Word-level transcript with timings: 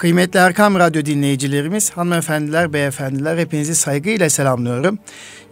Kıymetli 0.00 0.38
Erkam 0.38 0.78
Radyo 0.78 1.04
dinleyicilerimiz, 1.04 1.90
hanımefendiler, 1.90 2.72
beyefendiler 2.72 3.38
hepinizi 3.38 3.74
saygıyla 3.74 4.30
selamlıyorum. 4.30 4.98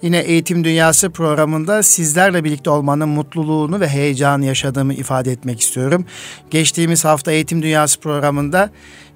Yine 0.02 0.18
Eğitim 0.18 0.64
Dünyası 0.64 1.10
programında 1.10 1.82
sizlerle 1.82 2.44
birlikte 2.44 2.70
olmanın 2.70 3.08
mutluluğunu 3.08 3.80
ve 3.80 3.88
heyecanı 3.88 4.44
yaşadığımı 4.44 4.94
ifade 4.94 5.32
etmek 5.32 5.60
istiyorum. 5.60 6.04
Geçtiğimiz 6.50 7.04
hafta 7.04 7.32
Eğitim 7.32 7.62
Dünyası 7.62 8.00
programında 8.00 8.70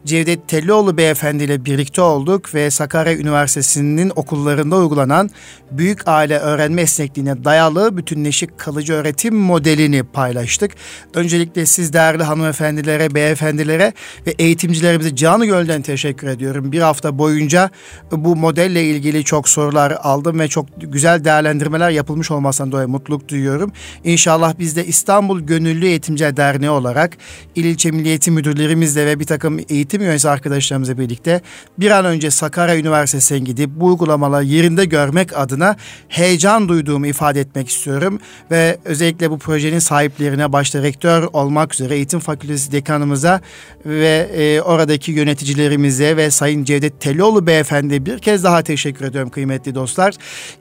Cevdet 0.04 0.48
Tellioğlu 0.48 0.96
Beyefendi 0.96 1.44
ile 1.44 1.64
birlikte 1.64 2.00
olduk 2.00 2.54
ve 2.54 2.70
Sakarya 2.70 3.16
Üniversitesi'nin 3.16 4.12
okullarında 4.16 4.76
uygulanan 4.76 5.30
büyük 5.70 6.08
aile 6.08 6.38
öğrenme 6.38 6.82
esnekliğine 6.82 7.44
dayalı 7.44 7.96
bütünleşik 7.96 8.58
kalıcı 8.58 8.92
öğretim 8.92 9.36
modelini 9.36 10.02
paylaştık. 10.02 10.72
Öncelikle 11.14 11.66
siz 11.66 11.92
değerli 11.92 12.22
hanımefendilere, 12.22 13.14
beyefendilere 13.14 13.92
ve 14.26 14.30
eğitimcilerimize 14.30 15.16
canı 15.16 15.46
gölden 15.46 15.82
teşekkür 15.82 16.26
ediyorum. 16.26 16.72
Bir 16.72 16.80
hafta 16.80 17.18
boyunca 17.18 17.70
bu 18.12 18.36
modelle 18.36 18.84
ilgili 18.84 19.24
çok 19.24 19.48
sorular 19.48 19.98
aldım 20.02 20.38
ve 20.38 20.48
çok 20.48 20.66
güzel 20.80 21.24
değerlendirmeler 21.24 21.90
yapılmış 21.90 22.30
olmasından 22.30 22.72
dolayı 22.72 22.88
mutluluk 22.88 23.28
duyuyorum. 23.28 23.72
İnşallah 24.04 24.54
biz 24.58 24.76
de 24.76 24.86
İstanbul 24.86 25.40
Gönüllü 25.40 25.86
Eğitimciler 25.86 26.36
Derneği 26.36 26.70
olarak 26.70 27.16
İl 27.54 27.64
İlçe 27.64 27.90
Milli 27.90 28.08
Eğitim 28.08 28.34
Müdürlerimizle 28.34 29.06
ve 29.06 29.20
bir 29.20 29.24
takım 29.24 29.60
eğitim 29.68 29.91
üyesi 30.00 30.28
arkadaşlarımızla 30.28 30.98
birlikte 30.98 31.40
bir 31.78 31.90
an 31.90 32.04
önce 32.04 32.30
Sakarya 32.30 32.76
Üniversitesi'ne 32.76 33.38
gidip 33.38 33.70
bu 33.70 33.86
uygulamaları 33.86 34.44
yerinde 34.44 34.84
görmek 34.84 35.38
adına 35.38 35.76
heyecan 36.08 36.68
duyduğumu 36.68 37.06
ifade 37.06 37.40
etmek 37.40 37.68
istiyorum. 37.68 38.18
Ve 38.50 38.78
özellikle 38.84 39.30
bu 39.30 39.38
projenin 39.38 39.78
sahiplerine 39.78 40.52
başta 40.52 40.82
rektör 40.82 41.28
olmak 41.32 41.74
üzere 41.74 41.94
eğitim 41.94 42.20
fakültesi 42.20 42.72
dekanımıza 42.72 43.40
ve 43.86 44.30
e, 44.34 44.60
oradaki 44.60 45.12
yöneticilerimize 45.12 46.16
ve 46.16 46.30
Sayın 46.30 46.64
Cevdet 46.64 47.00
Telioğlu 47.00 47.46
beyefendi 47.46 48.06
bir 48.06 48.18
kez 48.18 48.44
daha 48.44 48.62
teşekkür 48.62 49.04
ediyorum 49.04 49.30
kıymetli 49.30 49.74
dostlar. 49.74 50.14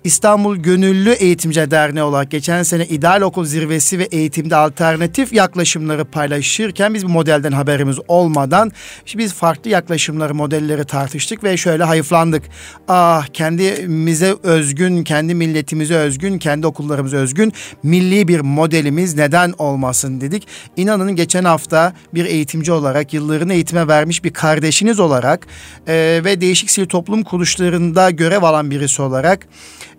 İstanbul 0.04 0.56
Gönüllü 0.56 1.12
Eğitimci 1.12 1.72
Derneği 1.72 2.04
olarak 2.04 2.32
geçen 2.32 2.64
sene 2.64 2.86
İdeal 2.86 3.22
Okul 3.22 3.46
Zirvesi 3.46 4.00
ve 4.00 4.04
eğitimde 4.04 4.56
alternatif 4.56 5.34
yaklaşımları 5.34 6.06
paylaşırken 6.06 6.94
biz 6.94 7.06
bu 7.06 7.10
modelden 7.10 7.52
haberimiz 7.52 8.00
olmadan 8.08 8.72
şimdi 9.06 9.21
biz 9.22 9.34
farklı 9.34 9.70
yaklaşımları, 9.70 10.36
modelleri 10.36 10.86
tartıştık 10.86 11.44
ve 11.44 11.58
şöyle 11.58 11.84
hayıflandık. 11.84 12.44
Ah 12.88 13.28
kendimize 13.28 14.36
özgün, 14.44 15.04
kendi 15.04 15.36
milletimize 15.36 15.96
özgün, 15.96 16.38
kendi 16.38 16.68
okullarımıza 16.68 17.18
özgün 17.18 17.54
milli 17.84 18.28
bir 18.28 18.40
modelimiz 18.40 19.16
neden 19.16 19.54
olmasın 19.58 20.22
dedik. 20.22 20.48
İnanın 20.78 21.16
geçen 21.16 21.44
hafta 21.44 21.94
bir 22.14 22.26
eğitimci 22.26 22.72
olarak, 22.72 23.14
yıllarını 23.14 23.54
eğitime 23.54 23.88
vermiş 23.88 24.24
bir 24.24 24.34
kardeşiniz 24.34 25.00
olarak 25.00 25.48
e, 25.88 26.22
ve 26.26 26.42
değişik 26.42 26.72
sivil 26.72 26.88
toplum 26.88 27.24
kuruluşlarında 27.24 28.10
görev 28.10 28.44
alan 28.44 28.72
birisi 28.72 29.02
olarak 29.02 29.48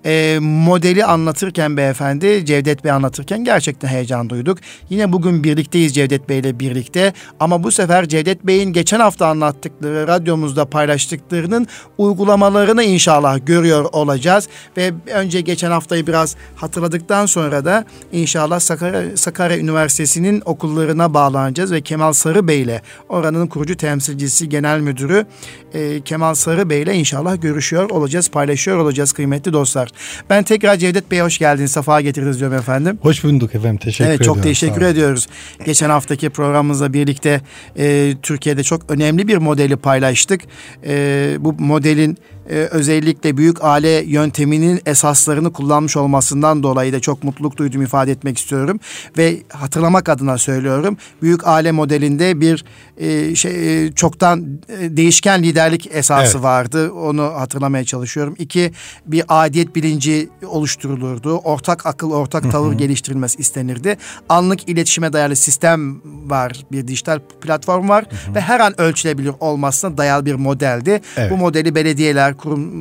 e, 0.05 0.39
modeli 0.41 1.05
anlatırken 1.05 1.77
beyefendi 1.77 2.47
Cevdet 2.47 2.85
Bey 2.85 2.93
anlatırken 2.93 3.45
gerçekten 3.45 3.89
heyecan 3.89 4.31
duyduk. 4.31 4.59
Yine 4.91 5.13
bugün 5.13 5.45
birlikteyiz 5.45 5.95
Cevdet 5.95 6.29
Bey 6.29 6.39
ile 6.39 6.61
birlikte 6.61 7.13
ama 7.41 7.63
bu 7.63 7.71
sefer 7.71 8.09
Cevdet 8.09 8.47
Bey'in 8.47 8.73
geçen 8.73 9.01
hafta 9.01 9.12
anlattıkları 9.21 10.07
radyomuzda 10.07 10.65
paylaştıklarının 10.65 11.67
uygulamalarını 11.99 12.83
inşallah 12.83 13.47
görüyor 13.47 13.85
olacağız 13.93 14.49
ve 14.77 14.93
önce 15.15 15.41
geçen 15.41 15.71
haftayı 15.71 16.07
biraz 16.07 16.37
hatırladıktan 16.57 17.27
sonra 17.27 17.65
da 17.65 17.85
inşallah 18.13 18.61
Sakarya, 18.61 19.17
Sakarya 19.17 19.59
Üniversitesi'nin 19.59 20.43
okullarına 20.45 21.15
bağlanacağız 21.15 21.73
ve 21.73 21.81
Kemal 21.81 22.13
Sarı 22.13 22.49
Bey 22.49 22.63
ile 22.63 22.83
oranın 23.09 23.47
kurucu 23.47 23.77
temsilcisi 23.77 24.49
genel 24.49 24.81
müdürü 24.81 25.27
e, 25.75 26.01
Kemal 26.01 26.35
Sarı 26.35 26.71
Bey 26.71 26.83
ile 26.83 26.95
inşallah 26.95 27.43
görüşüyor 27.43 27.91
olacağız, 27.91 28.31
paylaşıyor 28.31 28.79
olacağız 28.79 29.13
kıymetli 29.13 29.53
dostlar. 29.53 29.89
Ben 30.31 30.43
tekrar 30.43 30.77
Cevdet 30.77 31.11
Bey'e 31.11 31.23
hoş 31.23 31.39
geldiniz. 31.39 31.73
Safa 31.73 32.01
getirdiniz 32.01 32.41
diyorum 32.41 32.57
efendim. 32.57 32.99
Hoş 33.03 33.25
bulduk 33.25 33.55
efendim. 33.55 33.77
Teşekkür 33.77 34.05
evet, 34.05 34.21
ediyorum. 34.21 34.35
Çok 34.35 34.45
teşekkür 34.45 34.83
ediyoruz. 34.83 35.29
Geçen 35.65 35.91
haftaki 35.91 36.31
programımızla 36.31 36.93
birlikte 36.93 37.41
e, 37.79 38.15
Türkiye'de 38.23 38.63
çok 38.63 38.91
önemli 38.91 39.02
bir 39.29 39.37
modeli 39.37 39.77
paylaştık. 39.77 40.41
E, 40.87 41.37
bu 41.41 41.53
modelin 41.59 42.19
e, 42.51 42.55
özellikle 42.55 43.37
büyük 43.37 43.65
aile 43.65 43.89
yönteminin 43.89 44.81
esaslarını 44.87 45.53
kullanmış 45.53 45.97
olmasından 45.97 46.63
dolayı 46.63 46.93
da 46.93 47.01
çok 47.01 47.25
mutluluk 47.25 47.57
duydum 47.57 47.83
ifade 47.83 48.11
etmek 48.11 48.39
istiyorum 48.39 48.81
ve 49.19 49.37
hatırlamak 49.49 50.09
adına 50.09 50.39
söylüyorum. 50.39 50.97
Büyük 51.23 51.47
aile 51.47 51.73
modelinde 51.73 52.41
bir 52.41 52.65
e, 52.97 53.35
şey 53.35 53.85
e, 53.85 53.93
çoktan 53.93 54.61
e, 54.69 54.97
değişken 54.97 55.43
liderlik 55.43 55.89
esası 55.93 56.33
evet. 56.37 56.45
vardı. 56.45 56.93
Onu 56.93 57.23
hatırlamaya 57.23 57.85
çalışıyorum. 57.85 58.35
İki 58.39 58.73
bir 59.07 59.25
adiyet 59.29 59.77
bilinci 59.77 60.29
oluşturulurdu. 60.47 61.37
Ortak 61.37 61.87
akıl, 61.87 62.13
ortak 62.13 62.53
tavır 62.53 62.69
hı 62.69 62.73
hı. 62.73 62.79
geliştirilmesi 62.79 63.39
istenirdi. 63.39 63.97
Anlık 64.29 64.69
iletişime 64.69 65.13
dayalı 65.13 65.37
sistem 65.37 66.01
var. 66.31 66.53
Bir 66.73 66.89
dijital 66.89 67.19
platform 67.41 67.89
var 67.89 68.05
ve 68.35 68.41
her 68.41 68.61
an 68.61 68.81
ölçülebilir 68.81 69.33
olmasına 69.41 69.99
dayalı 69.99 70.27
bir 70.27 70.35
modeldi. 70.35 71.01
Evet. 71.17 71.31
Bu 71.31 71.37
modeli 71.37 71.75
belediyeler, 71.75 72.32
kurum 72.35 72.73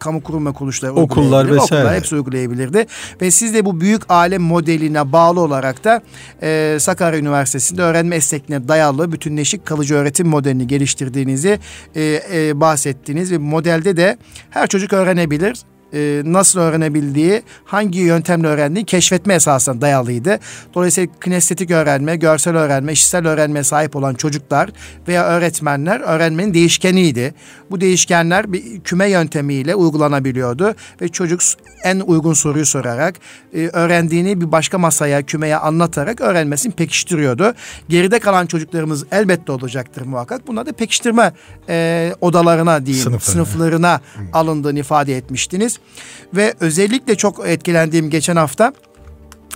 kamu 0.00 0.22
kurum 0.22 0.46
ve 0.46 0.52
kuruluşları 0.52 0.92
okullar 0.92 1.50
vesaire. 1.50 1.82
okullar 1.82 1.94
hepsi 1.96 2.14
uygulayabilirdi. 2.14 2.86
Ve 3.22 3.30
siz 3.30 3.54
de 3.54 3.64
bu 3.64 3.80
büyük 3.80 4.10
alem 4.10 4.42
modeline 4.42 5.12
bağlı 5.12 5.40
olarak 5.40 5.84
da 5.84 6.02
e, 6.42 6.76
Sakarya 6.80 7.18
Üniversitesi'nde 7.18 7.82
öğrenme 7.82 8.16
esnekliğine 8.16 8.68
dayalı 8.68 9.12
bütünleşik 9.12 9.66
kalıcı 9.66 9.94
öğretim 9.94 10.28
modelini 10.28 10.66
geliştirdiğinizi 10.66 11.58
e, 11.94 12.22
e, 12.32 12.60
bahsettiniz. 12.60 13.32
Ve 13.32 13.38
modelde 13.38 13.96
de 13.96 14.16
her 14.50 14.66
çocuk 14.66 14.92
öğrenebilir 14.92 15.56
e, 15.94 16.22
nasıl 16.24 16.60
öğrenebildiği, 16.60 17.42
hangi 17.64 17.98
yöntemle 17.98 18.46
öğrendiği 18.48 18.84
keşfetme 18.84 19.34
esasına 19.34 19.80
dayalıydı. 19.80 20.38
Dolayısıyla 20.74 21.12
kinestetik 21.24 21.70
öğrenme, 21.70 22.16
görsel 22.16 22.56
öğrenme, 22.56 22.92
işitsel 22.92 23.26
öğrenmeye 23.26 23.64
sahip 23.64 23.96
olan 23.96 24.14
çocuklar 24.14 24.70
veya 25.08 25.24
öğretmenler 25.26 26.00
öğrenmenin 26.00 26.54
değişkeniydi. 26.54 27.34
Bu 27.70 27.80
değişkenler 27.80 28.52
bir 28.52 28.80
küme 28.80 29.10
yöntemiyle 29.10 29.74
uygulanabiliyordu 29.74 30.74
ve 31.02 31.08
çocuk 31.08 31.40
en 31.84 32.00
uygun 32.00 32.32
soruyu 32.32 32.66
sorarak 32.66 33.14
e, 33.54 33.68
öğrendiğini 33.72 34.40
bir 34.40 34.52
başka 34.52 34.78
masaya, 34.78 35.22
kümeye 35.22 35.56
anlatarak 35.56 36.20
öğrenmesini 36.20 36.72
pekiştiriyordu. 36.72 37.54
Geride 37.88 38.18
kalan 38.18 38.46
çocuklarımız 38.46 39.04
elbette 39.12 39.52
olacaktır 39.52 40.02
muhakkak. 40.06 40.46
Bunlar 40.46 40.66
da 40.66 40.72
pekiştirme 40.72 41.32
e, 41.68 42.14
odalarına 42.20 42.86
diyeyim, 42.86 43.04
Sınıflarına. 43.04 43.44
sınıflarına 43.44 44.00
alındığını 44.32 44.78
ifade 44.78 45.16
etmiştiniz. 45.16 45.79
Ve 46.34 46.54
özellikle 46.60 47.14
çok 47.14 47.48
etkilendiğim 47.48 48.10
geçen 48.10 48.36
hafta 48.36 48.72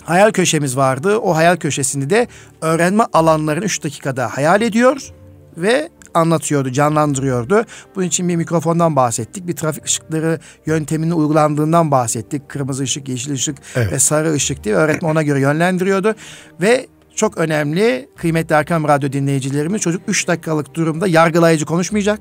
hayal 0.05 0.31
köşemiz 0.31 0.77
vardı. 0.77 1.19
O 1.19 1.37
hayal 1.37 1.57
köşesinde 1.57 2.11
de 2.11 2.29
öğrenme 2.61 3.05
alanlarını 3.13 3.65
3 3.65 3.85
dakikada 3.85 4.37
hayal 4.37 4.63
ediyor 4.63 5.13
ve 5.57 5.89
anlatıyordu, 6.15 6.73
canlandırıyordu. 6.73 7.65
Bunun 7.97 8.07
için 8.07 8.29
bir 8.29 8.37
mikrofondan 8.37 8.97
bahsettik. 8.97 9.47
Bir 9.47 9.57
trafik 9.57 9.85
ışıkları 9.85 10.41
yönteminin 10.67 11.11
uygulandığından 11.11 11.91
bahsettik. 11.91 12.49
Kırmızı 12.49 12.83
ışık, 12.83 13.09
yeşil 13.09 13.33
ışık 13.33 13.57
evet. 13.75 13.93
ve 13.93 13.99
sarı 13.99 14.33
ışık 14.33 14.65
diye 14.65 14.75
öğretmen 14.75 15.11
ona 15.11 15.23
göre 15.23 15.41
yönlendiriyordu. 15.41 16.15
Ve 16.61 16.87
çok 17.15 17.39
önemli 17.39 18.09
kıymetli 18.17 18.55
Erkam 18.55 18.89
Radyo 18.89 19.13
dinleyicilerimiz 19.13 19.81
çocuk 19.81 20.03
3 20.09 20.29
dakikalık 20.29 20.75
durumda 20.75 21.07
yargılayıcı 21.07 21.67
konuşmayacak 21.67 22.21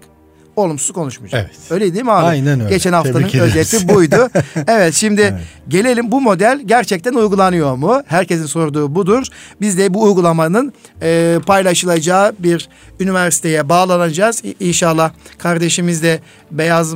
olumsuz 0.56 0.92
konuşmayacak. 0.92 1.42
Evet. 1.42 1.72
Öyle 1.72 1.94
değil 1.94 2.06
mi 2.06 2.12
abi? 2.12 2.26
Aynen 2.26 2.60
öyle. 2.60 2.70
Geçen 2.70 2.94
haftanın 2.94 3.40
özeti 3.40 3.90
buydu. 3.90 4.30
evet 4.68 4.94
şimdi 4.94 5.22
evet. 5.22 5.42
gelelim 5.68 6.12
bu 6.12 6.22
model 6.22 6.62
gerçekten 6.66 7.14
uygulanıyor 7.14 7.76
mu? 7.76 8.04
Herkesin 8.06 8.46
sorduğu 8.46 8.96
budur. 8.96 9.28
Biz 9.62 9.78
de 9.78 9.94
bu 9.94 10.04
uygulamanın 10.04 10.74
e, 11.02 11.40
paylaşılacağı 11.46 12.36
bir 12.40 12.70
üniversiteye 13.00 13.70
bağlanacağız. 13.70 14.44
İnşallah 14.60 15.12
kardeşimiz 15.38 16.04
de 16.04 16.20
Beyaz 16.52 16.94
e, 16.94 16.96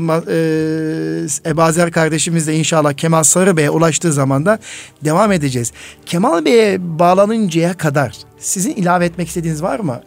Ebazer 1.45 1.91
kardeşimiz 1.91 2.47
de 2.47 2.55
inşallah 2.55 2.93
Kemal 2.93 3.23
Sarı 3.23 3.57
Bey'e 3.57 3.69
ulaştığı 3.69 4.13
zaman 4.13 4.45
da 4.45 4.59
devam 5.03 5.31
edeceğiz. 5.31 5.71
Kemal 6.05 6.45
Bey'e 6.45 6.99
bağlanıncaya 6.99 7.73
kadar 7.73 8.15
sizin 8.39 8.71
ilave 8.71 9.05
etmek 9.05 9.27
istediğiniz 9.27 9.63
var 9.63 9.79
mı? 9.79 10.01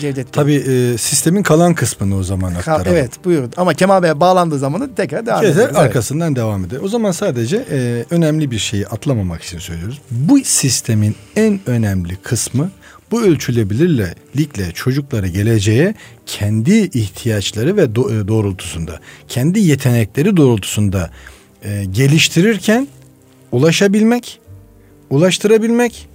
Cevdet. 0.00 0.32
Tabii 0.32 0.54
e, 0.54 0.98
sistemin 0.98 1.42
kalan 1.42 1.74
kısmını 1.74 2.16
o 2.16 2.22
zaman 2.22 2.54
aktaralım. 2.54 2.86
evet 2.86 3.24
buyurun 3.24 3.52
ama 3.56 3.74
Kemal 3.74 4.02
Bey'e 4.02 4.20
bağlandığı 4.20 4.58
zaman 4.58 4.90
tekrar 4.96 5.26
devam 5.26 5.44
ederiz. 5.44 5.76
Arkasından 5.76 6.28
evet. 6.28 6.36
devam 6.36 6.64
eder. 6.64 6.78
O 6.82 6.88
zaman 6.88 7.12
sadece 7.12 7.64
e, 7.70 8.04
önemli 8.10 8.50
bir 8.50 8.58
şeyi 8.58 8.86
atlamamak 8.86 9.42
için 9.42 9.58
söylüyoruz. 9.58 10.00
Bu 10.10 10.38
sistemin 10.44 11.16
en 11.36 11.60
önemli 11.66 12.16
kısmı 12.16 12.70
bu 13.10 13.22
ölçülebilirlikle 13.22 14.72
çocukları 14.72 15.28
geleceğe 15.28 15.94
kendi 16.26 16.72
ihtiyaçları 16.74 17.76
ve 17.76 17.82
do- 17.82 18.24
e, 18.24 18.28
doğrultusunda, 18.28 19.00
kendi 19.28 19.60
yetenekleri 19.60 20.36
doğrultusunda 20.36 21.10
e, 21.64 21.84
geliştirirken 21.84 22.88
ulaşabilmek, 23.52 24.40
ulaştırabilmek 25.10 26.08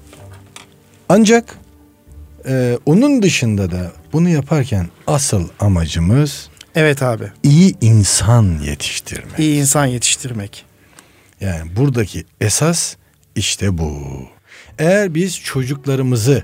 ancak 1.09 1.57
Ee, 2.47 2.77
onun 2.85 3.21
dışında 3.21 3.71
da 3.71 3.91
bunu 4.13 4.29
yaparken 4.29 4.87
asıl 5.07 5.47
amacımız 5.59 6.49
Evet 6.75 7.01
abi. 7.03 7.23
iyi 7.43 7.75
insan 7.81 8.59
yetiştirmek. 8.59 9.39
İyi 9.39 9.59
insan 9.59 9.85
yetiştirmek. 9.85 10.65
Yani 11.41 11.75
buradaki 11.75 12.25
esas 12.41 12.95
işte 13.35 13.77
bu. 13.77 14.01
Eğer 14.79 15.15
biz 15.15 15.39
çocuklarımızı 15.39 16.43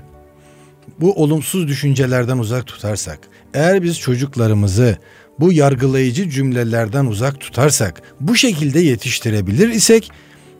bu 1.00 1.12
olumsuz 1.22 1.68
düşüncelerden 1.68 2.38
uzak 2.38 2.66
tutarsak, 2.66 3.18
eğer 3.54 3.82
biz 3.82 3.98
çocuklarımızı 4.00 4.98
bu 5.40 5.52
yargılayıcı 5.52 6.30
cümlelerden 6.30 7.06
uzak 7.06 7.40
tutarsak, 7.40 8.02
bu 8.20 8.36
şekilde 8.36 8.80
yetiştirebilir 8.80 9.68
isek, 9.68 10.10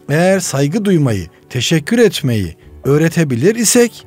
eğer 0.08 0.40
saygı 0.40 0.84
duymayı, 0.84 1.26
teşekkür 1.50 1.98
etmeyi 1.98 2.56
öğretebilir 2.84 3.54
isek, 3.54 4.06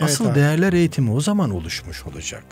Evet 0.00 0.10
asıl 0.10 0.26
abi. 0.26 0.34
değerler 0.34 0.72
eğitimi 0.72 1.10
o 1.10 1.20
zaman 1.20 1.50
oluşmuş 1.50 2.02
olacak. 2.06 2.44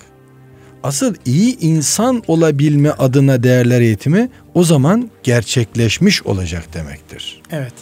Asıl 0.82 1.14
iyi 1.24 1.58
insan 1.60 2.22
olabilme 2.26 2.90
adına 2.90 3.42
değerler 3.42 3.80
eğitimi 3.80 4.28
o 4.54 4.64
zaman 4.64 5.10
gerçekleşmiş 5.22 6.22
olacak 6.22 6.74
demektir. 6.74 7.42
Evet. 7.50 7.72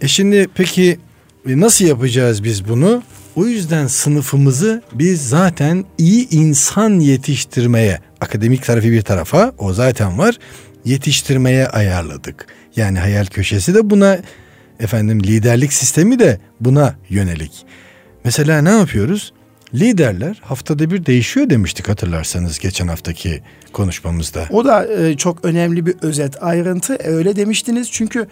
E 0.00 0.08
şimdi 0.08 0.48
peki 0.54 0.98
e, 1.48 1.60
nasıl 1.60 1.84
yapacağız 1.84 2.44
biz 2.44 2.68
bunu? 2.68 3.02
O 3.36 3.46
yüzden 3.46 3.86
sınıfımızı 3.86 4.82
biz 4.92 5.28
zaten 5.28 5.84
iyi 5.98 6.28
insan 6.30 7.00
yetiştirmeye, 7.00 8.00
akademik 8.20 8.64
tarafı 8.64 8.90
bir 8.90 9.02
tarafa 9.02 9.52
o 9.58 9.72
zaten 9.72 10.18
var, 10.18 10.38
yetiştirmeye 10.84 11.68
ayarladık. 11.68 12.46
Yani 12.76 12.98
hayal 12.98 13.26
köşesi 13.26 13.74
de 13.74 13.90
buna, 13.90 14.18
efendim 14.80 15.22
liderlik 15.22 15.72
sistemi 15.72 16.18
de 16.18 16.40
buna 16.60 16.94
yönelik. 17.08 17.52
Mesela 18.24 18.62
ne 18.62 18.70
yapıyoruz? 18.70 19.32
Liderler 19.74 20.40
haftada 20.44 20.90
bir 20.90 21.06
değişiyor 21.06 21.50
demiştik 21.50 21.88
hatırlarsanız 21.88 22.58
geçen 22.58 22.88
haftaki 22.88 23.42
konuşmamızda. 23.72 24.46
O 24.50 24.64
da 24.64 24.86
e, 24.86 25.16
çok 25.16 25.44
önemli 25.44 25.86
bir 25.86 25.94
özet 26.02 26.42
ayrıntı. 26.42 26.94
E, 26.94 27.08
öyle 27.08 27.36
demiştiniz 27.36 27.90
çünkü 27.90 28.26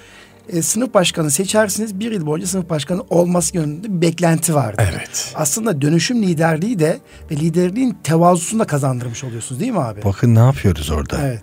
e, 0.49 0.63
sınıf 0.63 0.95
başkanı 0.95 1.31
seçersiniz. 1.31 2.01
Bir 2.01 2.13
yıl 2.13 2.27
boyunca 2.27 2.47
sınıf 2.47 2.71
başkanı 2.71 3.03
olması 3.11 3.57
yönünde 3.57 3.89
bir 3.89 4.01
beklenti 4.01 4.55
vardı. 4.55 4.83
Evet. 4.93 5.33
Aslında 5.35 5.81
dönüşüm 5.81 6.23
liderliği 6.23 6.79
de 6.79 6.99
ve 7.31 7.37
liderliğin 7.37 7.97
tevazusunu 8.05 8.61
da 8.61 8.65
kazandırmış 8.65 9.25
oluyorsunuz 9.25 9.61
değil 9.61 9.73
mi 9.73 9.81
abi? 9.81 10.05
Bakın 10.05 10.35
ne 10.35 10.39
yapıyoruz 10.39 10.91
orada. 10.91 11.19
Evet. 11.23 11.43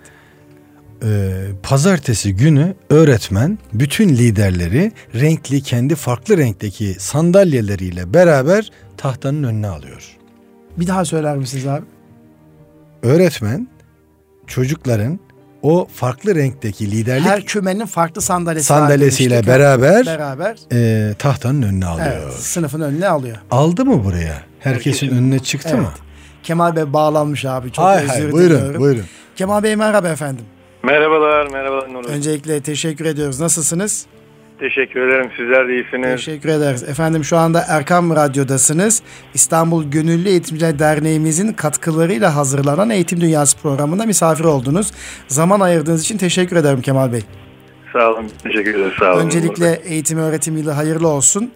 Ee, 1.04 1.44
pazartesi 1.62 2.36
günü 2.36 2.74
öğretmen 2.90 3.58
bütün 3.72 4.08
liderleri 4.08 4.92
renkli 5.14 5.62
kendi 5.62 5.94
farklı 5.94 6.36
renkteki 6.38 6.96
sandalyeleriyle 6.98 8.14
beraber 8.14 8.70
tahtanın 8.96 9.42
önüne 9.42 9.68
alıyor. 9.68 10.16
Bir 10.76 10.86
daha 10.86 11.04
söyler 11.04 11.36
misiniz 11.36 11.66
abi? 11.66 11.84
Öğretmen 13.02 13.68
çocukların 14.46 15.20
o 15.62 15.88
farklı 15.94 16.34
renkteki 16.34 16.90
liderlik 16.90 17.26
Her 17.26 17.44
kümenin 17.44 17.86
farklı 17.86 18.20
sandalyesi 18.22 18.66
sandalyesiyle 18.66 19.46
beraber 19.46 20.06
beraber 20.06 20.56
e, 20.72 21.14
tahtanın 21.18 21.62
önüne 21.62 21.86
alıyor. 21.86 22.12
evet, 22.24 22.32
sınıfın 22.34 22.80
önüne 22.80 23.08
alıyor. 23.08 23.36
Aldı 23.50 23.84
mı 23.84 24.04
buraya? 24.04 24.42
Herkesin 24.60 25.06
Herkesin. 25.06 25.16
önüne 25.22 25.38
çıktı 25.38 25.68
Evet. 25.72 25.80
mı? 25.80 25.90
Kemal 26.42 26.76
Bey 26.76 26.92
bağlanmış 26.92 27.44
abi. 27.44 27.72
Çok 27.72 27.84
Hay 27.84 27.96
özür 27.98 28.08
hay 28.08 28.16
diliyorum. 28.18 28.32
buyurun 28.38 28.80
buyurun. 28.80 29.04
Kemal 29.36 29.62
Bey 29.62 29.76
merhaba 29.76 30.08
efendim. 30.08 30.44
Merhabalar, 30.84 31.50
merhabalar 31.52 31.92
Nur. 31.94 32.04
Öncelikle 32.04 32.60
teşekkür 32.60 33.04
ediyoruz. 33.04 33.40
Nasılsınız? 33.40 34.06
Teşekkür 34.60 35.08
ederim. 35.08 35.30
Sizler 35.36 35.68
de 35.68 35.74
iyisiniz. 35.74 36.10
Teşekkür 36.10 36.48
ederiz. 36.48 36.82
Efendim 36.82 37.24
şu 37.24 37.36
anda 37.36 37.64
Erkam 37.68 38.16
Radyo'dasınız. 38.16 39.02
İstanbul 39.34 39.84
Gönüllü 39.84 40.28
Eğitimciler 40.28 40.78
Derneğimizin 40.78 41.52
katkılarıyla 41.52 42.36
hazırlanan 42.36 42.90
Eğitim 42.90 43.20
Dünyası 43.20 43.58
programında 43.58 44.06
misafir 44.06 44.44
oldunuz. 44.44 44.92
Zaman 45.28 45.60
ayırdığınız 45.60 46.02
için 46.02 46.18
teşekkür 46.18 46.56
ederim 46.56 46.80
Kemal 46.80 47.12
Bey. 47.12 47.20
Sağ 47.92 48.10
olun. 48.10 48.30
Teşekkür 48.42 48.74
ederim. 48.74 48.92
Sağ 48.98 49.12
olun. 49.14 49.20
Öncelikle 49.20 49.80
eğitim 49.84 50.18
öğretim 50.18 50.56
yılı 50.56 50.70
hayırlı 50.70 51.08
olsun. 51.08 51.50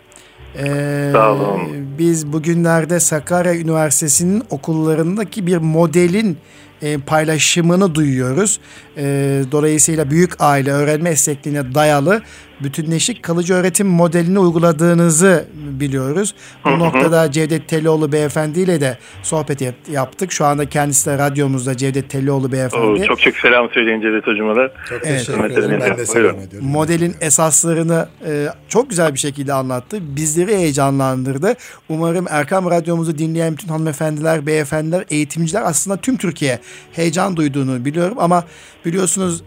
Ee, 0.59 1.11
Sağ 1.13 1.33
olun. 1.33 1.61
Biz 1.99 2.33
bugünlerde 2.33 3.01
Sakarya 3.01 3.55
Üniversitesi'nin 3.55 4.43
okullarındaki 4.51 5.47
bir 5.47 5.57
modelin 5.57 6.39
e, 6.83 6.99
paylaşımını 6.99 7.95
duyuyoruz. 7.95 8.61
E, 8.97 9.05
dolayısıyla 9.53 10.11
büyük 10.11 10.41
aile 10.41 10.73
öğrenme 10.73 11.11
esnekliğine 11.11 11.75
dayalı 11.75 12.23
bütünleşik 12.61 13.23
kalıcı 13.23 13.55
öğretim 13.55 13.87
modelini 13.87 14.39
uyguladığınızı 14.39 15.49
biliyoruz. 15.81 16.35
Bu 16.65 16.71
Hı 16.71 16.75
hı. 16.75 16.79
noktada 16.79 17.31
Cevdet 17.31 17.69
Telioğlu 17.69 18.13
beyefendi 18.13 18.61
ile 18.61 18.81
de 18.81 18.99
sohbet 19.23 19.61
yap- 19.61 19.75
yaptık. 19.91 20.33
Şu 20.33 20.45
anda 20.45 20.69
kendisi 20.69 21.07
de 21.11 21.19
radyomuzda 21.19 21.77
Cevdet 21.77 22.11
Telioğlu 22.11 22.53
beyefendi. 22.53 22.85
Oo, 22.87 23.05
çok 23.05 23.21
çok 23.21 23.37
selam 23.37 23.69
söyleyin 23.71 24.01
Cevdet 24.01 24.27
Hocama 24.27 24.57
da. 24.57 24.73
Çok 24.89 25.07
Evet. 25.07 25.19
teşekkür 25.19 25.45
ederim. 25.45 25.71
Ben 25.71 25.81
de 25.81 25.91
Buyurun. 25.91 26.05
selam 26.05 26.41
ediyorum. 26.41 26.69
modelin 26.69 27.15
esaslarını 27.21 28.09
e, 28.27 28.47
çok 28.69 28.91
güzel 28.91 29.15
bir 29.15 29.19
şekilde 29.19 29.53
anlattı. 29.53 29.99
Bizleri 30.17 30.57
heyecanlandırdı. 30.57 31.55
Umarım 31.89 32.27
Erkam 32.31 32.71
Radyomuzu 32.71 33.19
dinleyen 33.19 33.53
bütün 33.53 33.69
hanımefendiler, 33.69 34.47
beyefendiler, 34.47 35.05
eğitimciler 35.11 35.63
aslında 35.65 35.97
tüm 35.97 36.17
Türkiye 36.17 36.59
heyecan 36.93 37.37
duyduğunu 37.37 37.85
biliyorum 37.85 38.17
ama 38.21 38.45
biliyorsunuz 38.85 39.43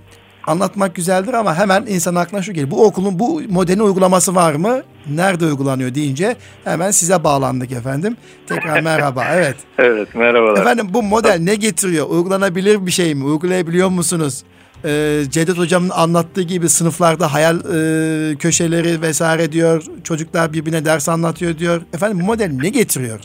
anlatmak 0.47 0.95
güzeldir 0.95 1.33
ama 1.33 1.55
hemen 1.57 1.85
insan 1.87 2.15
aklına 2.15 2.41
şu 2.41 2.53
geliyor. 2.53 2.71
Bu 2.71 2.85
okulun 2.85 3.19
bu 3.19 3.41
modelin 3.49 3.79
uygulaması 3.79 4.35
var 4.35 4.53
mı? 4.53 4.81
Nerede 5.09 5.45
uygulanıyor 5.45 5.95
deyince 5.95 6.35
hemen 6.63 6.91
size 6.91 7.23
bağlandık 7.23 7.71
efendim. 7.71 8.17
Tekrar 8.47 8.81
merhaba. 8.81 9.25
Evet. 9.33 9.55
Evet, 9.79 10.15
merhabalar. 10.15 10.61
Efendim 10.61 10.87
bu 10.89 11.03
model 11.03 11.37
ne 11.39 11.55
getiriyor? 11.55 12.09
Uygulanabilir 12.09 12.85
bir 12.85 12.91
şey 12.91 13.15
mi? 13.15 13.23
Uygulayabiliyor 13.23 13.89
musunuz? 13.89 14.43
Ee, 14.85 15.21
Cevdet 15.29 15.57
hocamın 15.57 15.89
anlattığı 15.89 16.41
gibi 16.41 16.69
sınıflarda 16.69 17.33
hayal 17.33 17.55
e, 17.55 18.35
köşeleri 18.35 19.01
vesaire 19.01 19.51
diyor. 19.51 19.83
Çocuklar 20.03 20.53
birbirine 20.53 20.85
ders 20.85 21.09
anlatıyor 21.09 21.57
diyor. 21.57 21.81
Efendim 21.93 22.19
bu 22.21 22.25
model 22.25 22.51
ne 22.61 22.69
getiriyor? 22.69 23.19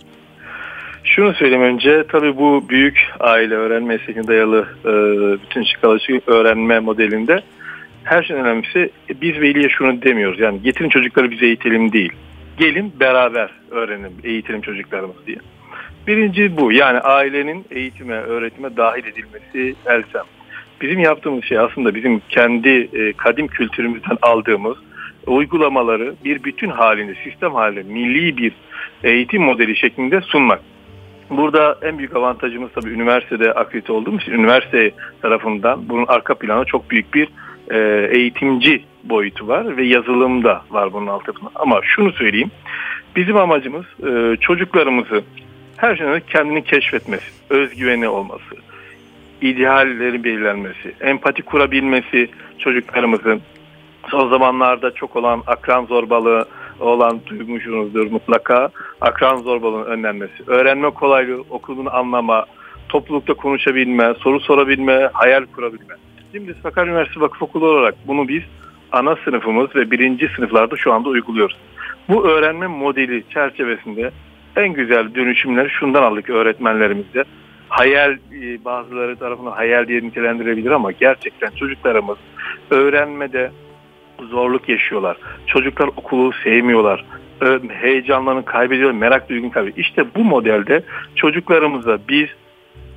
Şunu 1.05 1.34
söyleyeyim 1.34 1.62
önce. 1.62 2.05
Tabii 2.12 2.37
bu 2.37 2.69
büyük 2.69 2.99
aile 3.20 3.55
öğrenme 3.55 3.94
esnekliğine 3.94 4.29
dayalı 4.29 4.67
e, 4.84 4.93
bütün 5.43 5.64
çıkalıcı 5.64 6.20
öğrenme 6.26 6.81
modelinde 6.81 7.43
her 8.06 8.23
şeyden 8.23 8.44
önemlisi 8.44 8.91
e, 9.11 9.20
biz 9.20 9.41
veliye 9.41 9.69
şunu 9.69 10.03
demiyoruz. 10.03 10.41
Yani 10.41 10.62
getirin 10.62 10.88
çocukları 10.88 11.31
bize 11.31 11.47
eğitelim 11.47 11.93
değil. 11.93 12.12
Gelin 12.58 12.93
beraber 13.00 13.50
öğrenelim, 13.70 14.12
eğitelim 14.25 14.61
çocuklarımız 14.61 15.26
diye. 15.26 15.37
Birinci 16.06 16.56
bu. 16.56 16.73
Yani 16.73 16.99
ailenin 16.99 17.64
eğitime, 17.70 18.14
öğretime 18.14 18.76
dahil 18.76 19.05
edilmesi 19.05 19.75
elsem. 19.86 20.25
Bizim 20.81 21.01
yaptığımız 21.01 21.44
şey 21.44 21.58
aslında 21.58 21.94
bizim 21.94 22.22
kendi 22.29 22.89
e, 22.93 23.13
kadim 23.13 23.46
kültürümüzden 23.46 24.19
aldığımız 24.22 24.77
uygulamaları 25.27 26.15
bir 26.25 26.44
bütün 26.44 26.69
halinde, 26.70 27.15
sistem 27.25 27.55
halinde, 27.55 27.82
milli 27.82 28.36
bir 28.36 28.53
eğitim 29.05 29.43
modeli 29.43 29.77
şeklinde 29.77 30.20
sunmak. 30.20 30.60
Burada 31.31 31.79
en 31.82 31.98
büyük 31.98 32.17
avantajımız 32.17 32.70
tabii 32.75 32.91
üniversitede 32.91 33.53
akredite 33.53 33.93
olduğumuz 33.93 34.22
için 34.22 34.32
üniversite 34.32 34.91
tarafından 35.22 35.89
bunun 35.89 36.06
arka 36.06 36.34
planı 36.34 36.65
çok 36.65 36.91
büyük 36.91 37.15
bir 37.15 37.29
e, 37.70 38.08
eğitimci 38.13 38.85
boyutu 39.05 39.49
var 39.49 39.77
ve 39.77 39.85
yazılımda 39.85 40.63
var 40.70 40.93
bunun 40.93 41.06
altyapısında. 41.06 41.51
Ama 41.55 41.81
şunu 41.82 42.13
söyleyeyim, 42.13 42.51
bizim 43.17 43.37
amacımız 43.37 43.85
e, 44.06 44.37
çocuklarımızı 44.41 45.23
her 45.77 45.96
şeyden 45.96 46.23
kendini 46.27 46.65
keşfetmesi, 46.65 47.27
özgüveni 47.51 48.08
olması, 48.08 48.56
idealleri 49.41 50.25
belirlenmesi, 50.25 50.94
empati 51.01 51.43
kurabilmesi 51.43 52.29
çocuklarımızın 52.58 53.41
son 54.11 54.31
zamanlarda 54.31 54.91
çok 54.91 55.17
olan 55.17 55.43
akran 55.46 55.87
zorbalığı 55.87 56.46
olan 56.81 57.20
duymuşsunuzdur 57.27 58.11
mutlaka. 58.11 58.70
Akran 59.01 59.37
zorbalığının 59.37 59.85
önlenmesi, 59.85 60.35
öğrenme 60.46 60.91
kolaylığı, 60.91 61.44
okulunu 61.51 61.96
anlama, 61.96 62.46
toplulukta 62.89 63.35
konuşabilme, 63.35 64.15
soru 64.15 64.41
sorabilme, 64.41 65.11
hayal 65.13 65.46
kurabilme. 65.46 65.94
Şimdi 66.36 66.55
Sakarya 66.62 66.93
Üniversitesi 66.93 67.20
Vakıf 67.20 67.43
Okulu 67.43 67.66
olarak 67.66 67.94
bunu 68.06 68.28
biz 68.28 68.43
ana 68.93 69.16
sınıfımız 69.24 69.76
ve 69.76 69.90
birinci 69.90 70.28
sınıflarda 70.36 70.76
şu 70.76 70.93
anda 70.93 71.08
uyguluyoruz. 71.08 71.56
Bu 72.08 72.28
öğrenme 72.28 72.66
modeli 72.66 73.24
çerçevesinde 73.31 74.10
en 74.56 74.69
güzel 74.69 75.14
dönüşümleri 75.14 75.70
şundan 75.70 76.02
aldık 76.02 76.31
öğretmenlerimizde. 76.31 77.24
Hayal 77.69 78.12
e, 78.12 78.64
bazıları 78.64 79.16
tarafından 79.16 79.52
hayal 79.52 79.88
diye 79.88 80.02
nitelendirebilir 80.02 80.70
ama 80.70 80.93
gerçekten 80.93 81.50
çocuklarımız 81.50 82.19
öğrenmede 82.70 83.50
zorluk 84.31 84.69
yaşıyorlar. 84.69 85.16
Çocuklar 85.46 85.86
okulu 85.86 86.32
sevmiyorlar. 86.44 87.05
Heyecanlarını 87.69 88.44
kaybediyor, 88.44 88.90
merak 88.90 89.28
duygunu 89.28 89.50
kaybediyor. 89.50 89.86
İşte 89.86 90.05
bu 90.14 90.24
modelde 90.24 90.82
çocuklarımıza 91.14 91.98
biz 92.08 92.28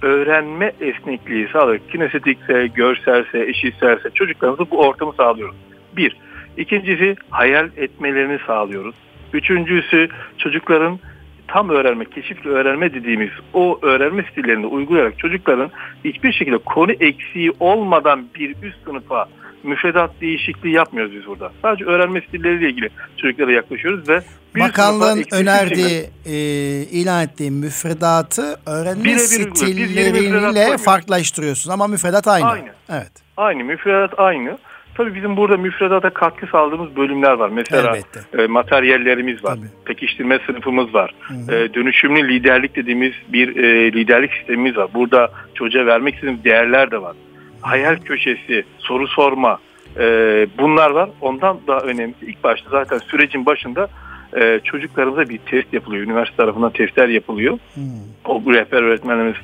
öğrenme 0.01 0.71
esnekliği 0.81 1.47
sağlıyoruz. 1.47 1.91
Kinestetikse, 1.91 2.67
görselse, 2.67 3.47
işitselse 3.47 4.09
çocuklarımıza 4.09 4.71
bu 4.71 4.79
ortamı 4.79 5.13
sağlıyoruz. 5.13 5.55
Bir. 5.97 6.17
İkincisi 6.57 7.15
hayal 7.29 7.69
etmelerini 7.77 8.39
sağlıyoruz. 8.47 8.95
Üçüncüsü 9.33 10.09
çocukların 10.37 10.99
tam 11.47 11.69
öğrenme, 11.69 12.05
keşifli 12.05 12.49
öğrenme 12.49 12.93
dediğimiz 12.93 13.29
o 13.53 13.79
öğrenme 13.81 14.23
stillerini 14.31 14.65
uygulayarak 14.65 15.19
çocukların 15.19 15.71
hiçbir 16.05 16.31
şekilde 16.31 16.57
konu 16.57 16.91
eksiği 16.91 17.51
olmadan 17.59 18.25
bir 18.35 18.55
üst 18.63 18.83
sınıfa 18.85 19.27
müfredat 19.63 20.11
değişikliği 20.21 20.73
yapmıyoruz 20.73 21.15
biz 21.15 21.27
burada. 21.27 21.51
Sadece 21.61 21.85
öğrenme 21.85 22.21
stilleriyle 22.21 22.69
ilgili 22.69 22.89
çocuklara 23.17 23.51
yaklaşıyoruz 23.51 24.09
ve 24.09 24.21
Bakanlığın 24.59 25.23
önerdiği, 25.31 26.05
e, 26.25 26.33
ilan 26.91 27.23
ettiği 27.23 27.51
müfredatı 27.51 28.59
öğrenme 28.65 29.03
bir 29.03 29.17
stilleriyle 29.17 30.77
farklılaştırıyorsunuz 30.77 31.73
ama 31.73 31.87
müfredat 31.87 32.27
aynı. 32.27 32.45
Aynı. 32.45 32.69
Evet. 32.89 33.11
Aynı, 33.37 33.63
müfredat 33.63 34.19
aynı. 34.19 34.57
Tabii 34.95 35.15
bizim 35.15 35.37
burada 35.37 35.57
müfredata 35.57 36.09
katkı 36.09 36.47
sağladığımız 36.47 36.95
bölümler 36.95 37.31
var. 37.31 37.49
Mesela 37.49 37.97
e, 38.37 38.47
materyallerimiz 38.47 39.43
var. 39.43 39.55
Tabii. 39.55 39.85
Pekiştirme 39.85 40.39
sınıfımız 40.45 40.93
var. 40.93 41.13
E, 41.49 41.73
dönüşümlü 41.73 42.27
liderlik 42.27 42.75
dediğimiz 42.75 43.13
bir 43.27 43.55
e, 43.55 43.93
liderlik 43.93 44.33
sistemimiz 44.33 44.77
var. 44.77 44.89
Burada 44.93 45.31
çocuğa 45.53 45.85
vermek 45.85 46.13
istediğimiz 46.13 46.43
değerler 46.43 46.91
de 46.91 47.01
var. 47.01 47.15
Hayal 47.61 47.95
köşesi, 47.95 48.63
soru 48.77 49.07
sorma 49.07 49.59
e, 49.97 50.03
bunlar 50.57 50.91
var. 50.91 51.09
Ondan 51.21 51.59
daha 51.67 51.79
önemlisi 51.79 52.25
ilk 52.25 52.43
başta 52.43 52.69
zaten 52.69 52.97
sürecin 52.97 53.45
başında 53.45 53.87
e, 54.37 54.59
çocuklarımıza 54.63 55.29
bir 55.29 55.37
test 55.37 55.73
yapılıyor. 55.73 56.03
Üniversite 56.03 56.37
tarafından 56.37 56.71
testler 56.71 57.07
yapılıyor. 57.07 57.57
Hmm. 57.73 57.83
O 58.25 58.53
rehber 58.53 58.83
öğretmenlerimiz 58.83 59.35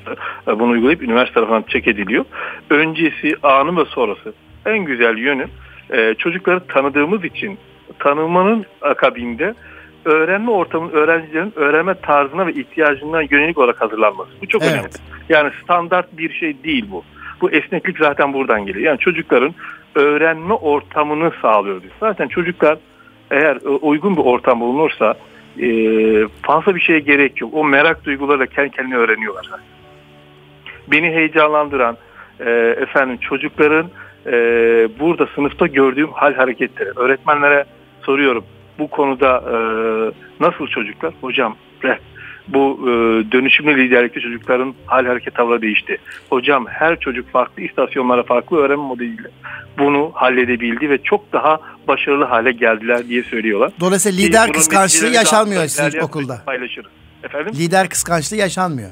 e, 0.48 0.60
bunu 0.60 0.72
uygulayıp 0.72 1.04
üniversite 1.04 1.34
tarafından 1.34 1.66
çek 1.68 1.88
ediliyor. 1.88 2.26
Öncesi, 2.70 3.36
anı 3.44 3.78
ve 3.78 3.86
sonrası 3.86 4.34
en 4.66 4.78
güzel 4.78 5.18
yönü 5.18 5.48
e, 5.94 6.14
çocukları 6.18 6.60
tanıdığımız 6.68 7.24
için 7.24 7.58
tanımanın 8.00 8.66
akabinde 8.82 9.54
öğrenme 10.06 10.52
ortamının 10.52 10.92
öğrencilerin 10.92 11.54
öğrenme 11.56 11.94
tarzına 11.94 12.48
ve 12.48 12.54
ihtiyacına 12.54 13.22
yönelik 13.22 13.58
olarak 13.58 13.82
hazırlanması. 13.82 14.30
Bu 14.42 14.48
çok 14.48 14.64
evet. 14.64 14.74
önemli. 14.74 14.90
Yani 15.30 15.52
standart 15.64 16.18
bir 16.18 16.34
şey 16.34 16.64
değil 16.64 16.86
bu. 16.92 17.04
Bu 17.42 17.52
esneklik 17.52 17.98
zaten 17.98 18.34
buradan 18.34 18.66
geliyor. 18.66 18.86
Yani 18.86 19.00
çocukların 19.00 19.54
öğrenme 19.96 20.54
ortamını 20.54 21.32
sağlıyoruz. 21.42 21.84
Zaten 22.00 22.28
çocuklar 22.28 22.78
eğer 23.32 23.58
uygun 23.82 24.18
bir 24.18 24.22
ortam 24.22 24.60
bulunursa 24.60 25.16
e, 25.62 25.68
fazla 26.42 26.76
bir 26.76 26.82
şeye 26.82 27.00
gerek 27.00 27.42
yok. 27.42 27.54
O 27.54 27.64
merak 27.64 28.06
duygularıyla 28.06 28.46
kendi 28.46 28.72
kendine 28.72 28.98
öğreniyorlar. 28.98 29.46
Beni 30.88 31.10
heyecanlandıran 31.10 31.98
e, 32.40 32.50
efendim 32.82 33.18
çocukların 33.18 33.90
e, 34.26 34.32
burada 35.00 35.28
sınıfta 35.36 35.68
gördüğüm 35.68 36.12
hal 36.12 36.34
hareketleri. 36.34 36.90
Öğretmenlere 36.96 37.66
soruyorum 38.02 38.44
bu 38.80 38.88
konuda 38.88 39.44
e, 39.52 39.56
nasıl 40.40 40.68
çocuklar? 40.68 41.14
Hocam 41.22 41.56
bu 42.48 42.80
e, 42.82 42.92
dönüşümlü 43.32 43.78
liderlikte 43.78 44.20
çocukların 44.20 44.74
hal 44.86 45.06
hareket 45.06 45.36
tavrı 45.36 45.62
değişti. 45.62 45.98
Hocam 46.30 46.66
her 46.68 47.00
çocuk 47.00 47.32
farklı 47.32 47.64
istasyonlara 47.64 48.24
farklı 48.24 48.58
öğrenme 48.58 48.84
modeliyle 48.84 49.30
bunu 49.80 50.12
halledebildi 50.14 50.90
ve 50.90 50.98
çok 50.98 51.34
daha 51.34 51.60
başarılı 51.88 52.26
hale 52.26 52.52
geldiler 52.52 53.08
diye 53.08 53.24
söylüyorlar. 53.24 53.72
Dolayısıyla 53.80 54.18
lider 54.18 54.52
kıskançlığı 54.52 55.08
yaşanmıyor 55.08 55.68
sizin 55.68 56.00
okulda. 56.00 56.42
Paylaşırız. 56.46 56.92
Efendim? 57.24 57.54
Lider 57.56 57.90
kıskançlığı 57.90 58.38
yaşanmıyor 58.38 58.90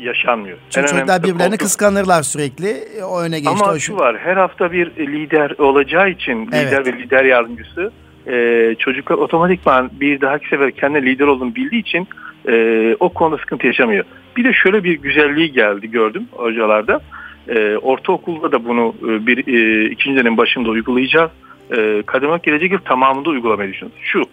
yaşanmıyor. 0.00 0.58
Çünkü 0.70 0.86
en 0.86 0.92
çocuklar 0.92 1.22
birbirlerini 1.22 1.56
kıskanırlar 1.56 2.22
sürekli. 2.22 2.76
O 3.04 3.20
öne 3.20 3.40
geçti. 3.40 3.64
Ama 3.64 3.78
şu 3.78 3.96
var 3.96 4.18
her 4.18 4.36
hafta 4.36 4.72
bir 4.72 4.86
lider 4.96 5.50
olacağı 5.58 6.10
için 6.10 6.48
evet. 6.52 6.66
lider 6.66 6.86
ve 6.86 6.98
lider 6.98 7.24
yardımcısı 7.24 7.92
e, 8.26 8.74
çocuklar 8.78 9.16
otomatikman 9.16 9.90
bir 10.00 10.20
dahaki 10.20 10.48
sefer 10.48 10.70
kendi 10.70 11.02
lider 11.02 11.26
olduğunu 11.26 11.54
bildiği 11.54 11.80
için 11.80 12.08
e, 12.48 12.96
o 13.00 13.08
konuda 13.08 13.38
sıkıntı 13.38 13.66
yaşamıyor. 13.66 14.04
Bir 14.36 14.44
de 14.44 14.52
şöyle 14.52 14.84
bir 14.84 14.98
güzelliği 14.98 15.52
geldi 15.52 15.90
gördüm 15.90 16.28
hocalarda. 16.32 17.00
E, 17.48 17.76
ortaokulda 17.76 18.52
da 18.52 18.64
bunu 18.64 18.94
e, 19.02 19.26
bir 19.26 19.46
e, 19.46 19.84
ikinci 19.90 20.20
dönem 20.20 20.36
başında 20.36 20.68
uygulayacağız. 20.68 21.30
E, 21.76 22.02
Kademak 22.06 22.42
gelecek 22.42 22.72
yıl 22.72 22.78
tamamında 22.78 23.30
uygulamayı 23.30 23.72
düşünüyoruz. 23.72 24.02
Şu, 24.02 24.24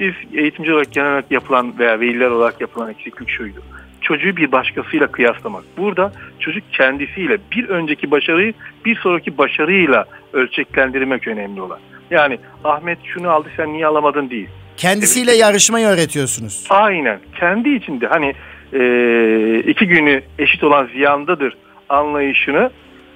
biz 0.00 0.12
eğitimci 0.34 0.72
olarak 0.72 0.92
genel 0.92 1.08
olarak 1.08 1.30
yapılan 1.30 1.78
veya 1.78 2.00
veliler 2.00 2.30
olarak 2.30 2.60
yapılan 2.60 2.90
eksiklik 2.90 3.28
şuydu 3.28 3.60
çocuğu 4.02 4.36
bir 4.36 4.52
başkasıyla 4.52 5.06
kıyaslamak. 5.06 5.64
Burada 5.78 6.12
çocuk 6.38 6.64
kendisiyle 6.72 7.38
bir 7.56 7.68
önceki 7.68 8.10
başarıyı 8.10 8.54
bir 8.84 8.96
sonraki 8.96 9.38
başarıyla 9.38 10.04
ölçeklendirmek 10.32 11.28
önemli 11.28 11.60
olan. 11.60 11.78
Yani 12.10 12.38
Ahmet 12.64 12.98
şunu 13.04 13.30
aldı 13.30 13.48
sen 13.56 13.72
niye 13.72 13.86
alamadın 13.86 14.30
değil. 14.30 14.48
Kendisiyle 14.82 15.32
yarışmayı 15.32 15.86
öğretiyorsunuz. 15.86 16.66
Aynen. 16.70 17.18
Kendi 17.40 17.68
içinde 17.68 18.06
hani 18.06 18.34
e, 18.72 19.58
iki 19.58 19.86
günü 19.86 20.22
eşit 20.38 20.64
olan 20.64 20.86
ziyandadır 20.86 21.56
anlayışını 21.88 22.70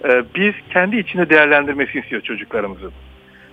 e, 0.05 0.23
biz 0.35 0.55
kendi 0.73 0.97
içinde 0.97 1.31
değerlendirmesini 1.31 2.03
istiyor 2.03 2.23
çocuklarımızın. 2.23 2.93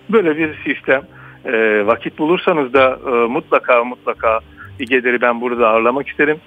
Böyle 0.09 0.37
bir 0.37 0.49
sistem 0.63 1.01
e, 1.45 1.85
vakit 1.85 2.17
bulursanız 2.17 2.73
da 2.73 2.99
e, 3.07 3.09
mutlaka 3.09 3.83
mutlaka 3.83 4.39
İGEDER'i 4.79 5.21
ben 5.21 5.41
burada 5.41 5.69
ağırlamak 5.69 6.07
isterim 6.07 6.37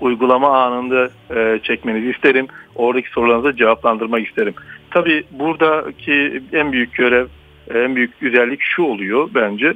uygulama 0.00 0.62
anında 0.62 1.10
e, 1.36 1.58
çekmenizi 1.62 2.10
isterim. 2.10 2.46
Oradaki 2.74 3.10
sorularınızı 3.10 3.56
cevaplandırmak 3.56 4.28
isterim. 4.28 4.54
Tabii 4.90 5.24
buradaki 5.30 6.42
en 6.52 6.72
büyük 6.72 6.94
görev, 6.94 7.26
en 7.74 7.96
büyük 7.96 8.20
güzellik 8.20 8.60
şu 8.62 8.82
oluyor 8.82 9.28
bence. 9.34 9.74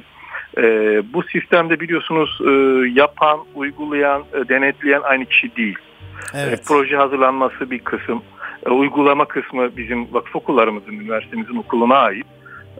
E, 0.57 0.63
bu 1.13 1.23
sistemde 1.23 1.79
biliyorsunuz 1.79 2.39
e, 2.47 2.51
yapan, 2.99 3.39
uygulayan, 3.55 4.23
e, 4.33 4.49
denetleyen 4.49 5.01
aynı 5.01 5.25
kişi 5.25 5.55
değil. 5.55 5.77
Evet. 6.33 6.59
E, 6.59 6.63
proje 6.67 6.95
hazırlanması 6.95 7.71
bir 7.71 7.79
kısım. 7.79 8.21
E, 8.65 8.69
uygulama 8.69 9.25
kısmı 9.25 9.77
bizim 9.77 10.13
vakıf 10.13 10.35
okullarımızın, 10.35 10.93
üniversitemizin 10.93 11.55
okuluna 11.55 11.97
ait. 11.97 12.25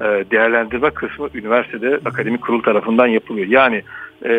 E, 0.02 0.06
değerlendirme 0.06 0.90
kısmı 0.90 1.30
üniversitede 1.34 2.00
akademik 2.06 2.42
kurul 2.42 2.64
tarafından 2.64 3.08
yapılıyor. 3.08 3.48
Yani 3.48 3.84
e, 4.24 4.30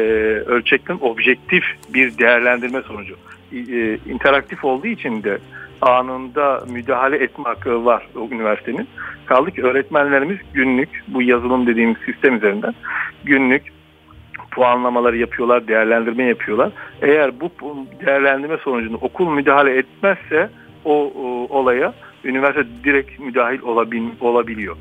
ölçekten 0.47 0.99
objektif 1.01 1.65
bir 1.95 2.19
değerlendirme 2.19 2.83
sonucu. 2.83 3.17
E, 3.53 3.99
interaktif 4.13 4.65
olduğu 4.65 4.87
için 4.87 5.23
de 5.23 5.39
anında 5.83 6.65
müdahale 6.71 7.17
etme 7.17 7.45
hakkı 7.45 7.85
var 7.85 8.07
o 8.17 8.29
üniversitenin. 8.31 8.89
Kaldı 9.27 9.51
ki 9.51 9.63
öğretmenlerimiz 9.63 10.39
günlük 10.55 10.89
bu 11.09 11.23
yazılım 11.23 11.67
dediğimiz 11.67 11.97
sistem 12.07 12.37
üzerinden 12.37 12.75
günlük 13.25 13.63
puanlamaları 14.51 15.17
yapıyorlar, 15.17 15.69
değerlendirme 15.69 16.25
yapıyorlar. 16.25 16.73
Eğer 17.03 17.41
bu 17.41 17.51
değerlendirme 18.07 18.57
sonucunda 18.57 18.97
okul 18.97 19.29
müdahale 19.31 19.77
etmezse 19.79 20.51
o, 20.85 21.13
o 21.17 21.59
olaya 21.59 21.95
üniversite 22.25 22.67
direkt 22.85 23.21
müdahil 23.21 23.63
olabil, 23.63 24.03
olabiliyor. 24.21 24.77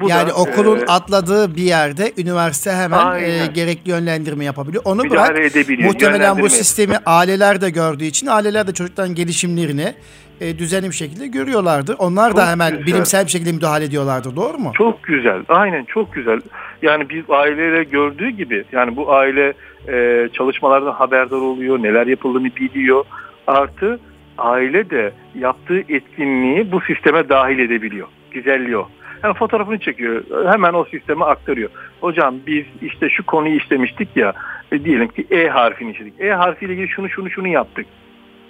Bu 0.00 0.08
yani 0.08 0.30
da, 0.30 0.34
okulun 0.34 0.78
e, 0.78 0.84
atladığı 0.84 1.56
bir 1.56 1.62
yerde 1.62 2.12
üniversite 2.18 2.72
hemen 2.72 3.22
e, 3.22 3.46
gerekli 3.54 3.90
yönlendirme 3.90 4.44
yapabiliyor. 4.44 4.82
Onu 4.86 5.02
Müdahale 5.02 5.34
bırak 5.34 5.52
edebiliyor, 5.52 5.92
muhtemelen 5.92 6.38
bu 6.38 6.48
sistemi 6.48 6.94
aileler 7.06 7.60
de 7.60 7.70
gördüğü 7.70 8.04
için 8.04 8.26
aileler 8.26 8.66
de 8.66 8.72
çocukların 8.72 9.14
gelişimlerini 9.14 9.94
e, 10.40 10.58
düzenli 10.58 10.86
bir 10.86 10.94
şekilde 10.94 11.26
görüyorlardı. 11.26 11.96
Onlar 11.98 12.28
çok 12.28 12.36
da 12.36 12.50
hemen 12.50 12.70
güzel. 12.70 12.86
bilimsel 12.86 13.24
bir 13.24 13.30
şekilde 13.30 13.52
müdahale 13.52 13.84
ediyorlardı. 13.84 14.36
Doğru 14.36 14.58
mu? 14.58 14.72
Çok 14.74 15.02
güzel. 15.02 15.42
Aynen 15.48 15.84
çok 15.84 16.14
güzel. 16.14 16.40
Yani 16.82 17.08
biz 17.08 17.24
aileyle 17.28 17.84
gördüğü 17.84 18.30
gibi 18.30 18.64
yani 18.72 18.96
bu 18.96 19.12
aile 19.12 19.52
e, 19.88 20.28
çalışmalardan 20.32 20.92
haberdar 20.92 21.36
oluyor. 21.36 21.82
Neler 21.82 22.06
yapıldığını 22.06 22.56
biliyor. 22.56 23.04
Artı 23.46 24.00
aile 24.38 24.90
de 24.90 25.12
yaptığı 25.34 25.78
etkinliği 25.88 26.72
bu 26.72 26.80
sisteme 26.80 27.28
dahil 27.28 27.58
edebiliyor. 27.58 28.08
Güzelliği 28.30 28.76
o. 28.76 28.88
Yani 29.24 29.34
fotoğrafını 29.34 29.78
çekiyor. 29.78 30.24
Hemen 30.52 30.72
o 30.72 30.84
sisteme 30.84 31.24
aktarıyor. 31.24 31.70
Hocam 32.00 32.34
biz 32.46 32.64
işte 32.82 33.08
şu 33.10 33.26
konuyu 33.26 33.60
istemiştik 33.60 34.16
ya. 34.16 34.32
E, 34.72 34.84
diyelim 34.84 35.08
ki 35.08 35.26
E 35.30 35.48
harfini 35.48 35.92
işledik. 35.92 36.20
E 36.20 36.32
harfiyle 36.32 36.72
ilgili 36.72 36.88
şunu 36.88 37.10
şunu 37.10 37.30
şunu 37.30 37.48
yaptık. 37.48 37.86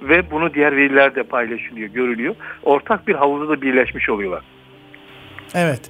Ve 0.03 0.31
bunu 0.31 0.55
diğer 0.55 0.77
veriler 0.77 1.15
de 1.15 1.23
paylaşılıyor, 1.23 1.89
görülüyor. 1.89 2.35
Ortak 2.63 3.09
bir 3.09 3.15
havuzda 3.15 3.49
da 3.49 3.63
birleşmiş 3.63 4.09
oluyorlar. 4.09 4.43
Evet. 5.55 5.81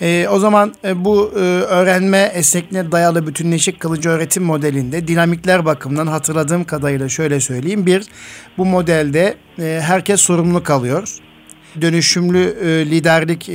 E, 0.00 0.28
o 0.28 0.38
zaman 0.38 0.72
e, 0.84 1.04
bu 1.04 1.32
e, 1.36 1.40
öğrenme 1.64 2.30
esnekliğine 2.34 2.92
dayalı 2.92 3.26
bütünleşik 3.26 3.80
kılıcı 3.80 4.08
öğretim 4.08 4.44
modelinde 4.44 5.08
dinamikler 5.08 5.64
bakımından 5.64 6.06
hatırladığım 6.06 6.64
kadarıyla 6.64 7.08
şöyle 7.08 7.40
söyleyeyim. 7.40 7.86
Bir, 7.86 8.02
bu 8.58 8.64
modelde 8.64 9.34
e, 9.58 9.80
herkes 9.82 10.20
sorumlu 10.20 10.62
kalıyor 10.62 11.25
dönüşümlü 11.82 12.56
e, 12.62 12.90
liderlik 12.90 13.48
e, 13.48 13.54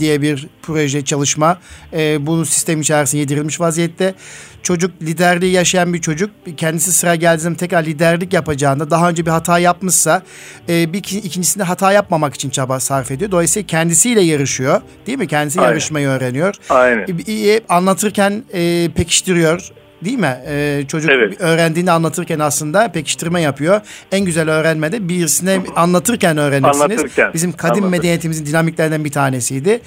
diye 0.00 0.22
bir 0.22 0.48
proje 0.62 1.04
çalışma. 1.04 1.58
E, 1.92 2.26
bunu 2.26 2.46
sistem 2.46 2.80
içerisinde 2.80 3.20
yedirilmiş 3.20 3.60
vaziyette. 3.60 4.14
Çocuk 4.62 5.02
liderliği 5.02 5.52
yaşayan 5.52 5.94
bir 5.94 6.00
çocuk 6.00 6.30
kendisi 6.56 6.92
sıra 6.92 7.14
geldiğinde 7.14 7.56
tekrar 7.56 7.84
liderlik 7.84 8.32
yapacağında 8.32 8.90
daha 8.90 9.08
önce 9.10 9.26
bir 9.26 9.30
hata 9.30 9.58
yapmışsa 9.58 10.22
e, 10.68 10.92
bir 10.92 10.98
ikincisinde 10.98 11.64
hata 11.64 11.92
yapmamak 11.92 12.34
için 12.34 12.50
çaba 12.50 12.80
sarf 12.80 13.10
ediyor. 13.10 13.30
Dolayısıyla 13.30 13.66
kendisiyle 13.66 14.20
yarışıyor. 14.20 14.80
Değil 15.06 15.18
mi? 15.18 15.26
Kendisi 15.26 15.60
Aynen. 15.60 15.70
yarışmayı 15.70 16.08
öğreniyor. 16.08 16.54
Aynen. 16.68 17.06
E, 17.26 17.32
e, 17.32 17.60
anlatırken 17.68 18.44
e, 18.54 18.90
pekiştiriyor 18.94 19.72
değil 20.04 20.18
mi? 20.18 20.36
Ee, 20.46 20.82
çocuk 20.88 21.10
evet. 21.10 21.40
öğrendiğini 21.40 21.90
anlatırken 21.90 22.38
aslında 22.38 22.92
pekiştirme 22.92 23.40
yapıyor. 23.40 23.80
En 24.12 24.24
güzel 24.24 24.50
öğrenme 24.50 24.92
de 24.92 25.08
birisine 25.08 25.60
anlatırken 25.76 26.38
öğrenirsiniz. 26.38 26.80
Anlatırken. 26.80 27.30
Bizim 27.34 27.52
kadim 27.52 27.84
Anlatır. 27.84 27.90
medeniyetimizin 27.90 28.46
dinamiklerinden 28.46 29.04
bir 29.04 29.12
tanesiydi. 29.12 29.80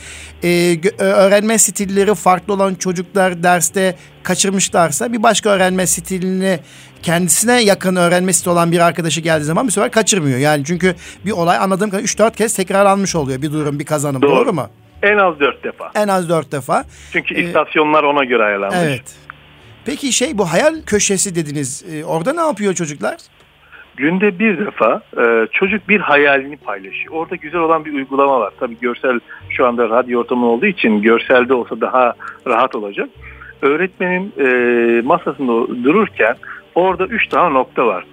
Ee, 0.43 0.77
öğrenme 0.97 1.57
stilleri 1.57 2.15
farklı 2.15 2.53
olan 2.53 2.75
çocuklar 2.75 3.43
derste 3.43 3.95
kaçırmışlarsa 4.23 5.13
bir 5.13 5.23
başka 5.23 5.49
öğrenme 5.49 5.87
stilini 5.87 6.59
kendisine 7.03 7.61
yakın 7.61 7.95
öğrenme 7.95 8.33
stili 8.33 8.49
olan 8.49 8.71
bir 8.71 8.79
arkadaşı 8.79 9.21
geldiği 9.21 9.43
zaman 9.43 9.67
bir 9.67 9.71
sefer 9.71 9.91
kaçırmıyor. 9.91 10.39
Yani 10.39 10.65
çünkü 10.65 10.95
bir 11.25 11.31
olay 11.31 11.57
anladığım 11.57 11.89
kadarıyla 11.89 12.27
3-4 12.29 12.35
kez 12.35 12.53
tekrarlanmış 12.53 13.15
oluyor 13.15 13.41
bir 13.41 13.51
durum 13.51 13.79
bir 13.79 13.85
kazanım. 13.85 14.21
Doğru, 14.21 14.31
Doğru 14.31 14.53
mu? 14.53 14.69
En 15.03 15.17
az 15.17 15.39
4 15.39 15.63
defa. 15.63 15.91
En 15.95 16.07
az 16.07 16.29
4 16.29 16.51
defa. 16.51 16.83
Çünkü 17.13 17.35
ee, 17.35 17.43
istasyonlar 17.43 18.03
ona 18.03 18.23
göre 18.23 18.43
ayarlanmış. 18.43 18.77
Evet. 18.81 19.03
Peki 19.85 20.13
şey 20.13 20.37
bu 20.37 20.45
hayal 20.45 20.75
köşesi 20.85 21.35
dediniz. 21.35 21.85
Ee, 21.91 22.05
orada 22.05 22.33
ne 22.33 22.41
yapıyor 22.41 22.73
çocuklar? 22.73 23.17
Günde 23.97 24.39
bir 24.39 24.65
defa 24.65 25.01
e, 25.17 25.47
çocuk 25.51 25.89
bir 25.89 25.99
hayalini 25.99 26.57
paylaşıyor. 26.57 27.13
Orada 27.13 27.35
güzel 27.35 27.61
olan 27.61 27.85
bir 27.85 27.93
uygulama 27.93 28.39
var. 28.39 28.53
Tabii 28.59 28.77
görsel 28.81 29.19
şu 29.49 29.67
anda 29.67 29.89
radyo 29.89 30.19
ortamı 30.19 30.45
olduğu 30.45 30.65
için 30.65 31.01
görselde 31.01 31.53
olsa 31.53 31.81
daha 31.81 32.13
rahat 32.47 32.75
olacak. 32.75 33.09
Öğretmenin 33.61 34.33
e, 34.39 35.01
masasında 35.01 35.83
dururken 35.83 36.35
orada 36.75 37.05
üç 37.05 37.27
tane 37.27 37.53
nokta 37.53 37.85
var. 37.85 38.05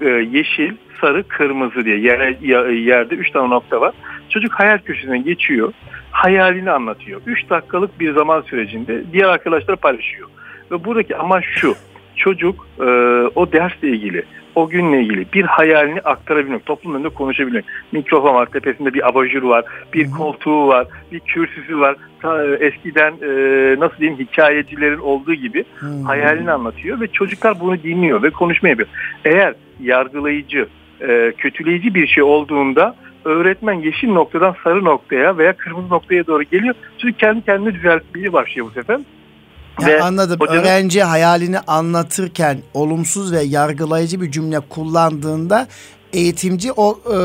E, 0.00 0.08
yeşil, 0.08 0.72
sarı, 1.00 1.28
kırmızı 1.28 1.84
diye 1.84 1.98
yere, 1.98 2.36
yerde 2.74 3.14
üç 3.14 3.30
tane 3.30 3.50
nokta 3.50 3.80
var. 3.80 3.94
Çocuk 4.28 4.52
hayal 4.52 4.78
köşesine 4.78 5.18
geçiyor. 5.18 5.72
Hayalini 6.10 6.70
anlatıyor. 6.70 7.20
Üç 7.26 7.50
dakikalık 7.50 8.00
bir 8.00 8.14
zaman 8.14 8.40
sürecinde 8.40 9.02
diğer 9.12 9.28
arkadaşlara 9.28 9.76
paylaşıyor. 9.76 10.28
Ve 10.72 10.84
buradaki 10.84 11.16
amaç 11.16 11.44
şu. 11.44 11.74
Çocuk 12.16 12.66
e, 12.80 12.84
o 13.34 13.52
dersle 13.52 13.88
ilgili, 13.88 14.22
o 14.54 14.68
günle 14.68 15.02
ilgili 15.02 15.26
bir 15.32 15.44
hayalini 15.44 16.00
aktarabilmek, 16.00 16.66
toplum 16.66 16.94
önünde 16.94 17.08
konuşabilmek. 17.08 17.64
Mikrofon 17.92 18.34
var, 18.34 18.46
tepesinde 18.46 18.94
bir 18.94 19.08
abajur 19.08 19.42
var, 19.42 19.64
bir 19.94 20.10
koltuğu 20.10 20.68
var, 20.68 20.86
bir 21.12 21.20
kürsüsü 21.20 21.80
var. 21.80 21.96
Ta, 22.22 22.44
e, 22.44 22.52
eskiden 22.66 23.12
e, 23.12 23.30
nasıl 23.80 23.98
diyeyim 23.98 24.20
hikayecilerin 24.20 24.98
olduğu 24.98 25.34
gibi 25.34 25.64
hmm. 25.78 26.02
hayalini 26.02 26.50
anlatıyor 26.50 27.00
ve 27.00 27.06
çocuklar 27.06 27.60
bunu 27.60 27.82
dinliyor 27.82 28.22
ve 28.22 28.30
konuşma 28.30 28.68
yapıyor. 28.68 28.88
Eğer 29.24 29.54
yargılayıcı, 29.80 30.68
e, 31.00 31.32
kötüleyici 31.38 31.94
bir 31.94 32.06
şey 32.06 32.22
olduğunda 32.22 32.96
öğretmen 33.24 33.74
yeşil 33.74 34.08
noktadan 34.08 34.56
sarı 34.64 34.84
noktaya 34.84 35.38
veya 35.38 35.52
kırmızı 35.52 35.88
noktaya 35.88 36.26
doğru 36.26 36.42
geliyor. 36.42 36.74
Çünkü 36.98 37.16
kendi 37.18 37.44
kendine 37.44 37.74
düzeltmeye 37.74 38.32
başlıyor 38.32 38.66
bu 38.66 38.70
sefer. 38.70 39.00
Ya 39.80 39.88
ve 39.88 40.02
anladım. 40.02 40.40
Hocanın... 40.40 40.60
Öğrenci 40.60 41.02
hayalini 41.02 41.58
anlatırken 41.58 42.58
olumsuz 42.74 43.32
ve 43.32 43.40
yargılayıcı 43.40 44.20
bir 44.20 44.30
cümle 44.30 44.60
kullandığında 44.60 45.68
eğitimci 46.12 46.72
o 46.72 46.98
e, 47.06 47.16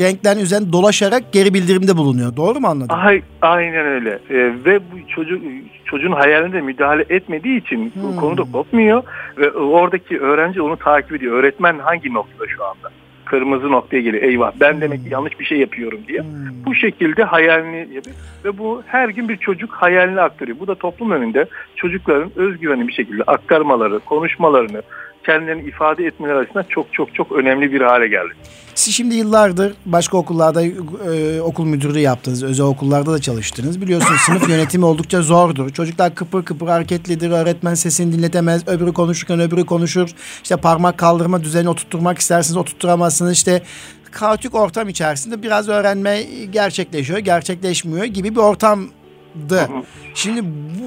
renklerin 0.00 0.40
üzerinde 0.40 0.72
dolaşarak 0.72 1.32
geri 1.32 1.54
bildirimde 1.54 1.96
bulunuyor. 1.96 2.36
Doğru 2.36 2.60
mu 2.60 2.68
anladım? 2.68 2.96
Ay, 3.00 3.22
aynen 3.42 3.86
öyle. 3.86 4.10
E, 4.10 4.36
ve 4.64 4.80
bu 4.80 5.08
çocuk 5.14 5.42
çocuğun 5.84 6.12
hayalinde 6.12 6.60
müdahale 6.60 7.04
etmediği 7.08 7.60
için 7.60 7.92
hmm. 7.94 8.02
bu 8.02 8.16
konuda 8.16 8.42
kopmuyor 8.52 9.02
ve 9.36 9.50
oradaki 9.50 10.20
öğrenci 10.20 10.62
onu 10.62 10.76
takip 10.76 11.12
ediyor. 11.12 11.32
Öğretmen 11.32 11.78
hangi 11.78 12.14
noktada 12.14 12.48
şu 12.48 12.64
anda? 12.64 12.90
Kırmızı 13.30 13.70
noktaya 13.70 14.00
geliyor. 14.00 14.22
Eyvah 14.22 14.52
ben 14.60 14.72
hmm. 14.72 14.80
demek 14.80 15.04
ki 15.04 15.08
yanlış 15.10 15.40
bir 15.40 15.44
şey 15.44 15.58
yapıyorum 15.58 16.00
diye. 16.08 16.20
Hmm. 16.20 16.64
Bu 16.66 16.74
şekilde 16.74 17.24
hayalini 17.24 17.94
yapıyor. 17.94 18.16
Ve 18.44 18.58
bu 18.58 18.82
her 18.86 19.08
gün 19.08 19.28
bir 19.28 19.36
çocuk 19.36 19.70
hayalini 19.70 20.20
aktarıyor. 20.20 20.58
Bu 20.60 20.66
da 20.66 20.74
toplum 20.74 21.10
önünde 21.10 21.46
çocukların 21.76 22.30
özgüveni 22.36 22.88
bir 22.88 22.92
şekilde 22.92 23.22
aktarmaları, 23.22 23.98
konuşmalarını, 23.98 24.82
kendilerini 25.28 25.68
ifade 25.68 26.04
etmeleri 26.04 26.38
açısından 26.38 26.64
çok 26.68 26.92
çok 26.92 27.14
çok 27.14 27.32
önemli 27.32 27.72
bir 27.72 27.80
hale 27.80 28.08
geldi. 28.08 28.32
Siz 28.74 28.94
şimdi 28.94 29.14
yıllardır 29.14 29.74
başka 29.86 30.16
okullarda 30.16 30.62
e, 30.62 31.40
okul 31.40 31.64
müdürlüğü 31.64 32.00
yaptınız. 32.00 32.42
Özel 32.42 32.66
okullarda 32.66 33.12
da 33.12 33.18
çalıştınız. 33.18 33.80
Biliyorsunuz 33.80 34.20
sınıf 34.20 34.48
yönetimi 34.48 34.84
oldukça 34.84 35.22
zordur. 35.22 35.70
Çocuklar 35.70 36.14
kıpır 36.14 36.44
kıpır 36.44 36.68
hareketlidir. 36.68 37.30
Öğretmen 37.30 37.74
sesini 37.74 38.12
dinletemez. 38.12 38.68
Öbürü 38.68 38.92
konuşurken 38.92 39.40
öbürü 39.40 39.66
konuşur. 39.66 40.08
İşte 40.42 40.56
parmak 40.56 40.98
kaldırma 40.98 41.42
düzeni 41.42 41.68
oturtturmak 41.68 42.18
isterseniz 42.18 42.56
oturtturamazsınız. 42.56 43.32
İşte 43.32 43.62
kaotik 44.10 44.54
ortam 44.54 44.88
içerisinde 44.88 45.42
biraz 45.42 45.68
öğrenme 45.68 46.22
gerçekleşiyor, 46.50 47.18
gerçekleşmiyor 47.18 48.04
gibi 48.04 48.30
bir 48.30 48.40
ortamdı. 48.40 49.68
Şimdi 50.14 50.40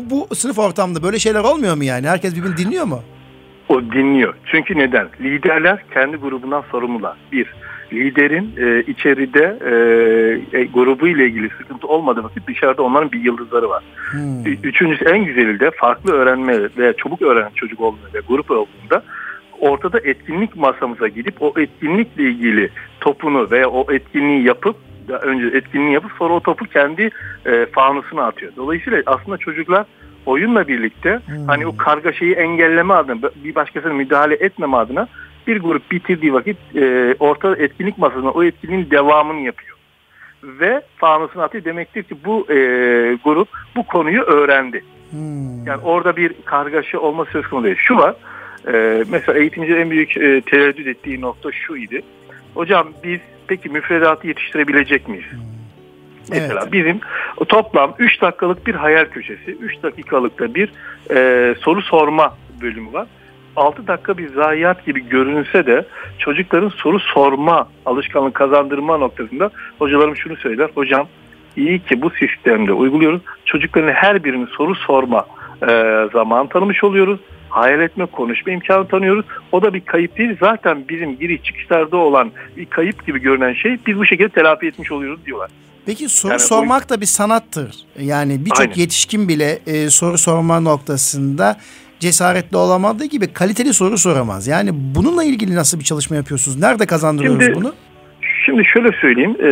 bu, 0.09 0.27
bu 0.29 0.35
sınıf 0.35 0.59
ortamda 0.59 1.03
böyle 1.03 1.19
şeyler 1.19 1.39
olmuyor 1.39 1.75
mu 1.75 1.83
yani? 1.83 2.07
Herkes 2.07 2.35
birbirini 2.35 2.57
dinliyor 2.57 2.85
mu? 2.85 3.01
O 3.71 3.81
dinliyor. 3.81 4.33
Çünkü 4.45 4.77
neden? 4.77 5.07
Liderler 5.21 5.83
kendi 5.93 6.17
grubundan 6.17 6.63
sorumlular. 6.71 7.17
Bir, 7.31 7.53
liderin 7.93 8.53
e, 8.57 8.79
içeride 8.91 9.57
e, 9.65 10.59
e, 10.59 10.63
grubu 10.65 11.07
ile 11.07 11.25
ilgili 11.25 11.49
sıkıntı 11.49 11.87
olmadığı 11.87 12.23
vakit 12.23 12.47
dışarıda 12.47 12.83
onların 12.83 13.11
bir 13.11 13.19
yıldızları 13.19 13.69
var. 13.69 13.83
Hmm. 14.11 14.45
Üçüncüsü 14.63 15.05
en 15.05 15.25
güzeli 15.25 15.59
de 15.59 15.71
farklı 15.71 16.13
öğrenme 16.13 16.59
veya 16.77 16.93
çabuk 16.93 17.21
öğrenen 17.21 17.51
çocuk 17.55 17.81
olduğunda 17.81 18.07
ve 18.13 18.19
grup 18.27 18.51
olduğunda 18.51 19.03
ortada 19.59 19.99
etkinlik 19.99 20.55
masamıza 20.55 21.07
gidip 21.07 21.41
o 21.41 21.53
etkinlikle 21.57 22.23
ilgili 22.23 22.69
topunu 23.01 23.51
veya 23.51 23.69
o 23.69 23.93
etkinliği 23.93 24.43
yapıp 24.43 24.75
önce 25.21 25.57
etkinliği 25.57 25.93
yapıp 25.93 26.11
sonra 26.11 26.33
o 26.33 26.39
topu 26.39 26.65
kendi 26.65 27.09
e, 27.45 27.65
fanusuna 27.65 28.23
atıyor. 28.23 28.51
Dolayısıyla 28.55 29.03
aslında 29.05 29.37
çocuklar 29.37 29.85
oyunla 30.25 30.67
birlikte 30.67 31.19
hmm. 31.25 31.47
hani 31.47 31.67
o 31.67 31.77
kargaşayı 31.77 32.33
engelleme 32.33 32.93
adına 32.93 33.29
bir 33.43 33.55
başkasına 33.55 33.93
müdahale 33.93 34.35
etmeme 34.35 34.77
adına 34.77 35.07
bir 35.47 35.59
grup 35.59 35.91
bitirdiği 35.91 36.33
vakit 36.33 36.57
e, 36.75 37.15
orta 37.19 37.55
etkinlik 37.55 37.97
masasında 37.97 38.31
o 38.31 38.43
etkinliğin 38.43 38.91
devamını 38.91 39.39
yapıyor. 39.39 39.77
Ve 40.43 40.81
fanusunu 40.97 41.43
atıyor 41.43 41.63
demektir 41.63 42.03
ki 42.03 42.15
bu 42.25 42.51
e, 42.51 42.55
grup 43.23 43.47
bu 43.75 43.83
konuyu 43.83 44.21
öğrendi. 44.21 44.83
Hmm. 45.11 45.65
Yani 45.65 45.81
orada 45.83 46.15
bir 46.15 46.33
kargaşa 46.45 46.99
olma 46.99 47.25
söz 47.25 47.47
konusu 47.47 47.65
değil. 47.65 47.77
Şu 47.79 47.97
var 47.97 48.15
e, 48.67 49.03
mesela 49.09 49.39
eğitimcilerin 49.39 49.81
en 49.81 49.89
büyük 49.89 50.17
e, 50.17 50.41
tereddüt 50.41 50.87
ettiği 50.87 51.21
nokta 51.21 51.51
şu 51.51 51.75
idi. 51.75 52.01
Hocam 52.53 52.87
biz 53.03 53.19
peki 53.47 53.69
müfredatı 53.69 54.27
yetiştirebilecek 54.27 55.07
miyiz? 55.07 55.25
Hmm. 55.31 55.50
Mesela 56.29 56.59
evet. 56.63 56.73
bizim 56.73 56.99
toplam 57.49 57.93
3 57.99 58.21
dakikalık 58.21 58.67
bir 58.67 58.75
hayal 58.75 59.05
köşesi, 59.05 59.51
3 59.51 59.83
dakikalıkta 59.83 60.55
bir 60.55 60.71
e, 61.11 61.55
soru 61.55 61.81
sorma 61.81 62.37
bölümü 62.61 62.93
var. 62.93 63.07
6 63.55 63.87
dakika 63.87 64.17
bir 64.17 64.29
zayiat 64.33 64.85
gibi 64.85 65.09
görünse 65.09 65.65
de 65.65 65.85
çocukların 66.17 66.69
soru 66.69 66.99
sorma 66.99 67.67
alışkanlık 67.85 68.33
kazandırma 68.33 68.97
noktasında 68.97 69.51
hocalarım 69.79 70.15
şunu 70.15 70.35
söyler. 70.35 70.69
Hocam 70.75 71.07
iyi 71.57 71.79
ki 71.79 72.01
bu 72.01 72.09
sistemde 72.09 72.73
uyguluyoruz. 72.73 73.21
Çocukların 73.45 73.93
her 73.93 74.23
birinin 74.23 74.45
soru 74.45 74.75
sorma 74.75 75.25
e, 75.69 76.07
zaman 76.13 76.47
tanımış 76.47 76.83
oluyoruz. 76.83 77.19
Hayal 77.51 77.81
etme, 77.81 78.05
konuşma 78.05 78.51
imkanı 78.51 78.87
tanıyoruz. 78.87 79.25
O 79.51 79.61
da 79.61 79.73
bir 79.73 79.81
kayıp 79.81 80.17
değil. 80.17 80.37
Zaten 80.39 80.85
bizim 80.89 81.19
giriş 81.19 81.43
çıkışlarda 81.43 81.97
olan 81.97 82.31
bir 82.57 82.65
kayıp 82.65 83.07
gibi 83.07 83.19
görünen 83.19 83.53
şey 83.53 83.79
biz 83.87 83.97
bu 83.97 84.05
şekilde 84.05 84.29
telafi 84.29 84.67
etmiş 84.67 84.91
oluyoruz 84.91 85.25
diyorlar. 85.25 85.51
Peki 85.85 86.09
soru 86.09 86.31
yani 86.31 86.39
sormak 86.39 86.85
o... 86.85 86.89
da 86.89 87.01
bir 87.01 87.05
sanattır. 87.05 87.75
Yani 87.99 88.45
birçok 88.45 88.77
yetişkin 88.77 89.27
bile 89.27 89.59
e, 89.67 89.89
soru 89.89 90.17
sorma 90.17 90.59
noktasında 90.59 91.57
cesaretli 91.99 92.57
olamadığı 92.57 93.05
gibi 93.05 93.33
kaliteli 93.33 93.73
soru 93.73 93.97
soramaz. 93.97 94.47
Yani 94.47 94.69
bununla 94.73 95.23
ilgili 95.23 95.55
nasıl 95.55 95.79
bir 95.79 95.83
çalışma 95.83 96.15
yapıyorsunuz? 96.15 96.59
Nerede 96.59 96.85
kazandırıyoruz 96.85 97.45
şimdi, 97.45 97.55
bunu? 97.55 97.73
Şimdi 98.45 98.65
şöyle 98.65 98.91
söyleyeyim. 98.91 99.35
E, 99.39 99.49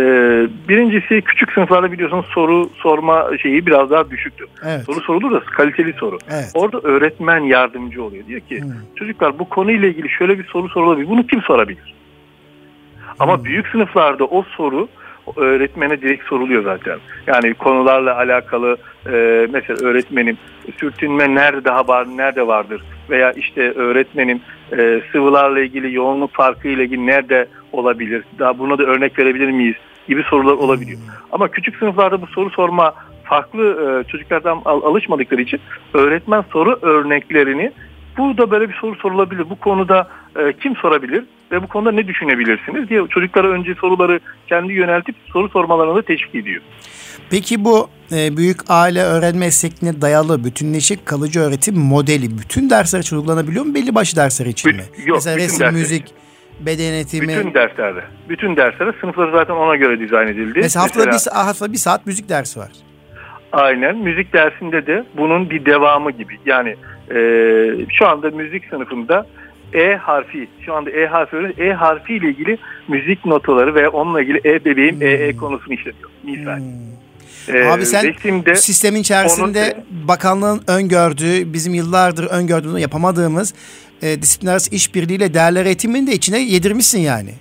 birincisi 0.69 1.21
küçük 1.21 1.51
sınıflarda 1.51 1.91
biliyorsunuz 1.91 2.25
soru 2.25 2.69
sorma 2.75 3.29
şeyi 3.41 3.65
biraz 3.65 3.89
daha 3.89 4.09
düşüktür. 4.09 4.47
Evet. 4.65 4.81
Soru 4.85 5.01
sorulur 5.01 5.31
da 5.31 5.39
kaliteli 5.39 5.93
soru. 5.93 6.17
Evet. 6.31 6.51
Orada 6.53 6.79
öğretmen 6.79 7.39
yardımcı 7.39 8.03
oluyor. 8.03 8.27
Diyor 8.27 8.39
ki 8.39 8.61
hmm. 8.61 8.71
çocuklar 8.95 9.39
bu 9.39 9.49
konuyla 9.49 9.87
ilgili 9.87 10.09
şöyle 10.09 10.39
bir 10.39 10.45
soru 10.45 10.69
sorulabilir. 10.69 11.09
Bunu 11.09 11.27
kim 11.27 11.41
sorabilir? 11.41 11.93
Ama 13.19 13.37
hmm. 13.37 13.45
büyük 13.45 13.67
sınıflarda 13.67 14.25
o 14.25 14.43
soru 14.43 14.87
öğretmene 15.35 16.01
direkt 16.01 16.23
soruluyor 16.23 16.63
zaten. 16.63 16.99
Yani 17.27 17.53
konularla 17.53 18.17
alakalı 18.17 18.77
e, 19.05 19.47
mesela 19.51 19.87
öğretmenim 19.87 20.37
sürtünme 20.77 21.35
nerede 21.35 21.65
daha 21.65 21.87
var, 21.87 22.07
nerede 22.17 22.47
vardır? 22.47 22.81
Veya 23.09 23.31
işte 23.31 23.71
öğretmenim 23.71 24.41
e, 24.77 25.01
sıvılarla 25.11 25.59
ilgili 25.59 25.95
yoğunluk 25.95 26.33
farkı 26.33 26.67
ile 26.67 26.83
ilgili 26.83 27.07
nerede 27.07 27.47
olabilir? 27.71 28.23
Daha 28.39 28.59
buna 28.59 28.77
da 28.77 28.83
örnek 28.83 29.19
verebilir 29.19 29.51
miyiz? 29.51 29.75
gibi 30.09 30.23
sorular 30.23 30.53
olabiliyor. 30.53 30.99
Ama 31.31 31.47
küçük 31.47 31.75
sınıflarda 31.75 32.21
bu 32.21 32.27
soru 32.27 32.49
sorma 32.49 32.93
farklı 33.23 33.63
e, 33.63 34.11
çocuklardan 34.11 34.61
al, 34.65 34.81
alışmadıkları 34.81 35.41
için 35.41 35.59
öğretmen 35.93 36.43
soru 36.53 36.79
örneklerini 36.81 37.71
burada 38.17 38.51
böyle 38.51 38.69
bir 38.69 38.73
soru 38.73 38.95
sorulabilir. 38.95 39.49
Bu 39.49 39.55
konuda 39.55 40.07
e, 40.39 40.53
kim 40.53 40.75
sorabilir 40.75 41.23
ve 41.51 41.63
bu 41.63 41.67
konuda 41.67 41.91
ne 41.91 42.07
düşünebilirsiniz 42.07 42.89
diye 42.89 43.07
çocuklara 43.09 43.47
önce 43.47 43.75
soruları 43.75 44.19
kendi 44.47 44.73
yöneltip 44.73 45.15
soru 45.33 45.49
sormalarını 45.49 45.95
da 45.95 46.01
teşvik 46.01 46.35
ediyor. 46.35 46.61
Peki 47.29 47.65
bu 47.65 47.89
e, 48.11 48.37
büyük 48.37 48.59
aile 48.69 49.03
öğrenme 49.03 49.45
esnekliğine 49.45 50.01
dayalı 50.01 50.43
bütünleşik 50.43 51.05
kalıcı 51.05 51.39
öğretim 51.39 51.77
modeli 51.77 52.37
bütün 52.37 52.69
dersler 52.69 52.99
için 52.99 53.15
uygulanabiliyor 53.15 53.65
mu? 53.65 53.75
Belli 53.75 53.95
başlı 53.95 54.17
dersler 54.17 54.45
için 54.45 54.75
mi? 54.75 54.83
Yok, 55.05 55.17
Mesela 55.17 55.37
resim, 55.37 55.59
dersler 55.59 55.73
müzik, 55.73 56.03
beden 56.59 56.93
eğitimi. 56.93 57.27
Bütün 57.27 57.53
derslerde. 57.53 58.01
Bütün 58.29 58.55
derslerde 58.55 58.91
sınıfları 59.01 59.31
zaten 59.31 59.53
ona 59.53 59.75
göre 59.75 59.99
dizayn 59.99 60.27
edildi. 60.27 60.59
Mesela 60.61 60.83
haftada, 60.83 61.05
Mesela, 61.05 61.35
bir, 61.35 61.45
haftada 61.45 61.73
bir 61.73 61.77
saat 61.77 62.05
müzik 62.07 62.29
dersi 62.29 62.59
var. 62.59 62.71
Aynen. 63.51 63.97
Müzik 63.97 64.33
dersinde 64.33 64.87
de 64.87 65.03
bunun 65.17 65.49
bir 65.49 65.65
devamı 65.65 66.11
gibi. 66.11 66.37
Yani 66.45 66.75
e, 67.11 67.17
şu 67.93 68.07
anda 68.07 68.29
müzik 68.29 68.65
sınıfında 68.65 69.25
E 69.73 69.95
harfi, 69.95 70.47
şu 70.65 70.73
anda 70.73 70.91
E 70.91 71.05
harfi. 71.07 71.37
E 71.63 71.73
harfi 71.73 72.13
ile 72.13 72.27
ilgili 72.27 72.57
müzik 72.87 73.25
notaları 73.25 73.75
ve 73.75 73.89
onunla 73.89 74.21
ilgili 74.21 74.41
E 74.45 74.65
bebeğim, 74.65 74.95
hmm. 74.95 75.07
E, 75.07 75.11
E 75.11 75.35
konusunu 75.35 75.73
işletiyor. 75.73 76.09
Misal. 76.23 76.57
Hmm. 76.57 76.99
Ee, 77.47 77.63
Abi 77.63 77.85
sen 77.85 78.07
resimde 78.07 78.55
sistemin 78.55 78.99
içerisinde 79.01 79.73
onu, 79.77 80.07
bakanlığın 80.07 80.61
öngördüğü, 80.67 81.53
bizim 81.53 81.73
yıllardır 81.73 82.25
öngördüğünü 82.25 82.79
yapamadığımız 82.79 83.53
e, 84.01 84.21
disiplinler 84.21 84.51
arası 84.51 84.75
işbirliğiyle 84.75 85.33
değerler 85.33 85.65
eğitimini 85.65 86.07
de 86.07 86.11
içine 86.11 86.39
yedirmişsin 86.39 86.99
yani. 86.99 87.31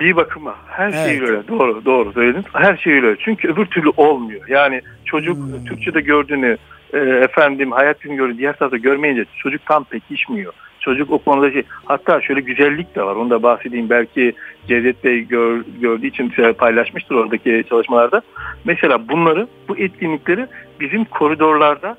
Bir 0.00 0.16
bakıma. 0.16 0.54
Her 0.66 0.92
şey 0.92 1.16
evet. 1.16 1.28
öyle. 1.28 1.48
Doğru 1.48 1.84
doğru 1.84 2.12
söyledin. 2.12 2.44
Her 2.52 2.76
şey 2.76 2.92
öyle. 2.92 3.16
Çünkü 3.24 3.48
öbür 3.48 3.66
türlü 3.66 3.88
olmuyor. 3.96 4.48
Yani 4.48 4.82
çocuk 5.04 5.36
hmm. 5.36 5.64
Türkçe'de 5.64 6.00
gördüğünü 6.00 6.56
e, 6.92 6.98
efendim 6.98 7.72
hayat 7.72 8.00
gün 8.00 8.16
gördüğünü 8.16 8.38
diğer 8.38 8.56
tarafta 8.56 8.76
görmeyince 8.76 9.24
çocuk 9.36 9.66
tam 9.66 9.84
pekişmiyor. 9.84 10.52
Çocuk 10.80 11.10
o 11.10 11.18
konuda 11.18 11.50
şey 11.50 11.62
hatta 11.84 12.20
şöyle 12.20 12.40
güzellik 12.40 12.96
de 12.96 13.02
var. 13.02 13.16
Onu 13.16 13.30
da 13.30 13.42
bahsedeyim. 13.42 13.90
Belki 13.90 14.32
Cevdet 14.68 15.04
Bey 15.04 15.20
gör, 15.20 15.64
gördüğü 15.80 16.06
için 16.06 16.32
paylaşmıştır 16.58 17.14
oradaki 17.14 17.64
çalışmalarda. 17.68 18.22
Mesela 18.64 19.08
bunları 19.08 19.48
bu 19.68 19.76
etkinlikleri 19.76 20.46
bizim 20.80 21.04
koridorlarda 21.04 21.96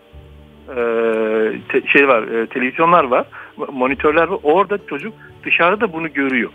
e, 0.69 0.75
te, 1.69 1.87
şey 1.87 2.07
var 2.07 2.23
e, 2.23 2.47
televizyonlar 2.47 3.03
var 3.03 3.25
monitörler 3.71 4.27
var 4.27 4.39
orada 4.43 4.77
çocuk 4.87 5.13
dışarıda 5.43 5.93
bunu 5.93 6.13
görüyor 6.13 6.51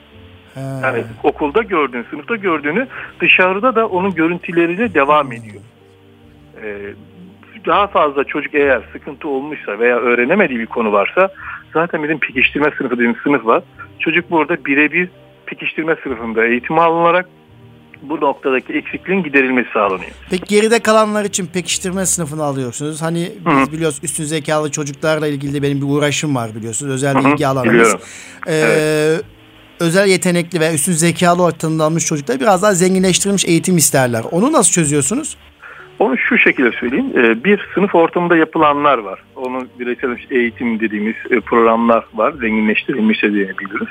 He. 0.55 0.61
Yani 0.61 1.05
okulda 1.23 1.63
gördüğün, 1.63 2.07
sınıfta 2.11 2.37
gördüğünü 2.37 2.87
dışarıda 3.21 3.75
da 3.75 3.89
onun 3.89 4.15
görüntülerine 4.15 4.95
devam 4.95 5.27
hmm. 5.27 5.33
ediyor. 5.33 5.63
Ee, 6.63 6.95
daha 7.67 7.87
fazla 7.87 8.25
çocuk 8.25 8.55
eğer 8.55 8.83
sıkıntı 8.93 9.29
olmuşsa 9.29 9.79
veya 9.79 9.97
öğrenemediği 9.97 10.59
bir 10.59 10.67
konu 10.67 10.93
varsa 10.93 11.29
zaten 11.73 12.03
bizim 12.03 12.19
pekiştirme 12.19 12.71
sınıfı 12.79 12.95
dediğimiz 12.95 13.19
sınıf 13.25 13.47
var. 13.47 13.63
Çocuk 13.99 14.31
burada 14.31 14.65
birebir 14.65 15.09
pekiştirme 15.47 15.97
sınıfında 16.03 16.47
eğitim 16.47 16.79
alınarak 16.79 17.29
bu 18.03 18.21
noktadaki 18.21 18.73
eksikliğin 18.73 19.23
giderilmesi 19.23 19.69
sağlanıyor. 19.73 20.11
Peki 20.31 20.45
geride 20.49 20.79
kalanlar 20.79 21.25
için 21.25 21.47
pekiştirme 21.47 22.07
sınıfını 22.07 22.43
alıyorsunuz. 22.45 23.03
Hani 23.03 23.33
biz 23.47 23.53
Hı-hı. 23.53 23.73
biliyoruz 23.73 23.99
üstün 24.03 24.25
zekalı 24.25 24.71
çocuklarla 24.71 25.27
ilgili 25.27 25.55
de 25.55 25.63
benim 25.63 25.81
bir 25.81 25.87
uğraşım 25.87 26.37
var 26.37 26.55
biliyorsunuz. 26.55 26.93
Özel 26.93 27.15
Hı-hı. 27.15 27.33
ilgi 27.33 27.47
alanımız. 27.47 27.95
Ee, 28.47 28.55
evet 28.55 29.25
özel 29.83 30.09
yetenekli 30.09 30.61
ve 30.61 30.75
üstün 30.75 30.93
zekalı 30.93 31.43
olarak 31.43 31.61
tanımlanmış 31.61 32.07
çocuklar 32.07 32.41
biraz 32.41 32.63
daha 32.63 32.75
zenginleştirilmiş 32.75 33.45
eğitim 33.45 33.77
isterler. 33.77 34.25
Onu 34.31 34.53
nasıl 34.53 34.73
çözüyorsunuz? 34.73 35.37
Onu 35.99 36.19
şu 36.19 36.39
şekilde 36.39 36.73
söyleyeyim. 36.73 37.13
Ee, 37.17 37.45
bir 37.45 37.69
sınıf 37.75 37.95
ortamında 37.95 38.37
yapılanlar 38.37 38.99
var. 38.99 39.23
Onu 39.37 39.67
bireysel 39.79 40.17
eğitim 40.31 40.81
dediğimiz 40.81 41.15
e, 41.31 41.41
programlar 41.41 42.05
var. 42.15 42.33
Zenginleştirilmiş 42.33 43.23
de 43.23 43.33
diyebiliriz. 43.33 43.89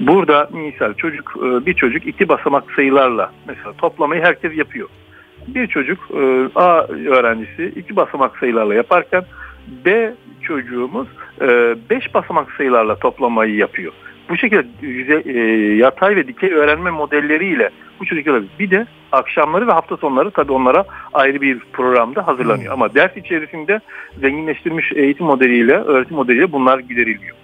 Burada 0.00 0.48
misal 0.52 0.94
çocuk 0.94 1.34
e, 1.36 1.66
bir 1.66 1.74
çocuk 1.74 2.06
iki 2.06 2.28
basamak 2.28 2.72
sayılarla 2.76 3.32
mesela 3.48 3.72
toplamayı 3.72 4.22
herkes 4.22 4.56
yapıyor. 4.56 4.88
Bir 5.46 5.66
çocuk 5.66 5.98
e, 6.10 6.48
A 6.54 6.86
öğrencisi 6.86 7.72
iki 7.76 7.96
basamak 7.96 8.38
sayılarla 8.38 8.74
yaparken 8.74 9.24
B 9.84 10.14
çocuğumuz 10.42 11.08
beş 11.90 12.14
basamak 12.14 12.52
sayılarla 12.52 12.96
toplamayı 12.96 13.54
yapıyor 13.54 13.92
bu 14.28 14.36
şekilde 14.36 14.66
yüze, 14.80 15.22
e, 15.26 15.40
yatay 15.76 16.16
ve 16.16 16.28
dikey 16.28 16.52
öğrenme 16.52 16.90
modelleriyle 16.90 17.70
bu 18.00 18.04
çocuklar 18.04 18.42
bir 18.58 18.70
de 18.70 18.86
akşamları 19.12 19.66
ve 19.66 19.72
hafta 19.72 19.96
sonları 19.96 20.30
tabii 20.30 20.52
onlara 20.52 20.84
ayrı 21.12 21.40
bir 21.40 21.58
programda 21.72 22.26
hazırlanıyor. 22.26 22.74
Hmm. 22.74 22.82
Ama 22.82 22.94
ders 22.94 23.16
içerisinde 23.16 23.80
zenginleştirilmiş 24.20 24.92
eğitim 24.92 25.26
modeliyle, 25.26 25.74
öğretim 25.74 26.16
modeliyle 26.16 26.52
bunlar 26.52 26.78
gideriliyor 26.78 27.36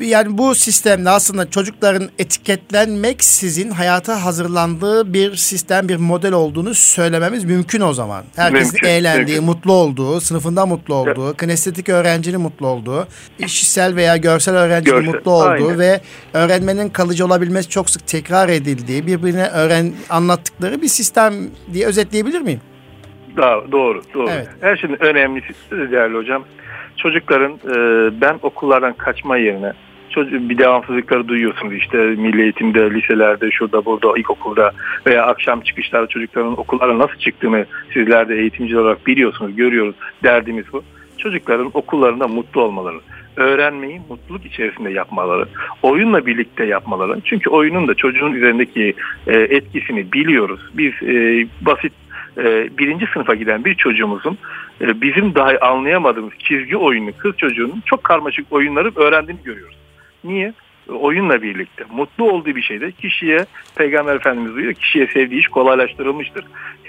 yani 0.00 0.38
bu 0.38 0.54
sistemde 0.54 1.10
aslında 1.10 1.50
çocukların 1.50 2.08
etiketlenmek 2.18 3.24
sizin 3.24 3.70
hayata 3.70 4.24
hazırlandığı 4.24 5.12
bir 5.12 5.34
sistem, 5.34 5.88
bir 5.88 5.96
model 5.96 6.32
olduğunu 6.32 6.74
söylememiz 6.74 7.44
mümkün 7.44 7.80
o 7.80 7.92
zaman. 7.92 8.24
Herkes 8.36 8.72
mümkün, 8.72 8.88
eğlendiği, 8.88 9.36
mümkün. 9.36 9.44
mutlu 9.44 9.72
olduğu, 9.72 10.20
sınıfında 10.20 10.66
mutlu 10.66 10.94
olduğu, 10.94 11.26
evet. 11.26 11.40
kinestetik 11.40 11.88
öğrencinin 11.88 12.40
mutlu 12.40 12.66
olduğu, 12.66 13.06
işsel 13.38 13.96
veya 13.96 14.16
görsel 14.16 14.56
öğrencinin 14.56 14.96
görsel, 14.96 15.14
mutlu 15.14 15.30
olduğu 15.30 15.48
aynen. 15.48 15.78
ve 15.78 16.00
öğrenmenin 16.34 16.88
kalıcı 16.88 17.26
olabilmesi 17.26 17.68
çok 17.68 17.90
sık 17.90 18.06
tekrar 18.06 18.48
edildiği, 18.48 19.06
birbirine 19.06 19.46
öğren 19.46 19.92
anlattıkları 20.10 20.82
bir 20.82 20.88
sistem 20.88 21.34
diye 21.72 21.86
özetleyebilir 21.86 22.40
miyim? 22.40 22.60
Doğru, 23.36 23.72
doğru. 23.72 24.02
doğru. 24.14 24.30
Evet. 24.30 24.48
Her 24.60 24.76
şeyin 24.76 25.02
önemlisi 25.02 25.54
değerli 25.70 26.16
hocam 26.16 26.44
çocukların 26.96 27.52
e, 27.52 27.76
ben 28.20 28.38
okullardan 28.42 28.92
kaçma 28.92 29.36
yerine 29.36 29.72
bir 30.22 30.58
devamsızlıkları 30.58 31.28
duyuyorsunuz 31.28 31.74
işte 31.74 31.96
milli 31.98 32.42
eğitimde, 32.42 32.90
liselerde, 32.90 33.50
şurada 33.50 33.84
burada, 33.84 34.18
ilkokulda 34.18 34.72
veya 35.06 35.26
akşam 35.26 35.60
çıkışlarda 35.60 36.06
çocukların 36.06 36.60
okullara 36.60 36.98
nasıl 36.98 37.16
çıktığını 37.16 37.66
sizler 37.92 38.28
de 38.28 38.36
eğitimci 38.36 38.78
olarak 38.78 39.06
biliyorsunuz, 39.06 39.56
görüyoruz. 39.56 39.94
Derdimiz 40.22 40.64
bu. 40.72 40.82
Çocukların 41.18 41.70
okullarında 41.74 42.28
mutlu 42.28 42.62
olmaları, 42.62 42.96
öğrenmeyi 43.36 44.00
mutluluk 44.08 44.46
içerisinde 44.46 44.90
yapmaları, 44.90 45.44
oyunla 45.82 46.26
birlikte 46.26 46.64
yapmaları. 46.64 47.20
Çünkü 47.24 47.50
oyunun 47.50 47.88
da 47.88 47.94
çocuğun 47.94 48.32
üzerindeki 48.32 48.94
e, 49.26 49.38
etkisini 49.38 50.12
biliyoruz. 50.12 50.60
Biz 50.74 50.92
e, 51.02 51.46
basit 51.60 51.92
e, 52.38 52.68
birinci 52.78 53.06
sınıfa 53.06 53.34
giden 53.34 53.64
bir 53.64 53.74
çocuğumuzun 53.74 54.38
bizim 54.80 55.34
dahi 55.34 55.60
anlayamadığımız 55.60 56.32
çizgi 56.38 56.76
oyunu 56.76 57.10
kız 57.18 57.36
çocuğunun 57.36 57.82
çok 57.86 58.04
karmaşık 58.04 58.52
oyunları 58.52 58.92
öğrendiğini 58.96 59.42
görüyoruz. 59.44 59.76
Niye? 60.26 60.52
Oyunla 60.88 61.42
birlikte. 61.42 61.84
Mutlu 61.90 62.30
olduğu 62.32 62.56
bir 62.56 62.62
şeyde 62.62 62.92
kişiye, 62.92 63.46
Peygamber 63.76 64.14
Efendimiz 64.14 64.56
diyor, 64.56 64.74
kişiye 64.74 65.06
sevdiği 65.06 65.40
iş 65.40 65.48
kolaylaştırılmıştır. 65.48 66.44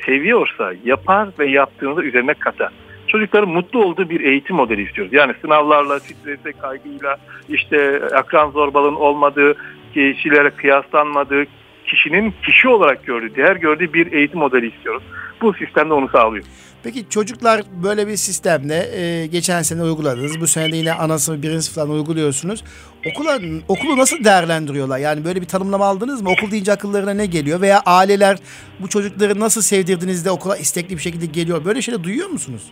Seviyorsa 0.06 0.74
yapar 0.86 1.30
ve 1.40 1.48
yaptığını 1.48 1.96
da 1.96 2.04
üzerine 2.04 2.34
katar. 2.34 2.72
Çocukların 3.08 3.50
mutlu 3.50 3.84
olduğu 3.84 4.10
bir 4.10 4.22
eğitim 4.22 4.56
modeli 4.56 4.84
istiyoruz. 4.84 5.14
Yani 5.14 5.34
sınavlarla, 5.42 6.00
stresle, 6.00 6.52
kaygıyla, 6.52 7.18
işte 7.50 8.02
akran 8.16 8.52
zorbalığın 8.52 8.96
olmadığı, 8.96 9.56
kişilere 9.94 10.50
kıyaslanmadığı, 10.50 11.46
kişinin 11.86 12.34
kişi 12.46 12.68
olarak 12.68 13.06
gördüğü, 13.06 13.36
değer 13.36 13.56
gördüğü 13.56 13.94
bir 13.94 14.12
eğitim 14.12 14.40
modeli 14.40 14.68
istiyoruz. 14.68 15.04
Bu 15.42 15.54
sistemde 15.54 15.94
onu 15.94 16.10
sağlıyor. 16.10 16.46
Peki 16.84 17.10
çocuklar 17.10 17.62
böyle 17.84 18.08
bir 18.08 18.16
sistemle 18.16 18.88
e, 18.96 19.28
geçen 19.28 19.62
sene 19.62 19.84
uyguladınız. 19.84 20.42
Bu 20.42 20.48
sene 20.48 20.72
de 20.72 20.78
yine 20.78 20.94
ana 20.94 21.20
sınıf 21.20 21.44
birinci 21.44 21.62
sınıftan 21.62 21.96
uyguluyorsunuz. 21.96 22.64
Okula, 23.12 23.40
okulu 23.68 23.98
nasıl 23.98 24.24
değerlendiriyorlar? 24.24 24.98
Yani 24.98 25.26
böyle 25.26 25.42
bir 25.42 25.46
tanımlama 25.46 25.86
aldınız 25.86 26.22
mı? 26.22 26.30
Okul 26.30 26.52
deyince 26.52 26.72
akıllarına 26.72 27.14
ne 27.14 27.26
geliyor? 27.26 27.62
Veya 27.62 27.82
aileler 27.86 28.38
bu 28.80 28.90
çocukları 28.90 29.40
nasıl 29.40 29.62
sevdirdiğinizde 29.62 30.32
okula 30.32 30.58
istekli 30.58 30.96
bir 30.96 31.02
şekilde 31.02 31.26
geliyor? 31.26 31.66
Böyle 31.66 31.82
şeyler 31.82 32.04
duyuyor 32.04 32.30
musunuz? 32.30 32.72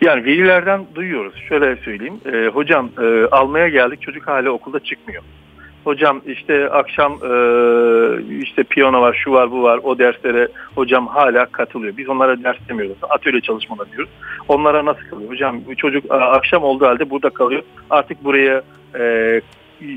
Yani 0.00 0.24
velilerden 0.24 0.86
duyuyoruz. 0.94 1.34
Şöyle 1.48 1.76
söyleyeyim. 1.76 2.20
E, 2.32 2.48
hocam 2.48 2.90
e, 3.02 3.26
almaya 3.30 3.68
geldik 3.68 4.02
çocuk 4.02 4.26
hala 4.26 4.50
okulda 4.50 4.80
çıkmıyor. 4.80 5.22
Hocam 5.84 6.22
işte 6.26 6.70
akşam 6.70 7.12
e, 7.12 7.32
işte 8.42 8.62
piyano 8.62 9.00
var, 9.00 9.20
şu 9.24 9.32
var, 9.32 9.50
bu 9.50 9.62
var. 9.62 9.80
O 9.82 9.98
derslere 9.98 10.48
hocam 10.74 11.06
hala 11.06 11.46
katılıyor. 11.46 11.96
Biz 11.96 12.08
onlara 12.08 12.42
ders 12.44 12.56
demiyoruz. 12.68 12.96
Atölye 13.02 13.40
çalışmaları 13.40 13.92
diyoruz. 13.92 14.10
Onlara 14.48 14.84
nasıl 14.84 15.02
kalıyor? 15.10 15.30
Hocam 15.30 15.60
çocuk 15.76 16.04
akşam 16.10 16.62
olduğu 16.62 16.86
halde 16.86 17.10
burada 17.10 17.30
kalıyor. 17.30 17.62
Artık 17.90 18.24
buraya 18.24 18.62
e, 18.98 19.40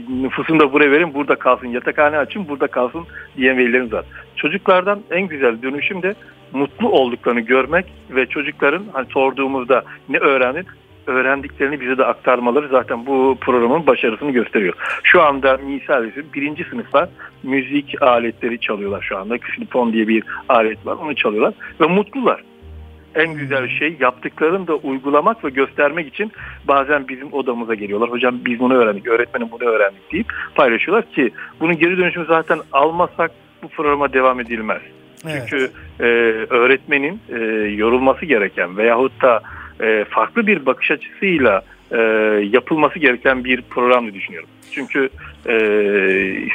nüfusunu 0.10 0.60
da 0.60 0.74
buraya 0.74 0.92
verin 0.92 1.14
burada 1.14 1.36
kalsın. 1.36 1.68
Yatakhane 1.68 2.18
açın 2.18 2.48
burada 2.48 2.68
kalsın 2.68 3.04
diyen 3.38 3.58
velilerimiz 3.58 3.94
var. 3.94 4.06
Çocuklardan 4.36 5.02
en 5.12 5.28
güzel 5.28 5.62
dönüşüm 5.62 6.02
de 6.02 6.16
mutlu 6.54 6.90
olduklarını 6.90 7.40
görmek 7.40 7.86
ve 8.10 8.26
çocukların 8.26 8.84
hani 8.94 9.08
sorduğumuzda 9.10 9.84
ne 10.10 10.18
öğrendin? 10.18 10.66
öğrendiklerini 11.08 11.82
bize 11.82 11.98
de 11.98 12.06
aktarmaları 12.06 12.68
zaten 12.68 13.06
bu 13.06 13.38
programın 13.42 13.88
başarısını 13.88 14.32
gösteriyor. 14.32 14.74
Şu 15.04 15.22
anda 15.22 15.58
misal 15.58 16.10
birinci 16.34 16.64
sınıfta 16.64 17.10
müzik 17.44 18.02
aletleri 18.02 18.60
çalıyorlar 18.60 19.02
şu 19.02 19.18
anda. 19.18 19.36
Xilifon 19.36 19.94
diye 19.94 20.08
bir 20.08 20.24
alet 20.50 20.86
var 20.86 20.94
onu 20.94 21.16
çalıyorlar 21.16 21.54
ve 21.82 21.88
mutlular. 21.88 22.44
En 23.18 23.34
güzel 23.34 23.68
şey 23.68 23.96
yaptıklarını 24.00 24.68
da 24.68 24.76
uygulamak 24.76 25.46
ve 25.46 25.50
göstermek 25.50 26.08
için 26.08 26.32
bazen 26.68 27.08
bizim 27.08 27.34
odamıza 27.34 27.76
geliyorlar. 27.76 28.10
Hocam 28.10 28.40
biz 28.46 28.60
bunu 28.60 28.74
öğrendik, 28.74 29.08
öğretmenim 29.08 29.48
bunu 29.52 29.70
öğrendik 29.70 30.12
deyip 30.12 30.28
paylaşıyorlar 30.56 31.12
ki 31.12 31.32
bunun 31.60 31.78
geri 31.78 31.98
dönüşümü 31.98 32.26
zaten 32.26 32.60
almasak 32.72 33.32
bu 33.64 33.68
programa 33.68 34.14
devam 34.14 34.40
edilmez. 34.40 34.82
Evet. 35.26 35.44
Çünkü 35.50 35.72
e, 36.00 36.04
öğretmenin 36.50 37.20
e, 37.30 37.38
yorulması 37.70 38.26
gereken 38.26 38.78
veyahut 38.78 39.22
da 39.22 39.42
e, 39.82 40.06
farklı 40.10 40.48
bir 40.48 40.66
bakış 40.66 40.92
açısıyla 40.92 41.62
e, 41.92 41.98
yapılması 42.52 43.00
gereken 43.00 43.44
bir 43.44 43.62
program 43.62 44.14
düşünüyorum. 44.14 44.50
Çünkü 44.72 45.10
e, 45.46 45.58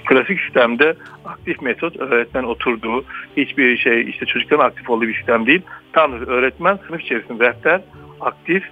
klasik 0.04 0.40
sistemde 0.40 0.94
aktif 1.24 1.62
metot 1.62 1.96
öğretmen 1.96 2.42
oturduğu 2.42 3.04
hiçbir 3.36 3.76
şey 3.76 4.10
işte 4.10 4.26
çocukların 4.26 4.64
aktif 4.64 4.90
olduğu 4.90 5.08
bir 5.08 5.14
sistem 5.14 5.46
değil. 5.46 5.62
Tam 5.92 6.12
öğretmen 6.12 6.78
sınıf 6.86 7.00
içerisinde 7.00 7.44
rehber 7.44 7.80
aktif 8.20 8.64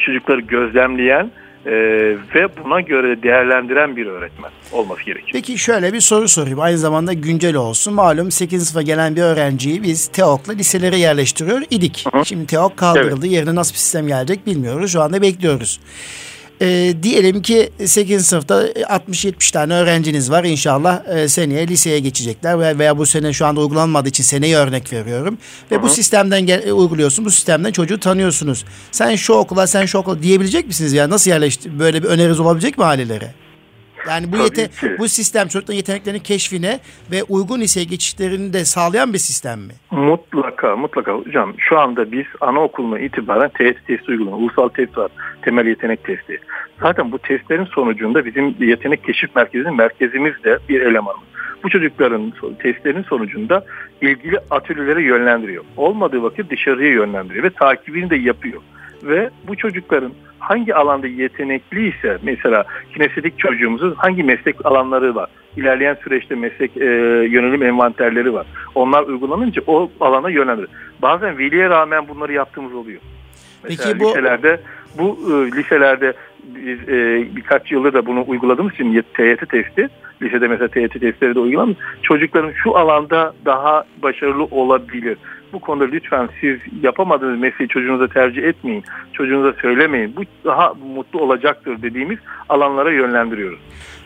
çocukları 0.00 0.40
gözlemleyen 0.40 1.30
e, 1.66 1.72
ve 2.34 2.48
buna 2.64 2.80
göre 2.80 3.22
değerlendiren 3.22 3.96
bir 3.96 4.06
öğretmen 4.06 4.50
olması 4.72 5.02
gerekiyor. 5.02 5.30
Peki 5.32 5.58
şöyle 5.58 5.92
bir 5.92 6.00
soru 6.00 6.28
sorayım. 6.28 6.60
Aynı 6.60 6.78
zamanda 6.78 7.12
güncel 7.12 7.56
olsun. 7.56 7.94
Malum 7.94 8.30
8. 8.30 8.68
sınıfa 8.68 8.82
gelen 8.82 9.16
bir 9.16 9.22
öğrenciyi 9.22 9.82
biz 9.82 10.06
TEOK'la 10.06 10.52
liselere 10.52 10.96
yerleştiriyor 10.96 11.62
idik. 11.70 12.04
Hı 12.12 12.18
hı. 12.18 12.24
Şimdi 12.24 12.46
TEOK 12.46 12.76
kaldırıldı. 12.76 13.26
Evet. 13.26 13.36
Yerine 13.36 13.54
nasıl 13.54 13.72
bir 13.72 13.78
sistem 13.78 14.06
gelecek 14.06 14.46
bilmiyoruz. 14.46 14.92
Şu 14.92 15.00
anda 15.02 15.22
bekliyoruz. 15.22 15.80
E, 16.64 16.94
diyelim 17.02 17.42
ki 17.42 17.70
8. 17.84 18.26
sınıfta 18.26 18.66
60-70 18.66 19.52
tane 19.52 19.74
öğrenciniz 19.74 20.30
var. 20.30 20.44
İnşallah 20.44 21.08
e, 21.08 21.28
seneye 21.28 21.68
liseye 21.68 21.98
geçecekler 21.98 22.58
veya, 22.58 22.78
veya 22.78 22.98
bu 22.98 23.06
sene 23.06 23.32
şu 23.32 23.46
anda 23.46 23.60
uygulanmadığı 23.60 24.08
için 24.08 24.24
seneyi 24.24 24.56
örnek 24.56 24.92
veriyorum. 24.92 25.38
Ve 25.70 25.74
Hı-hı. 25.74 25.82
bu 25.82 25.88
sistemden 25.88 26.46
gel, 26.46 26.72
uyguluyorsun. 26.72 27.24
Bu 27.24 27.30
sistemden 27.30 27.72
çocuğu 27.72 28.00
tanıyorsunuz. 28.00 28.64
Sen 28.92 29.16
şu 29.16 29.32
okula, 29.32 29.66
sen 29.66 29.86
şu 29.86 29.98
okula 29.98 30.22
diyebilecek 30.22 30.66
misiniz 30.66 30.92
ya? 30.92 31.10
Nasıl 31.10 31.30
yerleşti? 31.30 31.78
Böyle 31.78 32.02
bir 32.02 32.08
öneriniz 32.08 32.40
olabilecek 32.40 32.78
mi 32.78 32.84
ailelere? 32.84 33.43
Yani 34.08 34.32
bu 34.32 34.36
yete 34.36 34.68
bu 34.98 35.08
sistem 35.08 35.48
çocukların 35.48 35.76
yeteneklerinin 35.76 36.20
keşfine 36.20 36.80
ve 37.12 37.22
uygun 37.22 37.60
liseye 37.60 37.84
geçişlerini 37.84 38.52
de 38.52 38.64
sağlayan 38.64 39.12
bir 39.12 39.18
sistem 39.18 39.60
mi? 39.60 39.72
Mutlaka 39.90 40.76
mutlaka 40.76 41.12
hocam. 41.12 41.54
Şu 41.58 41.78
anda 41.78 42.12
biz 42.12 42.26
anaokuluna 42.40 42.98
itibaren 42.98 43.50
TET 43.58 43.86
testi 43.86 44.10
uyguluyoruz. 44.10 44.42
Ulusal 44.42 44.68
test 44.68 44.98
var. 44.98 45.10
Temel 45.42 45.66
yetenek 45.66 46.04
testi. 46.04 46.40
Zaten 46.80 47.12
bu 47.12 47.18
testlerin 47.18 47.64
sonucunda 47.64 48.24
bizim 48.24 48.56
yetenek 48.60 49.04
keşif 49.04 49.36
merkezinin 49.36 49.76
merkezimizde 49.76 50.58
bir 50.68 50.80
elemanımız. 50.80 51.28
Bu 51.64 51.70
çocukların 51.70 52.32
testlerin 52.58 53.02
sonucunda 53.02 53.64
ilgili 54.00 54.38
atölyelere 54.50 55.02
yönlendiriyor. 55.02 55.64
Olmadığı 55.76 56.22
vakit 56.22 56.50
dışarıya 56.50 56.90
yönlendiriyor 56.90 57.44
ve 57.44 57.50
takibini 57.50 58.10
de 58.10 58.16
yapıyor. 58.16 58.62
Ve 59.02 59.30
bu 59.48 59.56
çocukların 59.56 60.12
hangi 60.38 60.74
alanda 60.74 61.06
yetenekli 61.06 61.88
ise 61.88 62.18
mesela 62.22 62.64
kinestetik 62.92 63.38
çocuğumuzun 63.38 63.94
hangi 63.94 64.22
meslek 64.22 64.66
alanları 64.66 65.14
var? 65.14 65.28
İlerleyen 65.56 65.96
süreçte 66.04 66.34
meslek 66.34 66.76
e, 66.76 66.84
yönelim 67.30 67.62
envanterleri 67.62 68.34
var. 68.34 68.46
Onlar 68.74 69.02
uygulanınca 69.02 69.62
o 69.66 69.90
alana 70.00 70.30
yönlendirir. 70.30 70.68
Bazen 71.02 71.38
veliye 71.38 71.68
rağmen 71.68 72.08
bunları 72.08 72.32
yaptığımız 72.32 72.74
oluyor. 72.74 73.00
Mesela 73.62 73.92
Peki 73.92 74.00
bu 74.00 74.08
liselerde 74.08 74.60
bu 74.98 75.18
e, 75.30 75.56
liselerde 75.56 76.12
biz 76.44 76.88
e, 76.88 77.26
birkaç 77.36 77.72
yıldır 77.72 77.92
da 77.92 78.06
bunu 78.06 78.24
uyguladığımız 78.26 78.72
için 78.72 79.04
TYT 79.14 79.48
testi 79.50 79.88
lisede 80.22 80.48
mesela 80.48 80.68
TYT 80.68 81.00
testleri 81.00 81.34
de 81.34 81.40
uygulanmış. 81.40 81.78
Çocukların 82.02 82.52
şu 82.52 82.76
alanda 82.76 83.34
daha 83.44 83.84
başarılı 84.02 84.44
olabilir 84.44 85.16
bu 85.54 85.60
konuda 85.60 85.84
lütfen 85.84 86.28
siz 86.40 86.58
yapamadığınız 86.82 87.40
mesleği 87.40 87.68
çocuğunuza 87.68 88.08
tercih 88.08 88.42
etmeyin. 88.42 88.84
Çocuğunuza 89.12 89.52
söylemeyin. 89.62 90.16
Bu 90.16 90.22
daha 90.44 90.74
mutlu 90.74 91.20
olacaktır 91.20 91.82
dediğimiz 91.82 92.18
alanlara 92.48 92.92
yönlendiriyoruz. 92.92 93.58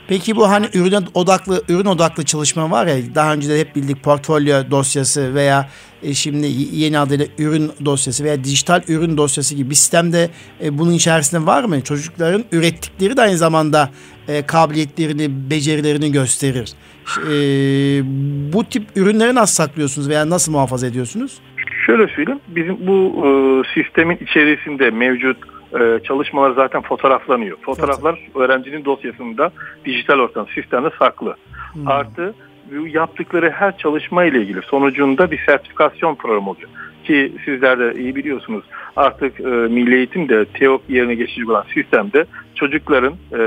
Peki 0.09 0.37
bu 0.37 0.51
hani 0.51 0.67
ürün 0.75 1.05
odaklı 1.15 1.63
ürün 1.69 1.85
odaklı 1.85 2.25
çalışma 2.25 2.71
var 2.71 2.87
ya 2.87 2.97
daha 3.15 3.35
önce 3.35 3.49
de 3.49 3.61
hep 3.61 3.77
bildik 3.77 4.03
portfolyo 4.03 4.71
dosyası 4.71 5.35
veya 5.35 5.69
e, 6.03 6.15
şimdi 6.15 6.47
yeni 6.73 6.99
adıyla 6.99 7.27
ürün 7.39 7.73
dosyası 7.85 8.25
veya 8.25 8.45
dijital 8.45 8.83
ürün 8.89 9.17
dosyası 9.17 9.55
gibi 9.55 9.71
bir 9.71 9.75
sistemde 9.75 10.31
e, 10.63 10.79
bunun 10.79 10.93
içerisinde 10.93 11.47
var 11.47 11.65
mı? 11.65 11.81
Çocukların 11.81 12.45
ürettikleri 12.53 13.17
de 13.17 13.23
aynı 13.23 13.37
zamanda 13.37 13.91
e, 14.29 14.43
kabiliyetlerini, 14.43 15.51
becerilerini 15.51 16.13
gösterir. 16.13 16.73
E, 17.17 17.33
bu 18.53 18.65
tip 18.65 18.83
ürünleri 18.97 19.35
nasıl 19.35 19.65
saklıyorsunuz 19.65 20.09
veya 20.09 20.31
nasıl 20.31 20.53
muhafaza 20.53 20.87
ediyorsunuz? 20.87 21.41
Şöyle 21.87 22.09
söyleyeyim, 22.09 22.41
bizim 22.49 22.87
bu 22.87 23.27
e, 23.27 23.29
sistemin 23.75 24.19
içerisinde 24.21 24.91
mevcut 24.91 25.37
e, 25.81 26.01
çalışmalar 26.05 26.51
zaten 26.51 26.83
fotoğraflanıyor. 26.83 27.59
Fotoğraflar 27.63 28.19
evet. 28.23 28.37
öğrencinin 28.37 28.85
dosyasında 28.85 29.51
dijital 29.85 30.19
ortam 30.19 30.47
sistemde 30.55 30.91
saklı. 30.99 31.37
Hmm. 31.73 31.89
Artı 31.89 32.35
yaptıkları 32.87 33.51
her 33.51 33.79
çalışma 33.79 34.25
ile 34.25 34.43
ilgili 34.43 34.63
sonucunda 34.63 35.31
bir 35.31 35.39
sertifikasyon 35.47 36.15
programı 36.15 36.51
oluyor. 36.51 36.69
Ki 37.09 37.33
sizler 37.45 37.79
de 37.79 38.01
iyi 38.01 38.17
biliyorsunuz 38.17 38.65
artık 38.97 39.41
e, 39.41 39.45
Milli 39.45 39.97
Eğitim 39.97 40.29
de 40.29 40.45
TEOK 40.45 40.83
yerine 40.89 41.15
geçecek 41.15 41.49
olan 41.49 41.65
sistemde 41.75 42.25
çocukların 42.55 43.13
e, 43.33 43.39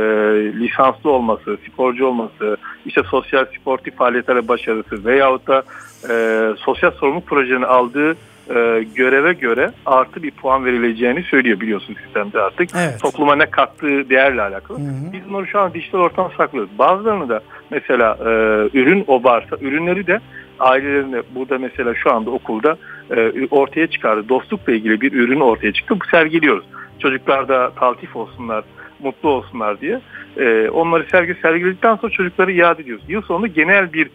lisanslı 0.60 1.12
olması, 1.12 1.58
sporcu 1.72 2.06
olması, 2.06 2.58
işte 2.86 3.02
sosyal 3.04 3.46
sportif 3.46 3.96
faaliyetlere 3.96 4.48
başarısı 4.48 5.06
veyahut 5.06 5.48
da 5.48 5.64
e, 6.10 6.14
sosyal 6.58 6.92
sorumluluk 6.92 7.28
projelerini 7.28 7.66
aldığı 7.66 8.12
e, 8.56 8.86
göreve 8.96 9.34
göre 9.34 9.72
artı 9.86 10.24
bir 10.24 10.32
puan 10.32 10.66
verileceğini 10.66 11.24
söylüyor 11.24 11.60
biliyorsun 11.60 11.96
sistemde 12.04 12.42
artık. 12.42 12.70
Evet. 12.76 13.00
Topluma 13.02 13.36
ne 13.36 13.46
kattığı 13.46 14.10
değerle 14.10 14.42
alakalı. 14.42 14.80
Hı 14.80 14.84
hı. 14.84 15.14
Biz 15.14 15.30
bunları 15.30 15.48
şu 15.48 15.60
an 15.60 15.74
dijital 15.74 16.00
ortam 16.00 16.32
saklıyoruz. 16.38 16.80
Bazılarını 16.80 17.30
da 17.30 17.42
mesela 17.70 18.18
e, 18.20 18.30
ürün 18.78 19.04
o 19.08 19.24
varsa 19.24 19.58
ürünleri 19.62 20.08
de 20.08 20.20
ailelerinde 20.62 21.24
burada 21.36 21.58
mesela 21.58 21.96
şu 21.96 22.14
anda 22.14 22.32
okulda 22.32 22.78
e, 23.16 23.48
ortaya 23.52 23.88
çıkardı. 23.88 24.30
Dostlukla 24.30 24.74
ilgili 24.74 25.02
bir 25.02 25.14
ürün 25.14 25.40
ortaya 25.40 25.74
çıktı. 25.74 26.00
Bu 26.00 26.06
sergiliyoruz. 26.12 26.66
Çocuklar 27.00 27.48
da 27.48 27.72
taltif 27.76 28.16
olsunlar, 28.16 28.64
mutlu 29.00 29.30
olsunlar 29.30 29.82
diye. 29.82 30.02
E, 30.38 30.70
onları 30.70 31.06
sergi 31.12 31.36
sergiledikten 31.42 31.96
sonra 31.96 32.12
çocukları 32.12 32.52
iade 32.52 32.82
ediyoruz. 32.82 33.06
Yıl 33.08 33.22
sonunda 33.22 33.48
genel 33.48 33.94
bir 33.94 34.10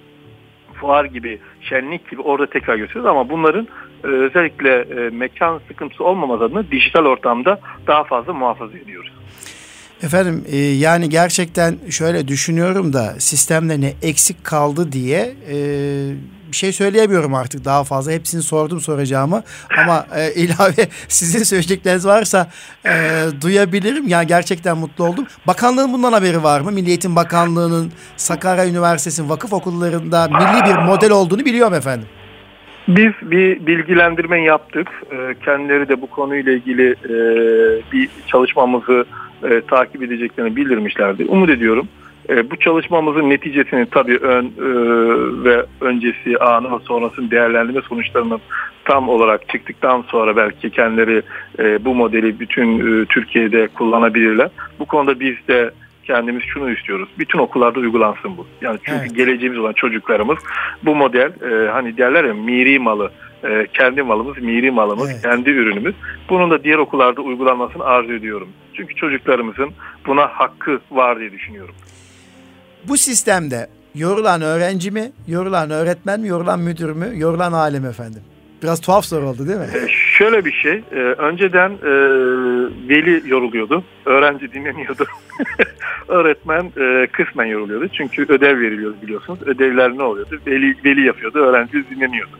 fuar 0.74 1.04
gibi, 1.04 1.38
şenlik 1.60 2.10
gibi 2.10 2.22
orada 2.22 2.50
tekrar 2.50 2.76
gösteriyoruz 2.76 3.10
ama 3.10 3.28
bunların 3.28 3.68
e, 4.04 4.06
özellikle 4.06 4.80
e, 4.80 5.10
mekan 5.10 5.60
sıkıntısı 5.68 6.04
olmaması 6.04 6.44
adına 6.44 6.70
dijital 6.70 7.04
ortamda 7.04 7.60
daha 7.86 8.04
fazla 8.04 8.32
muhafaza 8.32 8.78
ediyoruz. 8.78 9.12
Efendim 10.02 10.44
e, 10.52 10.56
yani 10.56 11.08
gerçekten 11.08 11.76
şöyle 11.90 12.28
düşünüyorum 12.28 12.92
da 12.92 13.14
sistemde 13.18 13.80
ne 13.80 13.92
eksik 14.02 14.44
kaldı 14.44 14.92
diye 14.92 15.34
e, 15.52 15.56
bir 16.52 16.56
şey 16.56 16.72
söyleyemiyorum 16.72 17.34
artık 17.34 17.64
daha 17.64 17.84
fazla. 17.84 18.12
Hepsini 18.12 18.42
sordum 18.42 18.80
soracağımı 18.80 19.42
ama 19.78 20.06
e, 20.16 20.32
ilave 20.34 20.88
sizin 21.08 21.44
söyleyecekleriniz 21.44 22.06
varsa 22.06 22.50
e, 22.86 22.92
duyabilirim. 23.42 24.08
Yani 24.08 24.26
gerçekten 24.26 24.78
mutlu 24.78 25.04
oldum. 25.04 25.26
Bakanlığın 25.46 25.92
bundan 25.92 26.12
haberi 26.12 26.42
var 26.42 26.60
mı? 26.60 26.72
Milli 26.72 26.88
Eğitim 26.88 27.16
Bakanlığı'nın 27.16 27.92
Sakarya 28.16 28.66
Üniversitesi'nin 28.66 29.28
vakıf 29.28 29.52
okullarında 29.52 30.28
milli 30.28 30.70
bir 30.70 30.82
model 30.82 31.10
olduğunu 31.10 31.44
biliyorum 31.44 31.74
efendim. 31.74 32.08
Biz 32.88 33.12
bir 33.22 33.66
bilgilendirme 33.66 34.42
yaptık. 34.42 34.90
E, 35.12 35.34
kendileri 35.44 35.88
de 35.88 36.02
bu 36.02 36.06
konuyla 36.06 36.52
ilgili 36.52 36.90
e, 36.90 37.12
bir 37.92 38.08
çalışmamızı 38.26 39.04
e, 39.50 39.60
takip 39.60 40.02
edeceklerini 40.02 40.56
bildirmişlerdi. 40.56 41.24
Umut 41.24 41.50
ediyorum. 41.50 41.88
E, 42.28 42.50
bu 42.50 42.56
çalışmamızın 42.56 43.30
neticesini 43.30 43.86
tabii 43.90 44.16
ön 44.16 44.44
e, 44.44 44.64
ve 45.44 45.64
öncesi 45.80 46.38
anı 46.38 46.72
ve 46.72 46.84
sonrasını 46.84 47.30
değerlendirme 47.30 47.80
sonuçlarının 47.88 48.40
tam 48.84 49.08
olarak 49.08 49.48
çıktıktan 49.48 50.04
sonra 50.08 50.36
belki 50.36 50.70
kendileri 50.70 51.22
e, 51.58 51.84
bu 51.84 51.94
modeli 51.94 52.40
bütün 52.40 52.78
e, 52.78 53.04
Türkiye'de 53.04 53.68
kullanabilirler. 53.68 54.48
Bu 54.78 54.86
konuda 54.86 55.20
biz 55.20 55.36
de 55.48 55.70
kendimiz 56.04 56.42
şunu 56.42 56.70
istiyoruz. 56.70 57.08
Bütün 57.18 57.38
okullarda 57.38 57.80
uygulansın 57.80 58.36
bu. 58.36 58.46
Yani 58.60 58.78
çünkü 58.84 58.98
evet. 59.00 59.16
geleceğimiz 59.16 59.58
olan 59.58 59.72
çocuklarımız 59.72 60.38
bu 60.82 60.94
model 60.94 61.32
e, 61.50 61.70
hani 61.70 61.96
derler 61.96 62.24
ya 62.24 62.34
miri 62.34 62.78
malı 62.78 63.10
e, 63.44 63.66
kendi 63.72 64.02
malımız, 64.02 64.38
miri 64.38 64.70
malımız, 64.70 65.10
evet. 65.10 65.22
kendi 65.22 65.50
ürünümüz. 65.50 65.94
Bunun 66.28 66.50
da 66.50 66.64
diğer 66.64 66.78
okullarda 66.78 67.20
uygulanmasını 67.20 67.84
arzu 67.84 68.12
ediyorum. 68.12 68.48
Çünkü 68.74 68.94
çocuklarımızın 68.94 69.70
buna 70.06 70.26
hakkı 70.26 70.80
var 70.90 71.20
diye 71.20 71.32
düşünüyorum. 71.32 71.74
Bu 72.88 72.96
sistemde 72.96 73.66
yorulan 73.94 74.42
öğrenci 74.42 74.90
mi, 74.90 75.12
yorulan 75.28 75.70
öğretmen 75.70 76.20
mi, 76.20 76.28
yorulan 76.28 76.60
müdür 76.60 76.90
mü, 76.90 77.12
yorulan 77.14 77.52
alim 77.52 77.84
efendim? 77.86 78.20
Biraz 78.62 78.80
tuhaf 78.80 79.04
soru 79.04 79.28
oldu 79.28 79.48
değil 79.48 79.58
mi? 79.58 79.66
Ee, 79.74 79.88
şöyle 80.18 80.44
bir 80.44 80.52
şey. 80.52 80.82
E, 80.92 80.96
önceden 80.98 81.70
e, 81.70 81.90
veli 82.88 83.22
yoruluyordu. 83.30 83.84
Öğrenci 84.06 84.52
dinleniyordu. 84.52 85.06
Öğretmen 86.08 86.72
e, 86.80 87.06
kısmen 87.06 87.44
yoruluyordu. 87.44 87.88
Çünkü 87.88 88.22
ödev 88.28 88.60
veriliyordu 88.60 88.96
biliyorsunuz. 89.02 89.38
Ödevler 89.46 89.98
ne 89.98 90.02
oluyordu? 90.02 90.40
Veli, 90.46 90.74
veli 90.84 91.06
yapıyordu. 91.06 91.38
Öğrenci 91.38 91.90
dinleniyordu. 91.90 92.36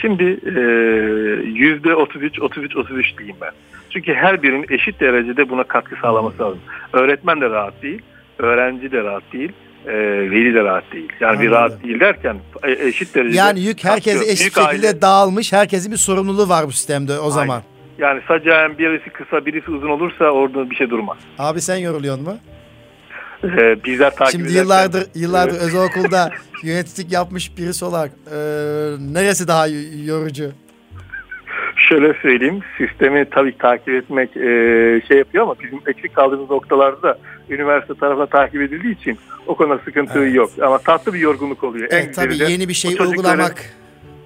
Şimdi 0.00 0.24
yüzde 1.58 1.94
33, 1.94 2.40
33, 2.40 2.76
33 2.76 3.18
diyeyim 3.18 3.36
ben. 3.40 3.52
Çünkü 3.90 4.14
her 4.14 4.42
birinin 4.42 4.66
eşit 4.70 5.00
derecede 5.00 5.48
buna 5.48 5.64
katkı 5.64 5.96
sağlaması 5.96 6.42
lazım. 6.42 6.60
Öğretmen 6.92 7.40
de 7.40 7.50
rahat 7.50 7.82
değil, 7.82 8.02
öğrenci 8.38 8.92
de 8.92 9.04
rahat 9.04 9.22
değil, 9.32 9.52
e, 9.86 9.92
veli 10.30 10.54
de 10.54 10.64
rahat 10.64 10.92
değil. 10.92 11.12
Yani 11.20 11.40
bir 11.40 11.50
rahat 11.50 11.84
değil 11.84 12.00
derken 12.00 12.36
e, 12.62 12.72
eşit 12.72 13.14
derecede. 13.14 13.38
Yani 13.38 13.60
yük 13.60 13.84
herkese 13.84 14.32
eşit 14.32 14.54
şekilde 14.54 14.88
aile. 14.88 15.02
dağılmış. 15.02 15.52
Herkesin 15.52 15.92
bir 15.92 15.96
sorumluluğu 15.96 16.48
var 16.48 16.66
bu 16.66 16.72
sistemde 16.72 17.18
o 17.18 17.30
zaman. 17.30 17.54
Aynen. 17.54 17.74
Yani 17.98 18.22
sacağın 18.28 18.78
birisi 18.78 19.10
kısa 19.10 19.46
birisi 19.46 19.70
uzun 19.70 19.88
olursa 19.88 20.24
orada 20.24 20.70
bir 20.70 20.76
şey 20.76 20.90
durmaz. 20.90 21.18
Abi 21.38 21.60
sen 21.60 21.76
yoruluyor 21.76 22.18
mu? 22.18 22.36
Ee, 23.44 23.84
bizler 23.84 24.10
takip 24.10 24.32
Şimdi 24.32 24.52
yıllardır 24.52 25.06
yıllardır 25.14 25.60
özel 25.60 25.84
okulda 25.84 26.30
yöneticilik 26.62 27.12
yapmış 27.12 27.58
birisi 27.58 27.84
olarak 27.84 28.10
e, 28.10 28.36
neresi 29.12 29.48
daha 29.48 29.66
yorucu? 30.04 30.52
Şöyle 31.88 32.14
söyleyeyim, 32.22 32.60
sistemi 32.78 33.30
tabii 33.30 33.58
takip 33.58 33.88
etmek 33.88 34.36
e, 34.36 34.40
şey 35.08 35.18
yapıyor 35.18 35.44
ama 35.44 35.54
bizim 35.64 35.80
eksik 35.86 36.14
kaldığımız 36.14 36.50
noktalarda 36.50 37.18
üniversite 37.50 37.94
tarafına 37.94 38.26
takip 38.26 38.60
edildiği 38.60 39.00
için 39.00 39.18
o 39.46 39.54
konuda 39.54 39.78
sıkıntı 39.84 40.18
evet. 40.18 40.34
yok. 40.34 40.50
Ama 40.62 40.78
tatlı 40.78 41.14
bir 41.14 41.18
yorgunluk 41.18 41.64
oluyor. 41.64 41.88
Evet, 41.90 42.04
en 42.08 42.12
tabii 42.12 42.52
yeni 42.52 42.68
bir 42.68 42.74
şey 42.74 42.96
uygulamak 43.00 43.74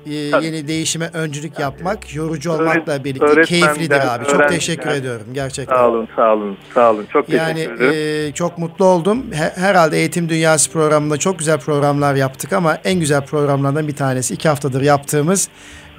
e, 0.06 0.14
yeni 0.14 0.68
değişime 0.68 1.10
öncülük 1.14 1.58
yapmak, 1.58 2.14
yorucu 2.14 2.52
olmakla 2.52 3.04
birlikte 3.04 3.42
keyiflidir 3.42 4.14
abi. 4.14 4.24
Çok 4.24 4.48
teşekkür 4.48 4.90
ediyorum 4.90 5.26
gerçekten. 5.32 5.76
Sağ 5.76 5.88
olun, 5.88 6.08
sağ 6.16 6.34
olun, 6.34 6.56
sağ 6.74 6.90
olun. 6.90 7.06
Çok 7.12 7.28
yani, 7.28 7.54
teşekkür 7.54 7.84
ederim. 7.84 8.28
E, 8.28 8.32
çok 8.32 8.58
mutlu 8.58 8.84
oldum. 8.84 9.26
Herhalde 9.54 9.96
Eğitim 9.96 10.28
Dünyası 10.28 10.72
programında 10.72 11.16
çok 11.16 11.38
güzel 11.38 11.60
programlar 11.60 12.14
yaptık 12.14 12.52
ama 12.52 12.78
en 12.84 13.00
güzel 13.00 13.26
programlardan 13.26 13.88
bir 13.88 13.96
tanesi 13.96 14.34
iki 14.34 14.48
haftadır 14.48 14.82
yaptığımız 14.82 15.48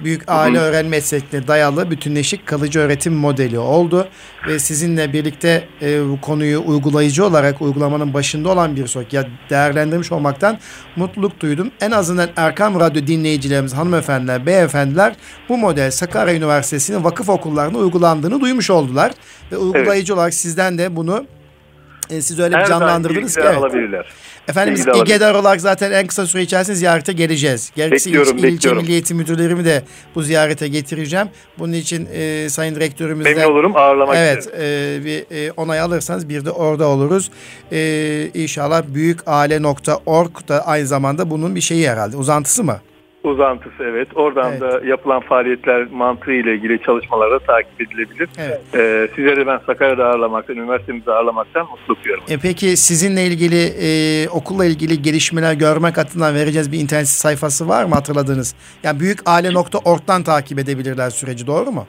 büyük 0.04 0.22
aile 0.28 0.58
hı 0.58 0.62
hı. 0.62 0.64
öğrenme 0.64 0.90
meslekine 0.90 1.48
dayalı 1.48 1.90
bütünleşik 1.90 2.46
kalıcı 2.46 2.80
öğretim 2.80 3.14
modeli 3.14 3.58
oldu. 3.58 4.08
Ve 4.48 4.58
sizinle 4.58 5.12
birlikte 5.12 5.64
e, 5.82 6.08
bu 6.08 6.20
konuyu 6.20 6.62
uygulayıcı 6.66 7.24
olarak 7.24 7.62
uygulamanın 7.62 8.14
başında 8.14 8.48
olan 8.48 8.76
bir 8.76 8.86
sok 8.86 9.12
ya 9.12 9.28
değerlendirmiş 9.50 10.12
olmaktan 10.12 10.58
mutluluk 10.96 11.40
duydum. 11.40 11.70
En 11.80 11.90
azından 11.90 12.28
Erkam 12.36 12.80
Radyo 12.80 13.06
dinleyicilerimiz, 13.06 13.74
hanımefendiler, 13.74 14.46
beyefendiler 14.46 15.14
bu 15.48 15.58
model 15.58 15.90
Sakarya 15.90 16.34
Üniversitesi'nin 16.34 17.04
vakıf 17.04 17.28
okullarında 17.28 17.78
uygulandığını 17.78 18.40
duymuş 18.40 18.70
oldular. 18.70 19.12
Ve 19.52 19.56
uygulayıcı 19.56 20.12
evet. 20.12 20.18
olarak 20.18 20.34
sizden 20.34 20.78
de 20.78 20.96
bunu 20.96 21.26
e, 22.10 22.22
siz 22.22 22.40
öyle 22.40 22.58
bir 22.58 22.64
canlandırdınız 22.64 23.34
ki. 23.34 23.40
Evet. 23.44 23.56
Alabilirler. 23.56 24.12
Efendimiz 24.48 24.86
İGEDAR 25.02 25.34
olarak 25.34 25.60
zaten 25.60 25.92
en 25.92 26.06
kısa 26.06 26.26
süre 26.26 26.42
içerisinde 26.42 26.76
ziyarete 26.76 27.12
geleceğiz. 27.12 27.72
Gerekirse 27.76 28.10
bekliyorum, 28.10 28.38
il, 28.38 28.44
ilçe 28.44 28.72
Milli 28.72 28.92
Eğitim 28.92 29.16
Müdürlerimi 29.16 29.64
de 29.64 29.82
bu 30.14 30.22
ziyarete 30.22 30.68
getireceğim. 30.68 31.28
Bunun 31.58 31.72
için 31.72 32.08
e, 32.12 32.48
Sayın 32.50 32.80
Rektörümüzden... 32.80 33.36
Memnun 33.36 33.52
olurum 33.52 33.76
ağırlamak 33.76 34.16
Evet 34.16 34.48
e, 34.58 34.98
bir 35.04 35.46
e, 35.46 35.52
onay 35.52 35.80
alırsanız 35.80 36.28
bir 36.28 36.44
de 36.44 36.50
orada 36.50 36.88
oluruz. 36.88 37.30
E, 37.72 38.30
inşallah 38.34 38.82
büyükale.org 38.88 40.48
da 40.48 40.66
aynı 40.66 40.86
zamanda 40.86 41.30
bunun 41.30 41.54
bir 41.54 41.60
şeyi 41.60 41.90
herhalde 41.90 42.16
uzantısı 42.16 42.64
mı? 42.64 42.80
Uzantısı 43.24 43.82
evet. 43.84 44.08
Oradan 44.14 44.50
evet. 44.50 44.60
da 44.60 44.80
yapılan 44.86 45.20
faaliyetler 45.20 45.86
mantığı 45.90 46.32
ile 46.32 46.54
ilgili 46.54 46.82
çalışmalarda 46.82 47.38
takip 47.38 47.80
edilebilir. 47.80 48.28
Evet. 48.38 48.60
Ee, 48.74 49.08
sizleri 49.16 49.46
ben 49.46 49.60
Sakarya'da 49.66 50.06
ağırlamaktan, 50.06 50.56
üniversitemizde 50.56 51.12
ağırlamaktan 51.12 51.66
mutlu 51.70 51.96
duyuyorum. 52.02 52.24
E 52.28 52.38
peki 52.42 52.76
sizinle 52.76 53.26
ilgili, 53.26 53.62
e, 53.82 54.28
okulla 54.28 54.64
ilgili 54.64 55.02
gelişmeler 55.02 55.54
görmek 55.54 55.98
adına 55.98 56.34
vereceğiz 56.34 56.72
bir 56.72 56.78
internet 56.78 57.08
sayfası 57.08 57.68
var 57.68 57.84
mı 57.84 57.94
hatırladığınız? 57.94 58.54
Yani 58.82 59.00
büyükale.org'dan 59.00 60.22
takip 60.22 60.58
edebilirler 60.58 61.10
süreci 61.10 61.46
doğru 61.46 61.72
mu? 61.72 61.86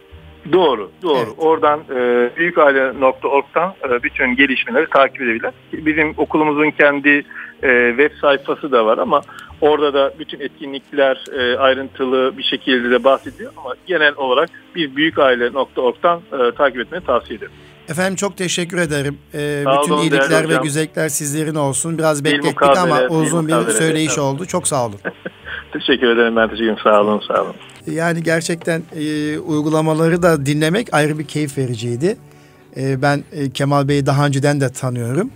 Doğru, 0.52 0.92
doğru. 1.04 1.18
Evet. 1.18 1.34
Oradan 1.38 1.80
e, 1.80 2.30
büyükale.org'dan 2.38 3.74
e, 3.90 4.04
bütün 4.04 4.36
gelişmeleri 4.36 4.88
takip 4.90 5.22
edebilirler. 5.22 5.54
Bizim 5.74 6.14
okulumuzun 6.18 6.72
kendi 6.72 7.24
e, 7.64 7.90
web 7.90 8.12
sayfası 8.22 8.72
da 8.72 8.86
var 8.86 8.98
ama 8.98 9.22
orada 9.62 9.94
da 9.94 10.14
bütün 10.20 10.40
etkinlikler 10.40 11.26
e, 11.34 11.58
ayrıntılı 11.58 12.38
bir 12.38 12.44
şekilde 12.44 12.92
de 12.92 13.04
bahsediyor 13.04 13.52
ama 13.58 13.76
genel 13.88 14.14
olarak 14.16 14.50
bir 14.76 14.96
büyükaile.org'dan 14.96 16.22
e, 16.32 16.56
takip 16.56 16.80
etmeyi 16.80 17.04
tavsiye 17.04 17.38
ederim. 17.38 17.52
Efendim 17.90 18.16
çok 18.16 18.38
teşekkür 18.38 18.78
ederim. 18.78 19.18
Ee, 19.34 19.64
bütün 19.68 19.94
olun, 19.94 20.02
iyilikler 20.02 20.50
ve 20.50 20.56
güzellikler 20.64 21.10
sizlerin 21.10 21.56
olsun. 21.56 21.98
Biraz 21.98 22.24
beklettik 22.24 22.78
ama 22.78 23.02
uzun 23.02 23.48
bir 23.48 23.72
söyleyiş 23.72 24.10
evet. 24.10 24.20
oldu. 24.20 24.46
Çok 24.46 24.68
sağ 24.68 24.86
olun. 24.86 25.00
teşekkür 25.74 26.08
ederim 26.08 26.36
ben 26.36 26.50
teşekkür 26.50 26.66
ederim. 26.66 26.80
Sağ 26.84 27.02
olun 27.02 27.22
sağ 27.28 27.44
olun. 27.44 27.56
Yani 27.88 28.24
gerçekten 28.24 28.84
e, 28.96 29.40
uygulamaları 29.40 30.24
da 30.24 30.46
dinlemek 30.46 30.94
ayrı 30.94 31.20
bir 31.20 31.26
keyif 31.26 31.58
vericiydi. 31.58 32.18
E, 32.78 33.02
ben 33.02 33.24
e, 33.32 33.50
Kemal 33.50 33.88
Bey'i 33.88 34.06
daha 34.06 34.28
önceden 34.28 34.62
de 34.62 34.70
tanıyorum 34.72 35.32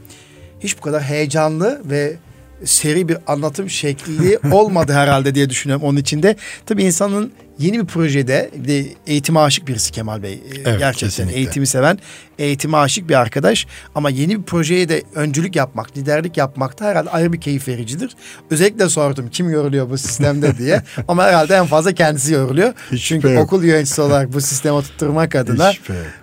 hiç 0.60 0.78
bu 0.78 0.82
kadar 0.82 1.02
heyecanlı 1.02 1.82
ve 1.86 2.18
seri 2.64 3.08
bir 3.10 3.18
anlatım 3.28 3.70
şekli 3.70 4.40
olmadı 4.52 4.94
herhalde 4.94 5.36
diye 5.36 5.50
düşünüyorum 5.50 5.86
onun 5.86 5.98
içinde. 5.98 6.36
Tabii 6.66 6.84
insanın 6.84 7.32
yeni 7.60 7.80
bir 7.80 7.86
projede 7.86 8.52
bir 8.56 8.68
de 8.68 8.86
eğitime 9.08 9.40
aşık 9.40 9.68
birisi 9.68 9.92
Kemal 9.92 10.24
Bey. 10.24 10.40
Evet, 10.56 10.80
Gerçekten 10.80 11.08
kesinlikle. 11.08 11.38
eğitimi 11.38 11.68
seven, 11.68 12.00
eğitime 12.40 12.78
aşık 12.78 13.10
bir 13.10 13.16
arkadaş. 13.16 13.68
Ama 13.96 14.10
yeni 14.10 14.38
bir 14.40 14.44
projeye 14.44 14.90
de 14.90 15.04
öncülük 15.16 15.56
yapmak, 15.56 15.98
liderlik 15.98 16.38
yapmak 16.38 16.80
da 16.80 16.86
herhalde 16.86 17.10
ayrı 17.10 17.34
bir 17.34 17.42
keyif 17.42 17.68
vericidir. 17.68 18.16
Özellikle 18.52 18.90
sordum 18.90 19.30
kim 19.32 19.50
yoruluyor 19.50 19.90
bu 19.90 19.98
sistemde 19.98 20.58
diye. 20.58 20.82
Ama 21.08 21.24
herhalde 21.24 21.56
en 21.56 21.66
fazla 21.66 21.92
kendisi 21.92 22.34
yoruluyor. 22.34 22.74
Hiç 22.92 23.04
Çünkü 23.06 23.30
yok. 23.32 23.44
okul 23.44 23.64
yöneticisi 23.64 24.02
olarak 24.02 24.34
bu 24.34 24.42
sistemi 24.42 24.74
oturtturmak 24.76 25.36
adına 25.36 25.72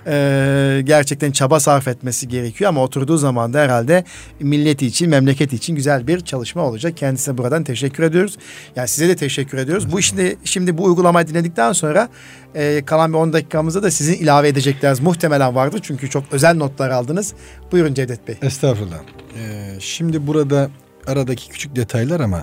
e, 0.06 0.80
gerçekten 0.84 1.30
çaba 1.32 1.60
sarf 1.60 1.88
etmesi 1.88 2.28
gerekiyor. 2.28 2.68
Ama 2.68 2.82
oturduğu 2.82 3.16
zaman 3.18 3.52
da 3.52 3.60
herhalde 3.60 4.04
milleti 4.40 4.86
için, 4.86 5.08
memleket 5.10 5.52
için 5.52 5.74
güzel 5.76 6.06
bir 6.06 6.20
çalışma 6.20 6.62
olacak. 6.62 6.96
Kendisine 6.96 7.38
buradan 7.38 7.64
teşekkür 7.64 8.02
ediyoruz. 8.02 8.38
Yani 8.76 8.88
size 8.88 9.08
de 9.08 9.16
teşekkür 9.16 9.58
ediyoruz. 9.58 9.92
Bu 9.92 10.02
şimdi 10.02 10.36
şimdi 10.44 10.78
bu 10.78 10.84
uygulama 10.84 11.21
konuşmayı 11.22 11.28
dinledikten 11.28 11.72
sonra 11.72 12.08
e, 12.54 12.82
kalan 12.84 13.12
bir 13.12 13.18
10 13.18 13.32
dakikamızda 13.32 13.82
da 13.82 13.90
sizin 13.90 14.14
ilave 14.14 14.48
edecekleriniz 14.48 15.00
muhtemelen 15.00 15.54
vardı. 15.54 15.78
Çünkü 15.82 16.10
çok 16.10 16.24
özel 16.32 16.56
notlar 16.56 16.90
aldınız. 16.90 17.34
Buyurun 17.72 17.94
Cevdet 17.94 18.28
Bey. 18.28 18.36
Estağfurullah. 18.42 19.00
Ee, 19.38 19.80
şimdi 19.80 20.26
burada 20.26 20.70
aradaki 21.06 21.48
küçük 21.48 21.76
detaylar 21.76 22.20
ama 22.20 22.42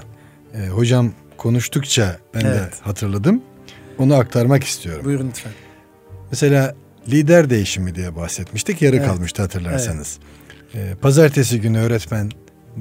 e, 0.53 0.67
hocam 0.67 1.11
konuştukça 1.37 2.17
ben 2.33 2.41
evet. 2.41 2.55
de 2.55 2.69
hatırladım. 2.81 3.41
Onu 3.97 4.15
aktarmak 4.15 4.63
istiyorum. 4.63 5.05
Buyurun 5.05 5.27
lütfen. 5.27 5.51
Mesela 6.31 6.75
lider 7.07 7.49
değişimi 7.49 7.95
diye 7.95 8.15
bahsetmiştik. 8.15 8.81
Yarı 8.81 8.95
evet. 8.95 9.07
kalmıştı 9.07 9.41
hatırlarsanız. 9.41 10.19
Evet. 10.75 10.91
Ee, 10.91 10.95
pazartesi 11.01 11.61
günü 11.61 11.79
öğretmen 11.79 12.31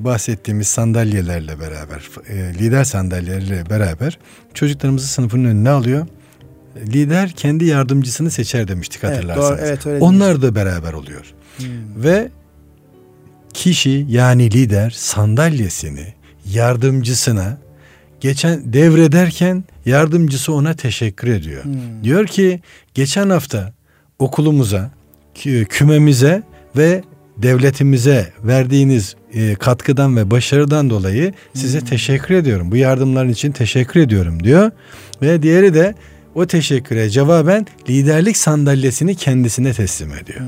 bahsettiğimiz 0.05 0.69
sandalyelerle 0.69 1.61
beraber, 1.61 2.09
e, 2.29 2.35
lider 2.55 2.85
sandalyelerle 2.85 3.71
beraber 3.71 4.19
çocuklarımızı 4.55 5.07
sınıfın 5.07 5.45
önüne 5.45 5.71
alıyor. 5.71 6.07
Lider 6.87 7.31
kendi 7.31 7.65
yardımcısını 7.65 8.31
seçer 8.31 8.69
demiştik 8.69 9.03
hatırlarsanız. 9.03 9.51
Evet, 9.51 9.61
doğru, 9.61 9.69
evet, 9.69 9.87
öyle 9.87 10.05
Onlar 10.05 10.29
demiştim. 10.29 10.51
da 10.51 10.55
beraber 10.55 10.93
oluyor. 10.93 11.35
Hmm. 11.57 11.67
Ve 11.97 12.29
kişi 13.55 14.07
yani 14.09 14.51
lider 14.51 14.91
sandalyesini 14.91 16.15
yardımcısına 16.45 17.59
geçen 18.21 18.73
devrederken 18.73 19.65
yardımcısı 19.87 20.53
ona 20.53 20.75
teşekkür 20.75 21.29
ediyor. 21.29 21.65
Hmm. 21.65 22.05
Diyor 22.05 22.27
ki 22.27 22.61
geçen 22.95 23.31
hafta 23.31 23.73
okulumuza, 24.19 24.91
kümemize 25.69 26.43
ve 26.77 27.03
devletimize 27.43 28.33
verdiğiniz 28.45 29.17
e, 29.33 29.55
katkıdan 29.55 30.17
ve 30.17 30.31
başarıdan 30.31 30.91
dolayı 30.91 31.35
size 31.55 31.81
hmm. 31.81 31.87
teşekkür 31.87 32.35
ediyorum. 32.35 32.71
Bu 32.71 32.77
yardımların 32.77 33.29
için 33.29 33.53
teşekkür 33.53 34.01
ediyorum 34.01 34.43
diyor. 34.45 34.71
Ve 35.23 35.43
diğeri 35.43 35.75
de 35.75 35.95
o 36.35 36.47
teşekküre 36.47 37.11
cevaben 37.11 37.67
liderlik 37.89 38.37
sandalyesini 38.37 39.15
kendisine 39.15 39.73
teslim 39.73 40.15
ediyor. 40.15 40.41
Hmm. 40.41 40.47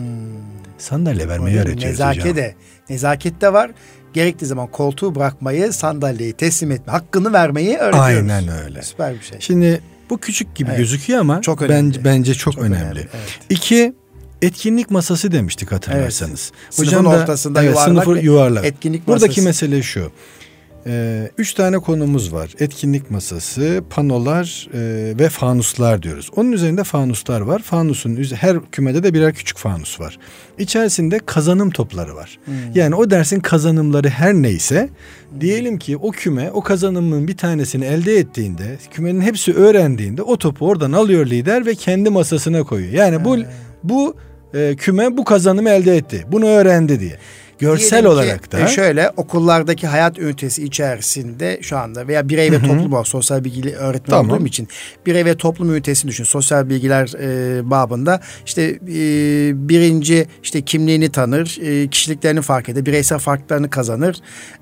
Sandalye 0.79 1.29
vermeyi 1.29 1.57
öğretiyoruz 1.57 1.85
nezaket 1.85 2.22
hocam. 2.22 2.37
De, 2.37 2.55
nezaket 2.90 3.40
de 3.40 3.53
var. 3.53 3.70
Gerektiği 4.12 4.46
zaman 4.46 4.66
koltuğu 4.66 5.14
bırakmayı, 5.14 5.72
sandalyeyi 5.72 6.33
teslim 6.33 6.70
etme, 6.70 6.92
hakkını 6.92 7.33
vermeyi 7.33 7.76
öğretiyoruz. 7.76 8.00
Aynen 8.00 8.48
öyle. 8.64 8.83
Süper 8.83 9.14
bir 9.14 9.22
şey. 9.22 9.40
Şimdi 9.40 9.81
bu 10.11 10.18
küçük 10.18 10.55
gibi 10.55 10.68
evet. 10.68 10.79
gözüküyor 10.79 11.20
ama 11.20 11.40
çok 11.40 11.62
önemli. 11.62 11.88
bence, 11.88 12.05
bence 12.05 12.35
çok, 12.35 12.55
çok 12.55 12.62
önemli. 12.62 12.85
önemli. 12.85 13.00
Evet. 13.00 13.38
İki, 13.50 13.94
etkinlik 14.42 14.90
masası 14.90 15.33
demiştik 15.33 15.72
hatırlarsanız. 15.72 16.53
Evet. 16.55 16.78
Hocam 16.78 17.03
sınıfın 17.03 17.18
da, 17.18 17.22
ortasında 17.22 17.62
evet, 17.62 17.70
yuvarlak. 17.70 18.05
Sınıfı 18.05 18.24
yuvarlak. 18.24 18.64
Etkinlik 18.64 19.09
masası. 19.09 19.22
Buradaki 19.22 19.43
mesele 19.43 19.82
şu. 19.82 20.12
Ee, 20.86 21.30
üç 21.38 21.55
tane 21.55 21.78
konumuz 21.78 22.32
var. 22.32 22.51
Etkinlik 22.59 23.11
masası, 23.11 23.82
panolar 23.91 24.68
e, 24.74 24.78
ve 25.18 25.28
fanuslar 25.28 26.03
diyoruz. 26.03 26.30
Onun 26.36 26.53
üzerinde 26.53 26.84
fanuslar 26.84 27.41
var. 27.41 27.62
Fanusun 27.62 28.24
her 28.34 28.57
kümede 28.72 29.03
de 29.03 29.14
birer 29.14 29.34
küçük 29.34 29.59
fanus 29.59 30.01
var. 30.01 30.18
İçerisinde 30.59 31.18
kazanım 31.26 31.70
topları 31.70 32.14
var. 32.14 32.38
Hmm. 32.45 32.55
Yani 32.74 32.95
o 32.95 33.11
dersin 33.11 33.41
kazanımları 33.41 34.09
her 34.09 34.34
neyse 34.34 34.88
hmm. 35.30 35.41
diyelim 35.41 35.78
ki 35.78 35.97
o 35.97 36.11
küme 36.11 36.51
o 36.51 36.62
kazanımın 36.62 37.28
bir 37.28 37.36
tanesini 37.36 37.84
elde 37.84 38.16
ettiğinde, 38.16 38.78
kümenin 38.91 39.20
hepsi 39.20 39.55
öğrendiğinde 39.55 40.22
o 40.22 40.36
topu 40.36 40.66
oradan 40.66 40.93
alıyor 40.93 41.26
lider 41.26 41.66
ve 41.66 41.74
kendi 41.74 42.11
masasına 42.11 42.62
koyuyor. 42.62 42.93
Yani 42.93 43.24
bu 43.24 43.36
hmm. 43.36 43.45
bu 43.82 44.16
e, 44.55 44.76
küme 44.76 45.16
bu 45.16 45.24
kazanımı 45.24 45.70
elde 45.70 45.96
etti. 45.96 46.24
Bunu 46.32 46.46
öğrendi 46.46 47.01
diye. 47.01 47.16
görsel 47.59 47.90
Diyelim 47.90 48.11
ki, 48.11 48.14
olarak 48.14 48.53
da 48.53 48.61
e, 48.61 48.66
şöyle 48.68 49.11
okullardaki 49.16 49.86
hayat 49.86 50.18
ünitesi 50.18 50.64
içerisinde 50.64 51.59
şu 51.62 51.78
anda 51.78 52.09
veya 52.09 52.28
birey 52.28 52.53
ve 52.53 52.59
toplum 52.61 52.92
var. 52.92 53.05
Sosyal 53.05 53.44
bilgi 53.44 53.76
öğretmen 53.76 54.11
Tamam. 54.16 54.30
olduğum 54.36 54.46
için 54.46 54.68
birey 55.07 55.24
ve 55.24 55.36
toplum 55.36 55.74
ünitesini 55.74 56.09
düşün. 56.09 56.24
Sosyal 56.24 56.68
bilgiler 56.70 57.12
e, 57.20 57.70
babında 57.70 58.20
işte 58.46 58.62
e, 58.62 59.68
birinci 59.68 60.26
işte 60.42 60.62
kimliğini 60.62 61.12
tanır, 61.12 61.59
e, 61.62 61.88
kişiliklerini 61.88 62.42
fark 62.42 62.68
eder, 62.68 62.86
bireysel 62.86 63.18
farklarını 63.18 63.70
kazanır. 63.70 64.16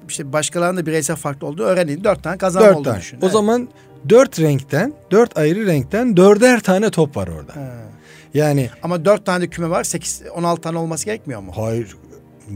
İşte 0.09 0.33
başkalarının 0.33 0.77
da 0.83 0.87
bireysel 0.87 1.17
farklı 1.17 1.47
olduğu 1.47 1.63
öğrenir. 1.63 2.05
Dört 2.05 2.23
tane 2.23 2.39
kazanma 2.39 2.69
dört 2.69 2.77
olduğunu 2.77 2.85
tane. 2.93 3.01
düşün. 3.01 3.17
O 3.17 3.21
Evet. 3.23 3.33
zaman 3.33 3.69
dört 4.09 4.41
renkten, 4.41 4.93
dört 5.11 5.39
ayrı 5.39 5.67
renkten 5.67 6.17
dörder 6.17 6.61
tane 6.61 6.91
top 6.91 7.17
var 7.17 7.29
orada. 7.29 7.57
Ha. 7.57 7.88
Yani 8.35 8.71
Ama 8.83 9.05
dört 9.05 9.27
tane 9.27 9.43
de 9.45 9.49
küme 9.49 9.71
var. 9.71 9.85
Sekiz, 9.85 10.23
on 10.35 10.43
altı 10.45 10.61
tane 10.63 10.79
olması 10.79 11.05
gerekmiyor 11.05 11.41
mu? 11.41 11.53
hayır 11.57 11.97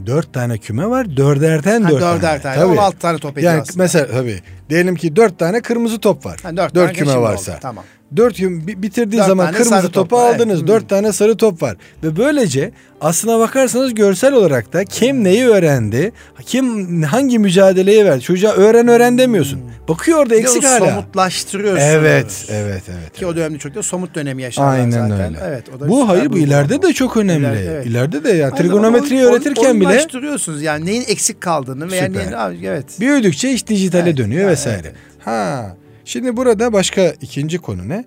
dört 0.05 0.33
tane 0.33 0.57
küme 0.57 0.89
var, 0.89 1.17
dörderden 1.17 1.81
Ha, 1.81 1.89
dört 1.91 2.01
dörder 2.01 2.41
tane. 2.41 2.55
tane. 2.55 2.65
On 2.65 2.77
altı 2.77 2.97
tane 2.97 3.17
top 3.17 3.37
ediyor 3.37 3.51
Yani 3.53 3.61
aslında. 3.61 3.83
mesela 3.83 4.07
tabii 4.11 4.39
diyelim 4.69 4.95
ki 4.95 5.15
dört 5.15 5.39
tane 5.39 5.61
kırmızı 5.61 5.99
top 5.99 6.25
var. 6.25 6.39
Ha, 6.43 6.57
dört 6.57 6.75
dört 6.75 6.93
küme 6.93 7.17
varsa. 7.17 7.51
oldu. 7.51 7.59
Tamam. 7.61 7.83
Dört 8.17 8.35
küme 8.37 8.67
bi- 8.67 8.81
bitirdiği 8.83 9.17
Dört 9.17 9.27
zaman 9.27 9.51
kırmızı 9.51 9.81
topu 9.81 9.91
top 9.91 10.13
var, 10.13 10.29
evet. 10.29 10.41
aldınız. 10.41 10.61
Hı. 10.61 10.67
Dört 10.67 10.89
tane 10.89 11.11
sarı 11.13 11.37
top 11.37 11.61
var. 11.61 11.77
Ve 12.03 12.17
böylece 12.17 12.71
aslına 13.01 13.39
bakarsanız 13.39 13.93
görsel 13.93 14.33
olarak 14.33 14.73
da 14.73 14.85
kim 14.85 15.23
neyi 15.23 15.45
öğrendi, 15.45 16.11
kim 16.45 17.03
hangi 17.03 17.39
mücadeleyi 17.39 18.05
verdi. 18.05 18.21
Çocuğa 18.21 18.51
öğren 18.51 18.87
öğren 18.87 19.17
demiyorsun. 19.17 19.59
Bakıyor 19.87 20.17
orada 20.19 20.33
Hmm. 20.33 20.39
Bir 20.39 20.43
de 20.45 20.49
eksik 20.49 20.63
o 20.63 20.67
hala. 20.67 20.79
Somutlaştırıyorsunuz. 20.89 21.83
Evet, 21.91 22.45
evet, 22.49 22.83
evet. 22.89 23.13
Ki 23.13 23.25
o 23.25 23.29
evet. 23.29 23.37
dönemde 23.37 23.57
çok 23.57 23.75
da 23.75 23.83
somut 23.83 24.15
dönemi 24.15 24.41
yaşarlar 24.43 24.73
Aynen 24.79 24.91
zaten. 24.91 25.11
öyle. 25.21 25.37
Evet, 25.47 25.65
o 25.77 25.79
da 25.79 25.89
bu 25.89 26.07
hayır 26.09 26.33
bu 26.33 26.37
ileride 26.37 26.81
de 26.81 26.93
çok 26.93 27.17
önemli. 27.17 27.45
İleride, 27.47 27.71
evet. 27.71 27.85
İleride 27.85 28.23
de 28.23 28.29
ya 28.29 28.45
Aynı 28.45 28.55
trigonometriyi 28.55 29.21
öğretirken 29.23 29.81
bile 29.81 29.87
oyunlaştırıyorsunuz 29.87 30.61
yani 30.61 30.85
neyin 30.85 31.03
eksik 31.07 31.41
kaldığını 31.41 31.91
veya 31.91 32.07
neyin, 32.07 32.63
evet. 32.63 32.85
büyüdükçe 32.99 33.51
iş 33.51 33.67
dijitale 33.67 34.03
Evet, 34.03 34.17
dönüyor 34.17 34.41
evet, 34.41 34.51
vesaire. 34.51 34.81
evet. 34.83 34.95
Ha. 35.19 35.75
Şimdi 36.05 36.37
burada 36.37 36.73
başka 36.73 37.13
ikinci 37.21 37.57
konu 37.57 37.89
ne? 37.89 38.05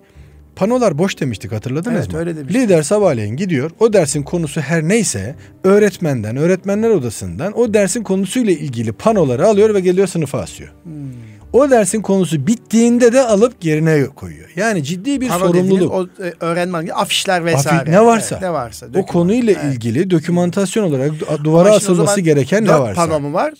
Panolar 0.55 0.97
boş 0.97 1.19
demiştik 1.19 1.51
hatırladınız 1.51 1.97
Evet, 1.97 2.13
mı? 2.13 2.19
öyle 2.19 2.35
demiştik. 2.35 2.61
Lider 2.61 2.81
sabahleyin 2.83 3.35
gidiyor. 3.37 3.71
O 3.79 3.93
dersin 3.93 4.23
konusu 4.23 4.61
her 4.61 4.83
neyse 4.83 5.35
öğretmenden, 5.63 6.37
öğretmenler 6.37 6.89
odasından 6.89 7.59
o 7.59 7.73
dersin 7.73 8.03
konusuyla 8.03 8.53
ilgili 8.53 8.91
panoları 8.91 9.47
alıyor 9.47 9.73
ve 9.73 9.79
geliyor 9.79 10.07
sınıfa 10.07 10.39
asıyor. 10.39 10.69
Hmm. 10.83 10.93
O 11.53 11.69
dersin 11.69 12.01
konusu 12.01 12.47
bittiğinde 12.47 13.13
de 13.13 13.21
alıp 13.21 13.65
yerine 13.65 14.05
koyuyor. 14.05 14.49
Yani 14.55 14.83
ciddi 14.83 15.21
bir 15.21 15.27
Pano 15.27 15.47
sorumluluk. 15.47 15.93
O 15.93 16.03
e, 16.23 16.33
öğrenmen 16.39 16.87
afişler 16.95 17.45
vesaire. 17.45 17.89
Afi- 17.89 17.91
ne 17.91 18.05
varsa. 18.05 18.35
Evet, 18.35 18.43
ne 18.43 18.53
varsa. 18.53 18.85
o 18.85 18.89
döküman. 18.89 19.05
konuyla 19.05 19.53
Evet. 19.63 19.73
ilgili 19.75 20.09
dokümantasyon 20.09 20.83
olarak 20.83 21.11
duvara 21.43 21.71
o 21.71 21.75
asılması 21.75 22.21
gereken 22.21 22.65
ne 22.65 22.79
varsa. 22.79 23.07
pano 23.07 23.19
mu 23.19 23.33
var? 23.33 23.53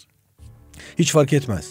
Hiç 0.99 1.11
fark 1.11 1.33
etmez. 1.33 1.65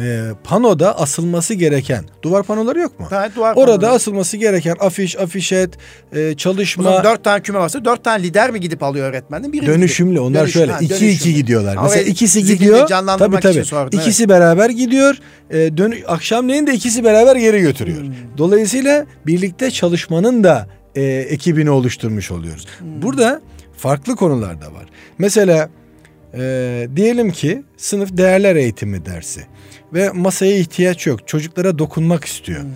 Ee, 0.00 0.28
panoda 0.44 0.98
asılması 0.98 1.54
gereken 1.54 2.04
duvar 2.22 2.42
panoları 2.42 2.80
yok 2.80 3.00
mu? 3.00 3.06
Evet, 3.12 3.36
duvar 3.36 3.52
Orada 3.56 3.76
panoları. 3.76 3.90
asılması 3.90 4.36
gereken 4.36 4.76
afiş, 4.80 5.16
afişet, 5.18 5.70
e, 6.12 6.34
çalışma, 6.36 6.82
zaman 6.84 7.04
dört 7.04 7.24
tane 7.24 7.42
küme 7.42 7.58
varsa 7.58 7.84
dört 7.84 8.04
tane 8.04 8.22
lider 8.22 8.50
mi 8.50 8.60
gidip 8.60 8.82
alıyor 8.82 9.08
öğretmenden? 9.10 9.52
Biri 9.52 9.66
dönüşümlü. 9.66 10.10
gidip- 10.10 10.22
Onlar 10.22 10.40
Dönüşüm, 10.40 10.60
şöyle 10.60 10.72
ha, 10.72 10.78
iki 10.80 10.90
dönüşümlü. 10.90 11.10
iki 11.12 11.34
gidiyorlar. 11.34 11.72
Ama 11.76 11.82
Mesela 11.82 12.02
ikisi 12.02 12.44
gidiyor. 12.44 12.88
Tabii 13.18 13.40
tabii. 13.40 13.64
sordum, 13.64 14.00
İkisi 14.00 14.28
beraber 14.28 14.70
gidiyor. 14.70 15.18
E, 15.50 15.76
dön 15.76 15.94
akşamleyin 16.06 16.66
de 16.66 16.74
ikisi 16.74 17.04
beraber 17.04 17.36
geri 17.36 17.60
götürüyor. 17.60 18.00
Hmm. 18.02 18.12
Dolayısıyla 18.38 19.06
birlikte 19.26 19.70
çalışmanın 19.70 20.44
da 20.44 20.66
e, 20.94 21.02
ekibini 21.02 21.70
oluşturmuş 21.70 22.30
oluyoruz. 22.30 22.66
Hmm. 22.78 23.02
Burada 23.02 23.40
farklı 23.76 24.16
konular 24.16 24.60
da 24.60 24.66
var. 24.66 24.86
Mesela 25.18 25.68
e, 26.36 26.88
diyelim 26.96 27.30
ki 27.30 27.62
sınıf 27.76 28.16
değerler 28.16 28.56
eğitimi 28.56 29.06
dersi 29.06 29.40
ve 29.92 30.10
masaya 30.10 30.56
ihtiyaç 30.58 31.06
yok. 31.06 31.28
Çocuklara 31.28 31.78
dokunmak 31.78 32.24
istiyor. 32.24 32.62
Hmm. 32.62 32.70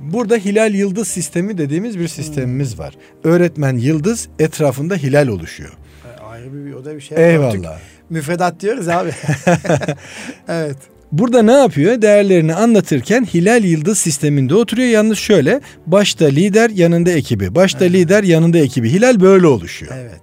Burada 0.00 0.36
hilal 0.36 0.74
yıldız 0.74 1.08
sistemi 1.08 1.58
dediğimiz 1.58 1.98
bir 1.98 2.08
sistemimiz 2.08 2.78
var. 2.78 2.94
Öğretmen 3.24 3.76
yıldız 3.76 4.28
etrafında 4.38 4.94
hilal 4.94 5.28
oluşuyor. 5.28 5.70
E, 5.70 6.20
Ayrı 6.20 6.66
bir, 6.66 6.72
o 6.72 6.84
da 6.84 6.96
bir 6.96 7.00
şey. 7.00 7.32
Eyvallah. 7.32 7.78
Müfredat 8.10 8.60
diyoruz 8.60 8.88
abi. 8.88 9.10
evet. 10.48 10.76
Burada 11.12 11.42
ne 11.42 11.52
yapıyor? 11.52 12.02
Değerlerini 12.02 12.54
anlatırken 12.54 13.24
hilal 13.24 13.64
yıldız 13.64 13.98
sisteminde 13.98 14.54
oturuyor. 14.54 14.88
Yalnız 14.88 15.18
şöyle 15.18 15.60
başta 15.86 16.26
lider 16.26 16.70
yanında 16.70 17.10
ekibi. 17.10 17.54
Başta 17.54 17.84
lider 17.84 18.22
yanında 18.22 18.58
ekibi. 18.58 18.92
Hilal 18.92 19.20
böyle 19.20 19.46
oluşuyor. 19.46 19.92
Evet. 19.96 20.20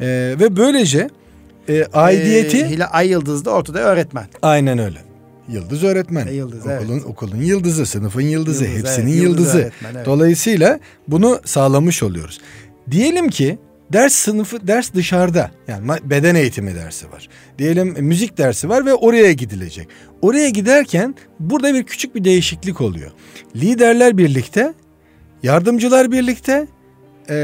Ee, 0.00 0.34
ve 0.40 0.56
böylece 0.56 1.08
e, 1.68 1.84
aidiyeti 1.84 2.56
Ee, 2.58 2.68
Hilal 2.70 2.88
Ay 2.90 3.08
Yıldız'da 3.08 3.50
ortada 3.50 3.78
öğretmen. 3.78 4.26
aynen 4.42 4.78
öyle. 4.78 4.98
Yıldız 5.48 5.84
öğretmen. 5.84 6.26
E, 6.26 6.32
yıldız, 6.32 6.66
okulun, 6.66 7.00
okulun 7.00 7.36
yıldızı, 7.40 7.86
sınıfın 7.86 8.20
yıldızı, 8.20 8.64
Yıldız, 8.64 8.78
hepsinin 8.78 9.06
evet, 9.12 9.22
yıldız 9.22 9.38
yıldızı. 9.40 9.58
öğretmen, 9.58 9.94
evet. 9.94 10.06
Dolayısıyla 10.06 10.80
bunu 11.08 11.40
sağlamış 11.44 12.02
oluyoruz. 12.02 12.40
Diyelim 12.90 13.28
ki 13.28 13.58
ders 13.92 14.12
sınıfı 14.14 14.66
ders 14.66 14.94
dışarıda. 14.94 15.50
Yani 15.68 15.90
beden 16.04 16.34
eğitimi 16.34 16.74
dersi 16.74 17.12
var. 17.12 17.28
Diyelim 17.58 17.94
e, 17.96 18.00
müzik 18.00 18.38
dersi 18.38 18.68
var 18.68 18.86
ve 18.86 18.94
oraya 18.94 19.32
gidilecek. 19.32 19.88
Oraya 20.22 20.48
giderken 20.48 21.14
burada 21.40 21.74
bir 21.74 21.84
küçük 21.84 22.14
bir 22.14 22.24
değişiklik 22.24 22.80
oluyor. 22.80 23.10
Liderler 23.56 24.18
birlikte, 24.18 24.74
yardımcılar 25.42 26.12
birlikte 26.12 26.66
eee, 27.28 27.34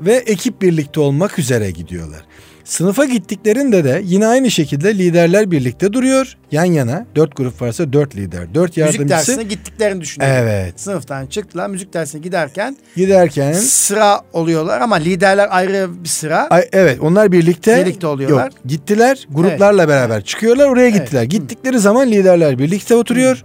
ve 0.00 0.14
ekip 0.26 0.62
birlikte 0.62 1.00
olmak 1.00 1.38
üzere 1.38 1.70
gidiyorlar. 1.70 2.24
Sınıfa 2.64 3.04
gittiklerinde 3.04 3.84
de 3.84 4.00
yine 4.04 4.26
aynı 4.26 4.50
şekilde 4.50 4.98
liderler 4.98 5.50
birlikte 5.50 5.92
duruyor. 5.92 6.36
Yan 6.52 6.64
yana 6.64 7.06
dört 7.16 7.36
grup 7.36 7.62
varsa 7.62 7.92
dört 7.92 8.16
lider, 8.16 8.54
dört 8.54 8.76
Müzik 8.76 8.76
yardımcısı. 8.78 9.08
dersine 9.08 9.42
gittiklerini 9.42 10.00
düşünüyorum. 10.00 10.36
Evet. 10.42 10.80
Sınıftan 10.80 11.26
çıktılar 11.26 11.70
müzik 11.70 11.94
dersine 11.94 12.20
giderken 12.20 12.76
Giderken 12.96 13.52
sıra 13.52 14.20
oluyorlar 14.32 14.80
ama 14.80 14.96
liderler 14.96 15.48
ayrı 15.50 15.88
bir 16.04 16.08
sıra. 16.08 16.46
Ay, 16.50 16.68
evet 16.72 16.98
onlar 17.00 17.32
birlikte 17.32 17.76
Birlikte 17.86 18.06
oluyorlar. 18.06 18.44
Yok, 18.44 18.52
gittiler 18.66 19.26
gruplarla 19.30 19.88
beraber 19.88 20.24
çıkıyorlar 20.24 20.68
oraya 20.68 20.88
Evet. 20.88 20.94
gittiler. 20.94 21.22
Gittikleri 21.22 21.78
zaman 21.78 22.10
liderler 22.10 22.58
birlikte 22.58 22.94
oturuyor. 22.94 23.44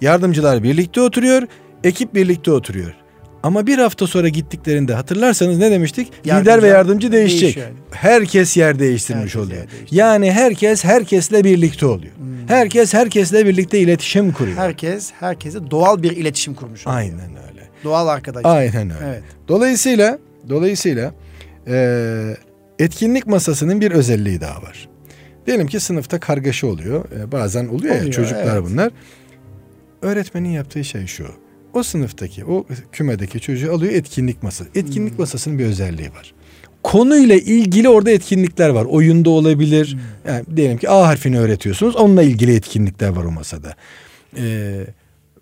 Yardımcılar 0.00 0.62
birlikte 0.62 1.00
oturuyor. 1.00 1.42
Ekip 1.84 2.14
birlikte 2.14 2.52
oturuyor. 2.52 2.94
Ama 3.42 3.66
bir 3.66 3.78
hafta 3.78 4.06
sonra 4.06 4.28
gittiklerinde 4.28 4.94
hatırlarsanız 4.94 5.58
ne 5.58 5.70
demiştik? 5.70 6.12
Lider 6.26 6.34
Yardımcı 6.34 6.62
ve 6.62 6.68
yardımcı 6.68 7.12
değişecek. 7.12 7.42
değişiyor. 7.42 7.66
Herkes 7.90 8.56
yer 8.56 8.78
değiştirmiş 8.78 9.22
Herkes 9.34 9.36
oluyor. 9.36 9.60
yer. 9.60 9.68
Yani 9.90 10.32
herkes 10.32 10.84
herkesle 10.84 11.44
birlikte 11.44 11.86
oluyor. 11.86 12.12
Herkes 12.48 12.94
herkesle 12.94 13.46
birlikte 13.46 13.78
iletişim 13.78 14.32
kuruyor. 14.32 14.56
Herkes 14.56 15.12
herkese 15.20 15.70
doğal 15.70 16.02
bir 16.02 16.10
iletişim 16.16 16.54
kurmuş. 16.54 16.86
oluyor. 16.86 16.98
Aynen 17.00 17.20
öyle. 17.30 17.60
Doğal 17.84 18.08
arkadaş. 18.08 18.44
Aynen 18.44 18.90
öyle. 18.90 19.04
Evet. 19.06 19.22
Dolayısıyla 19.48 20.18
dolayısıyla 20.48 21.14
eee, 21.66 22.36
etkinlik 22.78 23.26
masasının 23.26 23.80
bir 23.80 23.90
özelliği 23.92 24.40
daha 24.40 24.62
var. 24.62 24.88
Diyelim 25.46 25.66
ki 25.66 25.80
sınıfta 25.80 26.20
kargaşa 26.20 26.66
oluyor. 26.66 27.04
Eee, 27.10 27.32
bazen 27.32 27.66
oluyor, 27.68 27.94
ya 27.94 28.00
Oluyor, 28.00 28.12
çocuklar 28.14 28.56
evet. 28.56 28.70
bunlar. 28.70 28.92
Öğretmenin 30.02 30.48
yaptığı 30.48 30.84
şey 30.84 31.06
şu. 31.06 31.26
O 31.74 31.82
sınıftaki, 31.82 32.44
o 32.44 32.66
kümedeki 32.92 33.40
çocuğu 33.40 33.72
alıyor 33.72 33.92
etkinlik 33.92 34.42
masası. 34.42 34.70
Etkinlik 34.74 35.12
Hmm. 35.12 35.20
masasının 35.20 35.58
bir 35.58 35.64
özelliği 35.64 36.08
var. 36.12 36.34
Konuyla 36.82 37.34
ilgili 37.34 37.88
orada 37.88 38.10
etkinlikler 38.10 38.68
var. 38.68 38.84
Oyunda 38.84 39.30
olabilir. 39.30 39.92
Hmm. 39.92 40.32
Yani 40.32 40.44
diyelim 40.56 40.78
ki 40.78 40.90
A 40.90 41.06
harfini 41.06 41.38
öğretiyorsunuz. 41.38 41.96
Onunla 41.96 42.22
ilgili 42.22 42.54
etkinlikler 42.54 43.08
var 43.08 43.24
o 43.24 43.30
masada. 43.30 43.74
Ee, 44.36 44.84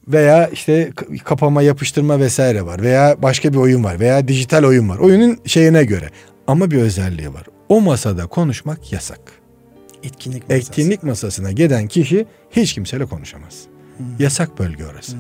veya 0.09 0.49
işte 0.49 0.91
kapama 1.25 1.63
yapıştırma 1.63 2.21
vesaire 2.21 2.67
var 2.67 2.83
veya 2.83 3.17
başka 3.23 3.53
bir 3.53 3.59
oyun 3.59 3.85
var 3.85 4.01
veya 4.01 4.29
dijital 4.29 4.65
oyun 4.65 4.89
var. 4.89 4.99
Oyunun 4.99 5.39
şeyine 5.47 5.85
göre 5.85 6.11
ama 6.47 6.71
bir 6.71 6.77
özelliği 6.77 7.35
var. 7.35 7.47
O 7.69 7.81
masada 7.81 8.27
konuşmak 8.27 8.93
yasak. 8.93 9.21
Etkinlik 10.03 10.49
masası. 10.49 10.71
Etkinlik 10.71 11.03
masasına 11.03 11.53
giden 11.53 11.87
kişi 11.87 12.27
hiç 12.51 12.75
kimseyle 12.75 13.07
konuşamaz. 13.07 13.55
Yasak 14.19 14.59
bölge 14.59 14.85
orası. 14.87 15.17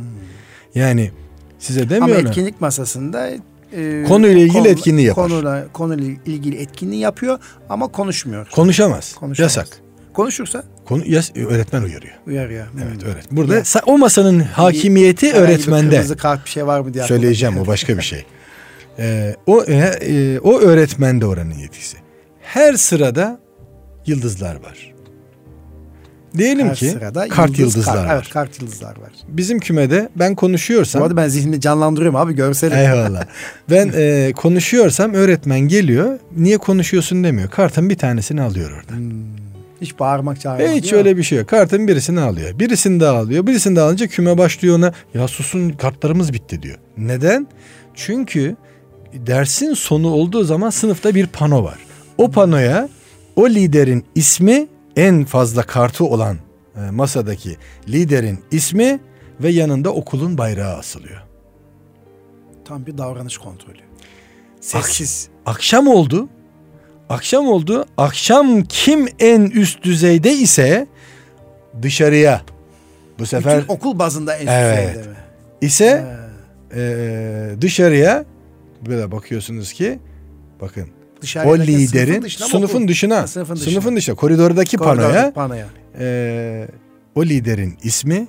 Yani 0.78 1.10
size 1.58 1.80
Ama 1.80 1.90
demiyorum. 1.90 2.26
etkinlik 2.26 2.60
masasında 2.60 3.30
e, 3.76 4.04
Konuyla 4.08 4.38
ilgili 4.40 4.68
etkinliği 4.68 5.06
yapar. 5.06 5.28
Konuyla, 5.28 5.66
konuyla 5.72 6.14
ilgili 6.26 6.56
etkinliği 6.56 7.00
yapıyor 7.00 7.38
ama 7.68 7.88
konuşmuyor. 7.88 8.48
konuşamaz. 8.54 9.14
Konuşamaz. 9.14 9.56
Yasak. 9.56 9.68
Konuşursa 10.14 10.62
Konu 10.84 11.02
yas 11.06 11.30
öğretmen 11.36 11.82
uyarıyor. 11.82 12.14
uyarıyor. 12.26 12.66
Evet 12.84 13.02
Hmm. 13.02 13.08
öğret. 13.10 13.32
Burada 13.32 13.54
Ya. 13.54 13.62
o 13.86 13.98
masanın 13.98 14.40
hakimiyeti 14.40 15.26
bir 15.26 15.34
öğretmende. 15.34 15.90
Kırmızı 15.90 16.16
kart 16.16 16.44
bir 16.44 16.50
şey 16.50 16.66
var 16.66 16.80
mı 16.80 16.94
diye. 16.94 17.04
Söyleyeceğim 17.04 17.58
o 17.58 17.66
başka 17.66 17.96
bir 17.96 18.02
şey. 18.02 18.24
Ee, 18.98 19.36
o 19.46 19.64
e, 19.64 19.74
e, 19.76 20.38
o 20.38 20.58
öğretmende 20.60 21.26
oranın 21.26 21.54
yetkisi. 21.54 21.96
Her 22.40 22.74
sırada 22.74 23.40
yıldızlar 24.06 24.54
var. 24.54 24.94
Diyelim 26.36 26.68
Her 26.68 26.74
ki 26.76 26.90
sırada 26.90 27.28
kart 27.28 27.58
yıldız 27.58 27.60
yıldızlar 27.76 27.94
kart. 27.94 28.06
var. 28.08 28.14
Evet 28.14 28.28
kart 28.28 28.60
yıldızlar 28.62 28.90
var. 28.90 29.10
Bizim 29.28 29.58
kümede 29.58 30.08
ben 30.16 30.32
Bu 30.32 30.36
konuşuyorsam 30.36 31.02
arada 31.02 31.16
ben 31.16 31.28
zihnimde 31.28 31.60
canlandırıyorum 31.60 32.16
abi 32.16 32.34
görseli. 32.34 32.74
Eyvallah. 32.74 33.24
Ben 33.70 33.92
e, 33.96 34.32
konuşuyorsam 34.36 35.14
öğretmen 35.14 35.60
geliyor. 35.60 36.18
Niye 36.36 36.58
konuşuyorsun 36.58 37.24
demiyor. 37.24 37.50
Kartın 37.50 37.90
bir 37.90 37.98
tanesini 37.98 38.42
alıyor 38.42 38.70
orada. 38.70 38.92
Hmm. 38.96 39.10
Hiç 39.80 39.98
bağırmak 39.98 40.40
çağırmak 40.40 40.68
E, 40.68 40.74
hiç 40.76 40.92
öyle 40.92 41.16
bir 41.16 41.22
şey 41.22 41.38
yok. 41.38 41.48
Kartın 41.48 41.88
birisini 41.88 42.20
alıyor. 42.20 42.58
Birisini 42.58 43.00
daha 43.00 43.16
alıyor. 43.16 43.46
Birisini 43.46 43.76
daha 43.76 43.86
alınca 43.86 44.06
küme 44.06 44.38
başlıyor 44.38 44.78
ona. 44.78 44.92
Ya 45.14 45.28
susun 45.28 45.70
kartlarımız 45.70 46.32
bitti 46.32 46.62
diyor. 46.62 46.78
Neden? 46.98 47.46
Çünkü 47.94 48.56
dersin 49.14 49.74
sonu 49.74 50.08
olduğu 50.10 50.44
zaman 50.44 50.70
sınıfta 50.70 51.14
bir 51.14 51.26
pano 51.26 51.64
var. 51.64 51.78
O 52.18 52.30
panoya 52.30 52.88
o 53.36 53.48
liderin 53.48 54.04
ismi 54.14 54.66
en 54.98 55.24
fazla 55.24 55.62
kartı 55.62 56.04
olan 56.04 56.36
e, 56.76 56.90
masadaki 56.90 57.56
liderin 57.88 58.38
ismi 58.50 59.00
ve 59.40 59.48
yanında 59.50 59.90
okulun 59.94 60.38
bayrağı 60.38 60.76
asılıyor. 60.76 61.22
Tam 62.64 62.86
bir 62.86 62.98
davranış 62.98 63.38
kontrolü. 63.38 63.78
Sessiz. 64.60 65.28
Akşam 65.46 65.88
oldu. 65.88 66.28
Akşam 67.08 67.48
oldu. 67.48 67.84
Akşam 67.96 68.64
kim 68.64 69.06
en 69.18 69.40
üst 69.42 69.82
düzeyde 69.82 70.32
ise 70.32 70.86
dışarıya 71.82 72.42
bu 73.18 73.26
sefer 73.26 73.62
Bütün 73.62 73.72
okul 73.74 73.98
bazında 73.98 74.34
en 74.36 74.46
Evet. 74.46 74.88
düzeyde 74.94 75.08
mi? 75.08 75.14
ise 75.60 76.04
He. 76.70 76.80
e, 76.80 77.60
dışarıya 77.60 78.24
böyle 78.86 79.12
bakıyorsunuz 79.12 79.72
ki 79.72 79.98
bakın 80.60 80.88
Dışarıya 81.20 81.52
o 81.52 81.58
liderin 81.58 82.22
dışına 82.22 82.46
mı 82.46 82.50
sınıfın 82.50 82.76
okul? 82.78 82.88
dışına, 82.88 83.26
sınıfın 83.26 83.54
sınıfın, 83.54 83.78
dışına. 83.80 83.96
dışına 83.96 84.14
koridordaki 84.14 84.76
panoya 84.76 85.32
panoya. 85.34 85.66
e, 85.98 86.68
o 87.14 87.24
liderin 87.24 87.78
ismi 87.82 88.26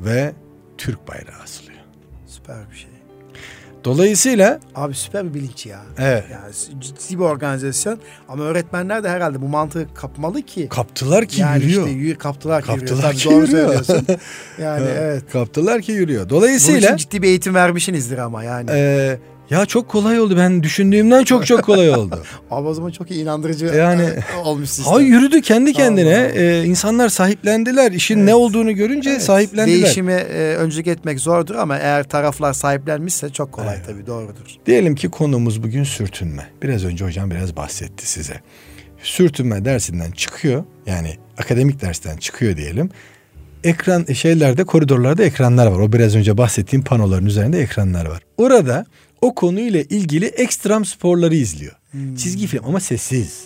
ve 0.00 0.32
Türk 0.78 1.08
bayrağı 1.08 1.42
asılıyor. 1.42 1.78
Süper 2.26 2.56
bir 2.70 2.76
şey. 2.76 2.90
Dolayısıyla 3.84 4.60
Abi 4.74 4.94
süper 4.94 5.24
bir 5.28 5.34
bilinç 5.34 5.66
ya. 5.66 5.80
evet 5.98 6.24
Yani 6.32 6.80
ciddi 6.80 7.18
bir 7.18 7.24
organizasyon 7.24 7.98
ama 8.28 8.44
öğretmenler 8.44 9.04
de 9.04 9.08
herhalde 9.08 9.42
bu 9.42 9.48
mantığı 9.48 9.94
kapmalı 9.94 10.42
ki. 10.42 10.68
kaptılar 10.68 11.26
ki 11.26 11.40
yani 11.40 11.64
yürüyor. 11.64 11.86
işte 11.86 11.98
yürü, 11.98 12.18
kaptılar 12.18 12.62
ki 12.62 12.66
Kaptılar 12.66 12.88
yürüyor. 12.96 13.12
ki 13.12 13.24
Tabii 13.24 13.34
doğru 13.34 13.46
yürüyor. 13.46 13.84
söylüyorsun. 13.84 14.06
Yani 14.58 14.86
Evet. 14.98 15.22
Kaptılar 15.32 15.82
ki 15.82 15.92
yürüyor. 15.92 16.20
Bunun 16.30 16.30
Dolayısıyla 16.40 16.80
için 16.88 16.96
ciddi 16.96 17.22
bir 17.22 17.28
eğitim 17.28 17.54
vermişsinizdir 17.54 18.18
ama 18.18 18.44
yani. 18.44 18.70
Ee, 18.72 19.18
ya 19.50 19.66
çok 19.66 19.88
kolay 19.88 20.20
oldu. 20.20 20.36
Ben 20.36 20.62
düşündüğümden 20.62 21.24
çok 21.24 21.46
çok 21.46 21.62
kolay 21.64 21.90
oldu. 21.90 22.22
Abi 22.50 22.68
o 22.68 22.74
zaman 22.74 22.90
çok 22.90 23.10
iyi 23.10 23.22
inandırıcı 23.22 23.66
Yani- 23.66 24.02
e, 24.02 24.36
olmuş 24.44 24.68
sistem. 24.70 24.94
ha 24.94 25.00
yürüdü 25.00 25.42
kendi 25.42 25.72
kendine. 25.72 26.16
Allah. 26.16 26.28
Ee, 26.42 26.64
insanlar 26.64 27.08
sahiplendiler. 27.08 27.92
İşin 27.92 28.16
Evet. 28.16 28.26
ne 28.28 28.34
olduğunu 28.34 28.72
görünce 28.72 29.10
Evet, 29.10 29.22
sahiplendiler. 29.22 29.82
Değişime 29.82 30.12
e, 30.12 30.54
öncülük 30.56 30.86
etmek 30.86 31.20
zordur 31.20 31.54
ama 31.54 31.76
eğer 31.78 32.02
taraflar 32.08 32.52
sahiplenmişse 32.52 33.28
çok 33.30 33.52
kolay 33.52 33.74
Evet. 33.76 33.86
tabii 33.86 34.06
doğrudur. 34.06 34.56
Diyelim 34.66 34.94
ki 34.94 35.08
konumuz 35.08 35.62
bugün 35.62 35.84
sürtünme. 35.84 36.46
Biraz 36.62 36.84
önce 36.84 37.04
hocam 37.04 37.30
biraz 37.30 37.56
bahsetti 37.56 38.10
size. 38.10 38.40
Sürtünme 39.02 39.64
dersinden 39.64 40.10
çıkıyor. 40.10 40.64
Yani 40.86 41.16
akademik 41.38 41.80
dersten 41.80 42.16
çıkıyor 42.16 42.56
diyelim. 42.56 42.90
Ekran 43.64 44.04
şeylerde 44.04 44.64
koridorlarda 44.64 45.22
ekranlar 45.24 45.66
var. 45.66 45.78
O 45.78 45.92
biraz 45.92 46.16
önce 46.16 46.38
bahsettiğim 46.38 46.84
panoların 46.84 47.26
üzerinde 47.26 47.60
ekranlar 47.60 48.06
var. 48.06 48.22
Orada 48.38 48.84
o 49.20 49.34
konuyla 49.34 49.80
ilgili 49.80 50.26
ekstrem 50.26 50.84
sporları 50.84 51.34
izliyor. 51.34 51.72
Çizgi 52.18 52.46
film 52.46 52.64
ama 52.64 52.80
sessiz. 52.80 53.44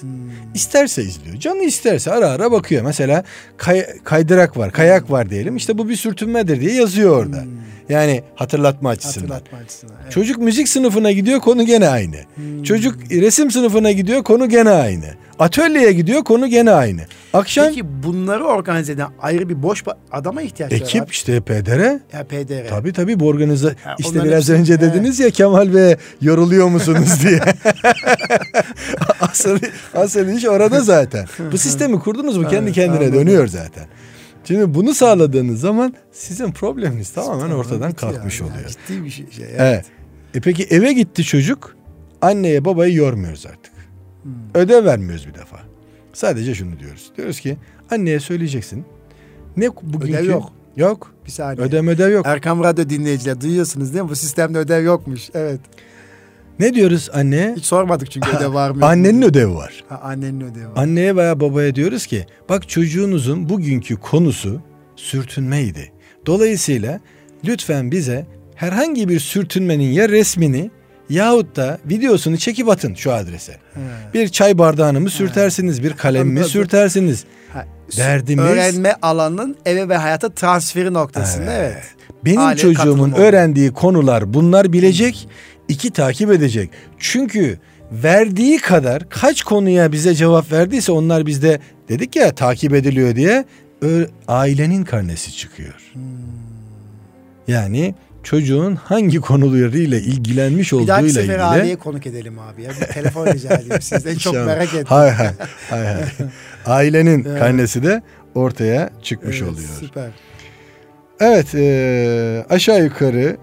İsterse 0.55 1.03
izliyor. 1.03 1.37
Canı 1.37 1.63
isterse 1.65 2.11
ara 2.13 2.29
ara 2.29 2.53
bakıyor. 2.53 2.83
Mesela 2.85 3.25
kay- 3.57 3.87
kaydırak 4.05 4.57
var, 4.57 4.73
kayak 4.73 5.11
var 5.11 5.31
diyelim. 5.31 5.57
İşte 5.57 5.79
bu 5.79 5.89
bir 5.89 5.97
sürtünmedir 5.97 6.61
diye 6.61 6.73
yazıyor 6.75 7.17
orada. 7.25 7.45
Yani 7.89 8.23
hatırlatma 8.35 8.89
açısından. 8.91 9.29
Hatırlatma 9.35 9.59
açısından. 9.59 9.95
evet. 10.03 10.13
Çocuk 10.13 10.39
müzik 10.39 10.69
sınıfına 10.69 11.13
gidiyor 11.13 11.41
konu 11.41 11.67
gene 11.67 11.89
aynı. 11.89 12.17
Çocuk 12.65 13.11
resim 13.11 13.51
sınıfına 13.51 13.93
gidiyor 13.93 14.23
konu 14.25 14.49
gene 14.49 14.71
aynı. 14.71 15.15
Atölyeye 15.49 15.93
gidiyor 15.93 16.25
konu 16.25 16.47
gene 16.47 16.71
aynı. 16.71 17.01
Akşam 17.33 17.67
Peki 17.69 18.03
bunları 18.03 18.45
organize 18.45 18.93
eden 18.93 19.09
ayrı 19.23 19.49
bir 19.49 19.63
boş 19.63 19.85
adama 20.13 20.43
ihtiyaç 20.43 20.73
var. 20.73 20.77
ekip 20.77 21.03
abi. 21.03 21.11
işte 21.11 21.41
PDR. 21.41 22.01
Ya 22.17 22.25
PDR. 22.25 22.69
Tabii 22.69 22.93
tabii 22.93 23.21
bu 23.21 23.27
organize 23.29 23.77
Ha, 23.85 23.97
işte 23.99 24.25
biraz 24.25 24.43
hepsi- 24.49 24.53
önce 24.53 24.75
he. 24.75 24.81
dediniz 24.81 25.21
ya 25.21 25.31
Kemal 25.31 25.75
Bey 25.75 25.97
yoruluyor 26.21 26.69
musunuz 26.69 27.09
diye. 27.23 27.41
asıl, 29.21 29.59
asıl 29.95 30.29
iş 30.29 30.45
orada 30.45 30.81
zaten. 30.81 31.27
Bu 31.53 31.59
sistemi 31.59 31.99
kurdunuz 32.01 32.37
mu 32.37 32.43
kendi 32.49 32.65
Evet, 32.65 32.75
kendine 32.75 32.99
anladım. 32.99 33.15
dönüyor 33.15 33.47
zaten. 33.47 33.85
Şimdi 34.45 34.75
bunu 34.75 34.95
sağladığınız 34.95 35.61
zaman 35.61 35.95
sizin 36.13 36.53
probleminiz 36.53 37.11
tamamen 37.11 37.41
Tamam, 37.41 37.59
ortadan 37.59 37.93
kalkmış 37.93 38.41
yani. 38.41 38.51
oluyor. 38.53 38.69
Ciddi 38.69 39.05
bir 39.05 39.11
şey. 39.11 39.31
şey 39.31 39.45
evet. 39.45 39.57
Evet. 39.61 39.85
E 40.35 40.41
peki 40.41 40.65
eve 40.71 40.93
gitti 40.93 41.25
çocuk. 41.25 41.77
Anneye 42.23 42.65
babayı 42.65 42.95
yormuyoruz 42.95 43.47
artık. 43.47 43.74
Hmm. 44.25 44.33
Ödev 44.55 44.85
vermiyoruz 44.85 45.27
bir 45.29 45.35
defa. 45.35 45.61
Sadece 46.13 46.55
şunu 46.55 46.79
diyoruz. 46.79 47.13
Diyoruz 47.17 47.41
ki 47.41 47.57
anneye 47.91 48.21
söyleyeceksin. 48.21 48.85
Ne 49.57 49.69
bugünkü 49.83 50.17
Ödev 50.17 50.31
yok. 50.31 50.53
Yok. 50.77 51.15
Bir 51.27 51.31
saniye. 51.31 51.67
Ödev 51.67 51.89
ödev 51.89 52.11
yok. 52.11 52.27
Erkam 52.27 52.65
Radyo 52.65 52.89
dinleyiciler 52.89 53.41
duyuyorsunuz 53.41 53.93
değil 53.93 54.05
mi? 54.05 54.11
Bu 54.11 54.17
sistemde 54.17 54.59
ödev 54.59 54.85
yokmuş. 54.85 55.31
Evet. 55.35 55.61
Ne 56.59 56.75
diyoruz 56.75 57.11
anneye? 57.13 57.55
Hiç 57.57 57.65
sormadık 57.65 58.11
çünkü 58.11 58.37
ödev 58.37 58.55
var 58.55 58.71
mı? 58.71 58.87
Annenin 58.87 59.21
diye. 59.21 59.31
ödevi 59.31 59.55
var. 59.55 59.85
Ha, 59.89 60.01
annenin 60.05 60.41
ödevi 60.41 60.67
var. 60.67 60.73
Anneye 60.77 61.17
veya 61.17 61.41
babaya 61.41 61.75
diyoruz 61.75 62.07
ki 62.07 62.27
bak 62.49 62.69
çocuğunuzun 62.69 63.49
bugünkü 63.49 63.97
konusu 63.97 64.61
sürtünmeydi. 64.97 65.93
Dolayısıyla 66.27 67.01
lütfen 67.45 67.91
bize 67.91 68.27
herhangi 68.55 69.09
bir 69.09 69.21
sürtünmenin 69.21 69.93
ya 69.93 70.09
resmini 70.09 70.71
yahut 71.09 71.57
da 71.57 71.79
videosunu 71.85 72.37
çekip 72.37 72.69
atın 72.69 72.95
şu 72.95 73.13
adrese. 73.13 73.53
Ha. 73.53 73.81
Bir 74.15 74.29
çay 74.29 74.59
bardağını 74.59 75.01
mı 75.01 75.11
sürtersiniz, 75.11 75.83
bir 75.83 75.93
kalem 75.93 76.29
mi 76.29 76.45
sürtersiniz? 76.45 77.25
Ha, 77.53 77.67
Derdimiz- 77.97 78.41
öğrenme 78.41 78.95
alanının 79.03 79.57
eve 79.65 79.89
ve 79.89 79.97
hayata 79.97 80.29
transferi 80.29 80.93
noktasında 80.93 81.53
evet. 81.53 81.83
Benim 82.25 82.41
Aile 82.41 82.61
çocuğumun 82.61 83.13
öğrendiği 83.13 83.73
konular 83.73 84.35
bunlar 84.35 84.73
bilecek, 84.73 85.29
iki 85.69 85.91
takip 85.91 86.31
edecek. 86.31 86.71
Çünkü 86.99 87.59
verdiği 87.93 88.59
kadar 88.59 89.09
kaç 89.09 89.43
konuya 89.43 89.93
bize 89.93 90.15
cevap 90.15 90.53
verdiyse 90.53 90.93
onlar 90.93 91.27
bizde 91.27 91.61
dedik 91.89 92.17
ya 92.17 92.35
takip 92.35 92.75
ediliyor 92.75 93.17
diye 93.17 93.45
ailenin 94.29 94.85
karnesi 94.85 95.37
çıkıyor. 95.37 95.75
Hmm. 95.93 96.03
Yani 97.49 97.95
çocuğun 98.25 98.77
hangi 98.77 99.21
konularıyla 99.21 99.99
ilgilenmiş 99.99 100.73
Bir 100.73 100.77
dahaki 100.87 100.93
olduğuyla 101.03 101.09
sefer 101.23 101.35
ilgili. 101.35 101.43
aileye 101.43 101.77
konuk 101.77 102.07
edelim 102.07 102.39
abi 102.39 102.63
ya. 102.63 102.71
Bir 102.71 102.87
telefon 102.95 103.27
rica 103.27 103.55
ediyorum 103.55 103.83
sizden. 103.83 104.15
Çok 104.15 104.35
merak 104.35 104.69
ettim. 104.75 104.85
Hay 104.89 105.11
hay. 105.11 105.31
hay, 105.71 105.85
hay. 105.87 106.03
Ailenin 106.67 107.25
Evet. 107.25 107.39
karnesi 107.39 107.83
de 107.83 108.03
ortaya 108.35 108.91
çıkmış 109.03 109.41
Evet, 109.43 109.53
oluyor. 109.53 109.69
Süper. 109.81 110.11
Evet 111.21 111.55
e, 111.55 112.47
aşağı 112.51 112.85
yukarı 112.85 113.37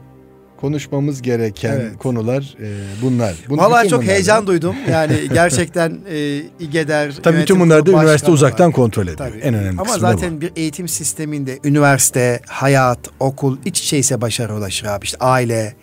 konuşmamız 0.62 1.22
gereken 1.22 1.72
Evet. 1.72 1.98
konular 2.00 2.56
e, 2.62 2.68
bunlar. 3.02 3.36
Bun- 3.50 3.58
Vallahi 3.58 3.90
çok 3.90 4.00
bunlardan- 4.02 4.14
heyecan 4.14 4.48
duydum. 4.48 4.76
Yani 4.92 5.14
gerçekten 5.34 5.98
e, 6.10 6.42
İGEDER 6.60 7.12
Tabii 7.24 7.38
bütün 7.38 7.60
bunlar 7.60 7.86
da 7.86 7.92
üniversite 7.92 8.32
uzaktan 8.32 8.68
var. 8.68 8.74
kontrol 8.76 9.04
ediyor. 9.04 9.18
Tabii. 9.18 9.38
En 9.38 9.54
önemli 9.54 9.82
Ama 9.82 9.98
zaten 9.98 10.42
bir 10.42 10.52
eğitim 10.56 10.88
sisteminde 10.88 11.60
üniversite, 11.64 12.40
hayat, 12.48 13.00
okul 13.20 13.58
iç 13.66 13.80
içeyse 13.82 14.22
başarı 14.22 14.56
ulaşır 14.56 14.88
abi. 14.88 15.06
İşte 15.06 15.18
aile. 15.20 15.76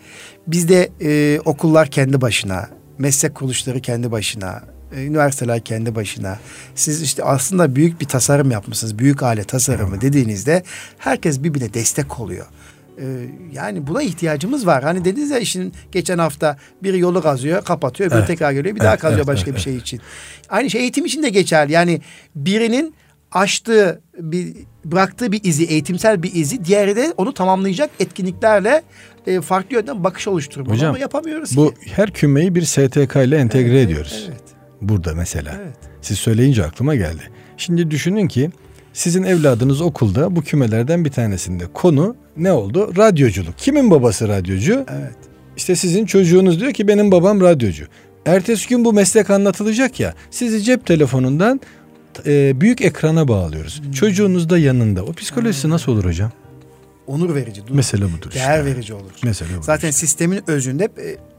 Bizde 0.47 0.89
e, 1.01 1.39
okullar 1.45 1.87
kendi 1.87 2.21
başına, 2.21 2.69
meslek 2.97 3.35
kuruluşları 3.35 3.79
kendi 3.79 4.11
başına, 4.11 4.61
e, 4.95 5.03
üniversiteler 5.05 5.59
kendi 5.59 5.95
başına. 5.95 6.39
Siz 6.75 7.01
işte 7.01 7.23
aslında 7.23 7.75
büyük 7.75 8.01
bir 8.01 8.05
tasarım 8.05 8.51
yapmışsınız. 8.51 8.99
Büyük 8.99 9.23
aile 9.23 9.43
tasarımı 9.43 10.01
dediğinizde 10.01 10.63
herkes 10.97 11.43
birbirine 11.43 11.73
destek 11.73 12.19
oluyor. 12.19 12.45
E, 12.99 13.05
yani 13.53 13.87
buna 13.87 14.01
ihtiyacımız 14.01 14.65
var. 14.67 14.83
Hani 14.83 15.05
dediniz 15.05 15.31
ya 15.31 15.39
işin 15.39 15.73
geçen 15.91 16.17
hafta 16.17 16.57
biri 16.83 16.99
yolu 16.99 17.21
kazıyor, 17.21 17.63
kapatıyor, 17.63 18.09
öbürü 18.09 18.19
Evet. 18.19 18.27
tekrar 18.27 18.51
geliyor, 18.51 18.75
bir 18.75 18.79
daha 18.79 18.89
Evet, 18.91 18.99
kazıyor 19.01 19.19
evet, 19.19 19.27
başka 19.27 19.49
evet, 19.49 19.57
bir 19.57 19.63
şey 19.63 19.75
için. 19.77 19.99
Aynı 20.49 20.69
şey 20.69 20.81
eğitim 20.81 21.05
için 21.05 21.23
de 21.23 21.29
geçerli. 21.29 21.71
Yani 21.71 22.01
birinin 22.35 22.93
açtığı 23.31 24.01
bir 24.17 24.55
bıraktığı 24.85 25.31
bir 25.31 25.43
izi, 25.43 25.65
eğitimsel 25.65 26.23
bir 26.23 26.33
izi, 26.33 26.65
diğeri 26.65 26.95
de 26.95 27.13
onu 27.17 27.33
tamamlayacak 27.33 27.89
etkinliklerle 27.99 28.81
e, 29.27 29.41
farklı 29.41 29.75
yönden 29.75 30.03
bakış 30.03 30.27
oluşturmalı 30.27 30.73
Hocam, 30.73 30.89
ama 30.89 30.99
yapamıyoruz 30.99 31.57
Bu 31.57 31.73
ki. 31.73 31.91
her 31.93 32.11
kümeyi 32.11 32.55
bir 32.55 32.61
STK 32.61 33.15
ile 33.15 33.37
entegre 33.37 33.69
Evet, 33.77 33.85
ediyoruz. 33.85 34.25
Evet, 34.29 34.41
Burada 34.81 35.15
mesela. 35.15 35.55
evet. 35.63 35.75
Siz 36.01 36.17
söyleyince 36.19 36.65
aklıma 36.65 36.95
geldi. 36.95 37.21
Şimdi 37.57 37.91
düşünün 37.91 38.27
ki 38.27 38.49
sizin 38.93 39.23
evladınız 39.23 39.81
okulda 39.81 40.35
bu 40.35 40.41
kümelerden 40.41 41.05
bir 41.05 41.11
tanesinde 41.11 41.63
konu 41.73 42.15
ne 42.37 42.51
oldu? 42.51 42.93
Radyoculuk. 42.97 43.57
Kimin 43.57 43.91
babası 43.91 44.27
radyocu? 44.27 44.85
Evet. 44.91 45.15
İşte 45.57 45.75
sizin 45.75 46.05
çocuğunuz 46.05 46.59
diyor 46.59 46.73
ki 46.73 46.87
benim 46.87 47.11
babam 47.11 47.41
radyocu. 47.41 47.85
Ertesi 48.25 48.69
gün 48.69 48.85
bu 48.85 48.93
meslek 48.93 49.29
anlatılacak 49.29 49.99
ya. 49.99 50.13
Sizi 50.31 50.63
cep 50.63 50.85
telefonundan 50.85 51.61
e, 52.25 52.61
büyük 52.61 52.81
ekrana 52.81 53.27
bağlıyoruz. 53.27 53.81
Hmm. 53.81 53.91
Çocuğunuz 53.91 54.49
da 54.49 54.57
yanında. 54.57 55.03
O 55.03 55.13
psikolojisi 55.13 55.63
hmm. 55.63 55.71
nasıl 55.71 55.91
olur 55.91 56.05
hocam? 56.05 56.31
Onur 57.09 57.35
verici. 57.35 57.61
Mesele 57.69 58.05
budur. 58.05 58.31
Değer 58.33 58.59
işte. 58.59 58.65
verici 58.65 58.93
olur. 58.93 59.11
Mesele 59.23 59.49
budur. 59.49 59.63
Zaten 59.63 59.89
işte. 59.89 59.99
sistemin 59.99 60.43
özünde 60.47 60.89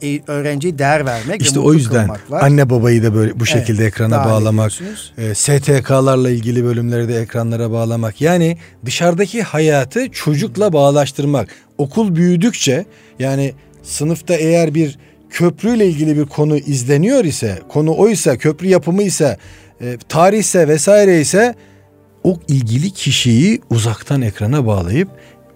e, 0.02 0.08
e 0.08 0.20
öğrenciye 0.26 0.78
değer 0.78 1.06
vermek 1.06 1.42
İşte 1.42 1.60
o 1.60 1.74
yüzden 1.74 2.10
anne 2.30 2.70
babayı 2.70 3.02
da 3.02 3.14
böyle 3.14 3.40
bu 3.40 3.46
şekilde 3.46 3.82
evet, 3.82 3.92
ekrana 3.92 4.24
bağlamak, 4.24 4.72
e, 5.18 5.34
STK'larla 5.34 6.30
ilgili 6.30 6.64
bölümleri 6.64 7.08
de 7.08 7.20
ekranlara 7.20 7.70
bağlamak. 7.70 8.20
Yani 8.20 8.58
dışarıdaki 8.84 9.42
hayatı 9.42 10.10
çocukla 10.10 10.72
bağlaştırmak. 10.72 11.48
Okul 11.78 12.16
büyüdükçe 12.16 12.84
yani 13.18 13.54
sınıfta 13.82 14.34
eğer 14.34 14.74
bir 14.74 14.98
köprüyle 15.30 15.86
ilgili 15.86 16.16
bir 16.16 16.24
konu 16.24 16.56
izleniyor 16.56 17.24
ise, 17.24 17.58
konu 17.68 17.96
oysa, 17.96 18.38
köprü 18.38 18.66
yapımı 18.66 19.02
ise, 19.02 19.36
e, 19.80 19.98
tarihse 20.08 20.68
vesaire 20.68 21.20
ise 21.20 21.54
o 22.24 22.38
ilgili 22.48 22.90
kişiyi 22.90 23.60
uzaktan 23.70 24.22
ekrana 24.22 24.66
bağlayıp 24.66 25.08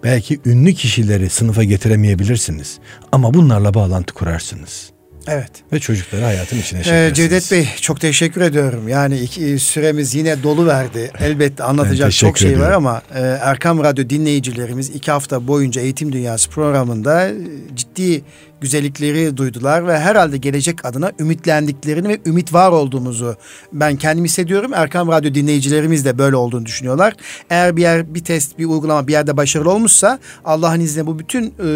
belki 0.05 0.41
ünlü 0.47 0.75
kişileri 0.75 1.31
sınıfa 1.31 1.65
getiremeyebilirsiniz 1.65 2.79
ama 3.13 3.35
bunlarla 3.35 3.75
bağlantı 3.75 4.15
kurarsınız. 4.15 4.95
Evet. 5.27 5.51
Ve 5.73 5.81
çocukları 5.81 6.25
hayatın 6.25 6.59
içine 6.59 6.83
çekersiniz. 6.83 7.11
Ee, 7.11 7.15
Cevdet 7.15 7.53
Bey 7.53 7.69
çok 7.81 8.01
teşekkür 8.01 8.41
ediyorum. 8.41 8.89
Yani 8.89 9.19
iki, 9.19 9.59
süremiz 9.59 10.15
yine 10.15 10.43
dolu 10.43 10.67
verdi. 10.67 11.11
Elbette 11.21 11.65
anlatacak 11.65 12.13
çok 12.13 12.39
şey 12.39 12.51
ediyorum. 12.51 12.67
var 12.69 12.73
ama 12.73 13.03
e, 13.15 13.21
Erkam 13.21 13.85
Radyo 13.85 14.11
dinleyicilerimiz 14.11 14.91
iki 14.91 15.11
hafta 15.11 15.47
boyunca 15.49 15.81
Eğitim 15.83 16.13
Dünyası 16.13 16.51
programında 16.51 17.29
e, 17.29 17.35
ciddi 17.75 18.23
güzellikleri 18.61 19.37
duydular 19.37 19.87
ve 19.87 19.99
herhalde 19.99 20.37
gelecek 20.37 20.85
adına 20.85 21.13
ümitlendiklerini 21.19 22.09
ve 22.09 22.21
ümit 22.27 22.53
var 22.53 22.73
olduğumuzu 22.73 23.37
ben 23.73 23.97
kendim 23.97 24.25
hissediyorum. 24.25 24.75
Erkam 24.75 25.09
Radyo 25.09 25.35
dinleyicilerimiz 25.35 26.05
de 26.05 26.19
böyle 26.19 26.37
olduğunu 26.37 26.67
düşünüyorlar. 26.67 27.15
Eğer 27.51 27.77
bir 27.77 27.83
yer 27.83 28.15
bir 28.15 28.25
test, 28.25 28.59
bir 28.59 28.65
uygulama 28.65 29.09
bir 29.09 29.13
yerde 29.13 29.37
başarılı 29.37 29.71
olmuşsa 29.71 30.19
Allah'ın 30.45 30.81
izniyle 30.81 31.07
bu 31.07 31.19
bütün 31.19 31.45
e, 31.45 31.67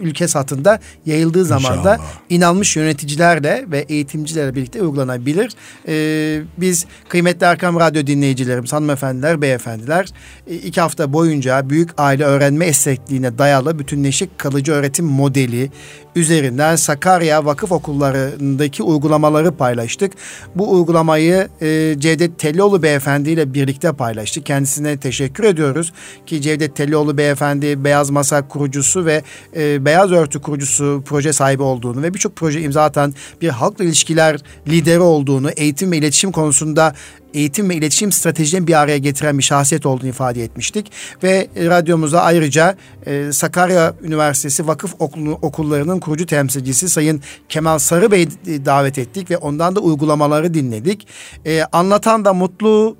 ülke 0.00 0.28
satında 0.28 0.80
yayıldığı 1.06 1.44
zaman 1.44 1.84
da 1.84 1.98
inanmış 2.28 2.76
yöneticilerle 2.76 3.64
ve 3.70 3.78
eğitimcilerle 3.78 4.54
birlikte 4.54 4.82
uygulanabilir. 4.82 5.52
E, 5.88 6.42
biz 6.58 6.86
kıymetli 7.08 7.46
Erkam 7.46 7.80
Radyo 7.80 8.06
dinleyicilerimiz, 8.06 8.72
hanımefendiler, 8.72 9.42
beyefendiler 9.42 10.08
e, 10.46 10.54
iki 10.54 10.80
hafta 10.80 11.12
boyunca 11.12 11.70
büyük 11.70 11.90
aile 11.98 12.24
öğrenme 12.24 12.66
esnekliğine 12.66 13.38
dayalı 13.38 13.78
bütünleşik 13.78 14.38
kalıcı 14.38 14.72
öğretim 14.72 15.06
modeli, 15.06 15.70
üzerinden 16.16 16.76
Sakarya 16.76 17.44
Vakıf 17.44 17.72
Okullarındaki 17.72 18.82
uygulamaları 18.82 19.56
paylaştık. 19.56 20.12
Bu 20.54 20.72
uygulamayı 20.72 21.48
e, 21.60 21.94
Cevdet 21.98 22.38
Tellioğlu 22.38 22.82
Beyefendi 22.82 23.30
ile 23.30 23.54
birlikte 23.54 23.92
paylaştık. 23.92 24.46
Kendisine 24.46 24.96
teşekkür 24.96 25.44
ediyoruz 25.44 25.92
ki 26.26 26.42
Cevdet 26.42 26.76
Tellioğlu 26.76 27.18
Beyefendi 27.18 27.84
Beyaz 27.84 28.10
Masa 28.10 28.48
kurucusu 28.48 29.04
ve 29.06 29.22
e, 29.56 29.84
Beyaz 29.84 30.12
Örtü 30.12 30.40
kurucusu 30.40 31.02
proje 31.06 31.32
sahibi 31.32 31.62
olduğunu 31.62 32.02
ve 32.02 32.14
birçok 32.14 32.36
proje 32.36 32.60
imza 32.60 32.84
atan 32.84 33.14
bir 33.40 33.48
halkla 33.48 33.84
ilişkiler 33.84 34.40
lideri 34.68 35.00
olduğunu, 35.00 35.50
eğitim 35.50 35.92
ve 35.92 35.96
iletişim 35.96 36.32
konusunda 36.32 36.94
eğitim 37.34 37.70
ve 37.70 37.74
iletişim 37.74 38.12
stratejilerini 38.12 38.66
bir 38.66 38.80
araya 38.80 38.98
getiren 38.98 39.38
bir 39.38 39.42
şahsiyet 39.42 39.86
olduğunu 39.86 40.08
ifade 40.08 40.44
etmiştik. 40.44 40.92
Ve 41.22 41.48
radyomuza 41.56 42.20
ayrıca 42.20 42.76
e, 43.06 43.32
Sakarya 43.32 43.94
Üniversitesi 44.02 44.66
Vakıf 44.66 44.94
Okulu, 44.98 45.38
Okullarının 45.42 46.00
kurucu 46.00 46.26
temsilcisi 46.26 46.88
Sayın 46.88 47.22
Kemal 47.48 47.78
Sarı 47.78 48.10
Bey 48.10 48.28
davet 48.46 48.98
ettik 48.98 49.30
ve 49.30 49.36
ondan 49.36 49.76
da 49.76 49.80
uygulamaları 49.80 50.54
dinledik. 50.54 51.06
E, 51.46 51.62
anlatan 51.72 52.24
da 52.24 52.32
mutlu, 52.32 52.96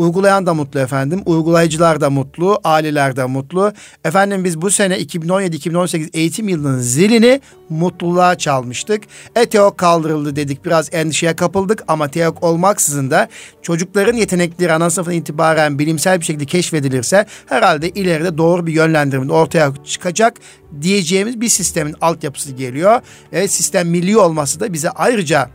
Uygulayan 0.00 0.46
da 0.46 0.54
mutlu 0.54 0.80
efendim. 0.80 1.22
Uygulayıcılar 1.26 2.00
da 2.00 2.10
mutlu. 2.10 2.60
Aileler 2.64 3.16
de 3.16 3.24
mutlu. 3.24 3.72
Efendim 4.04 4.44
biz 4.44 4.62
bu 4.62 4.70
sene 4.70 4.98
2017-2018 4.98 6.10
eğitim 6.12 6.48
yılının 6.48 6.78
zilini 6.78 7.40
mutluluğa 7.68 8.38
çalmıştık. 8.38 9.02
E 9.36 9.46
TEOK 9.46 9.78
kaldırıldı 9.78 10.36
dedik. 10.36 10.64
Biraz 10.64 10.94
endişeye 10.94 11.36
kapıldık 11.36 11.84
ama 11.88 12.08
TEOK 12.08 12.42
olmaksızın 12.42 13.10
da 13.10 13.28
çocukların 13.62 14.16
yetenekleri 14.16 14.72
ana 14.72 14.90
sınıfından 14.90 15.18
itibaren 15.18 15.78
bilimsel 15.78 16.20
bir 16.20 16.24
şekilde 16.24 16.44
keşfedilirse 16.44 17.26
herhalde 17.46 17.88
ileride 17.90 18.38
doğru 18.38 18.66
bir 18.66 18.72
yönlendirme 18.72 19.32
ortaya 19.32 19.72
çıkacak 19.84 20.34
diyeceğimiz 20.82 21.40
bir 21.40 21.48
sistemin 21.48 21.96
altyapısı 22.00 22.52
geliyor. 22.52 23.00
Ve 23.32 23.48
sistem 23.48 23.88
milli 23.88 24.18
olması 24.18 24.60
da 24.60 24.72
bize 24.72 24.90
ayrıca 24.90 25.50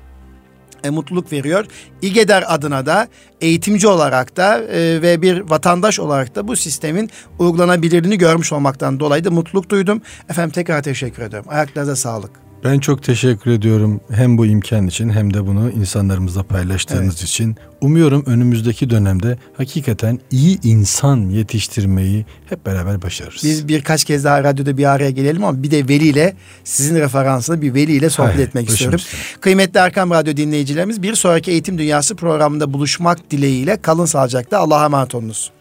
e, 0.86 0.90
mutluluk 0.90 1.32
veriyor. 1.32 1.66
İGEDER 2.02 2.44
adına 2.48 2.86
da 2.86 3.08
eğitimci 3.42 3.88
olarak 3.88 4.38
da 4.38 4.60
e, 4.60 5.02
ve 5.02 5.22
bir 5.22 5.40
vatandaş 5.40 6.00
olarak 6.00 6.36
da 6.36 6.48
bu 6.48 6.56
sistemin 6.56 7.10
uygulanabilirliğini 7.40 8.18
görmüş 8.18 8.54
olmaktan 8.54 9.00
dolayı 9.00 9.24
da 9.24 9.32
mutluluk 9.32 9.70
duydum. 9.70 10.02
Efendim 10.30 10.52
tekrar 10.52 10.84
teşekkür 10.84 11.24
ediyorum. 11.24 11.50
Ayaklarınıza 11.50 11.96
sağlık. 11.96 12.45
Ben 12.66 12.80
çok 12.80 13.04
teşekkür 13.04 13.52
ediyorum 13.52 14.02
hem 14.12 14.38
bu 14.38 14.46
imkan 14.46 14.88
için 14.88 15.10
hem 15.10 15.34
de 15.34 15.48
bunu 15.48 15.70
insanlarımızla 15.70 16.44
paylaştığınız 16.44 17.16
evet. 17.20 17.24
için. 17.24 17.56
Umuyorum 17.82 18.24
önümüzdeki 18.26 18.90
dönemde 18.90 19.38
hakikaten 19.58 20.20
iyi 20.32 20.60
insan 20.64 21.30
yetiştirmeyi 21.30 22.26
hep 22.50 22.66
beraber 22.66 23.02
başarırız. 23.02 23.44
Biz 23.44 23.68
birkaç 23.68 24.04
kez 24.04 24.24
daha 24.24 24.44
radyoda 24.44 24.78
bir 24.78 24.86
araya 24.86 25.10
gelelim 25.10 25.44
ama 25.44 25.64
bir 25.64 25.72
de 25.72 25.88
veliyle 25.88 26.36
sizin 26.64 26.96
referansında 26.96 27.62
bir 27.62 27.74
veliyle 27.74 28.10
sohbet 28.10 28.36
Hayır, 28.36 28.48
etmek 28.48 28.70
istiyorum. 28.70 28.96
Üstüne. 28.96 29.22
Kıymetli 29.42 29.78
Erkam 29.78 30.12
Radyo 30.12 30.38
dinleyicilerimiz 30.38 31.04
bir 31.04 31.16
sonraki 31.16 31.52
Eğitim 31.52 31.78
Dünyası 31.78 32.16
programında 32.16 32.74
buluşmak 32.74 33.32
dileğiyle 33.32 33.82
kalın 33.82 34.06
sağlıcakla 34.06 34.60
Allah'a 34.60 34.86
emanet 34.86 35.16
olunuz. 35.16 35.52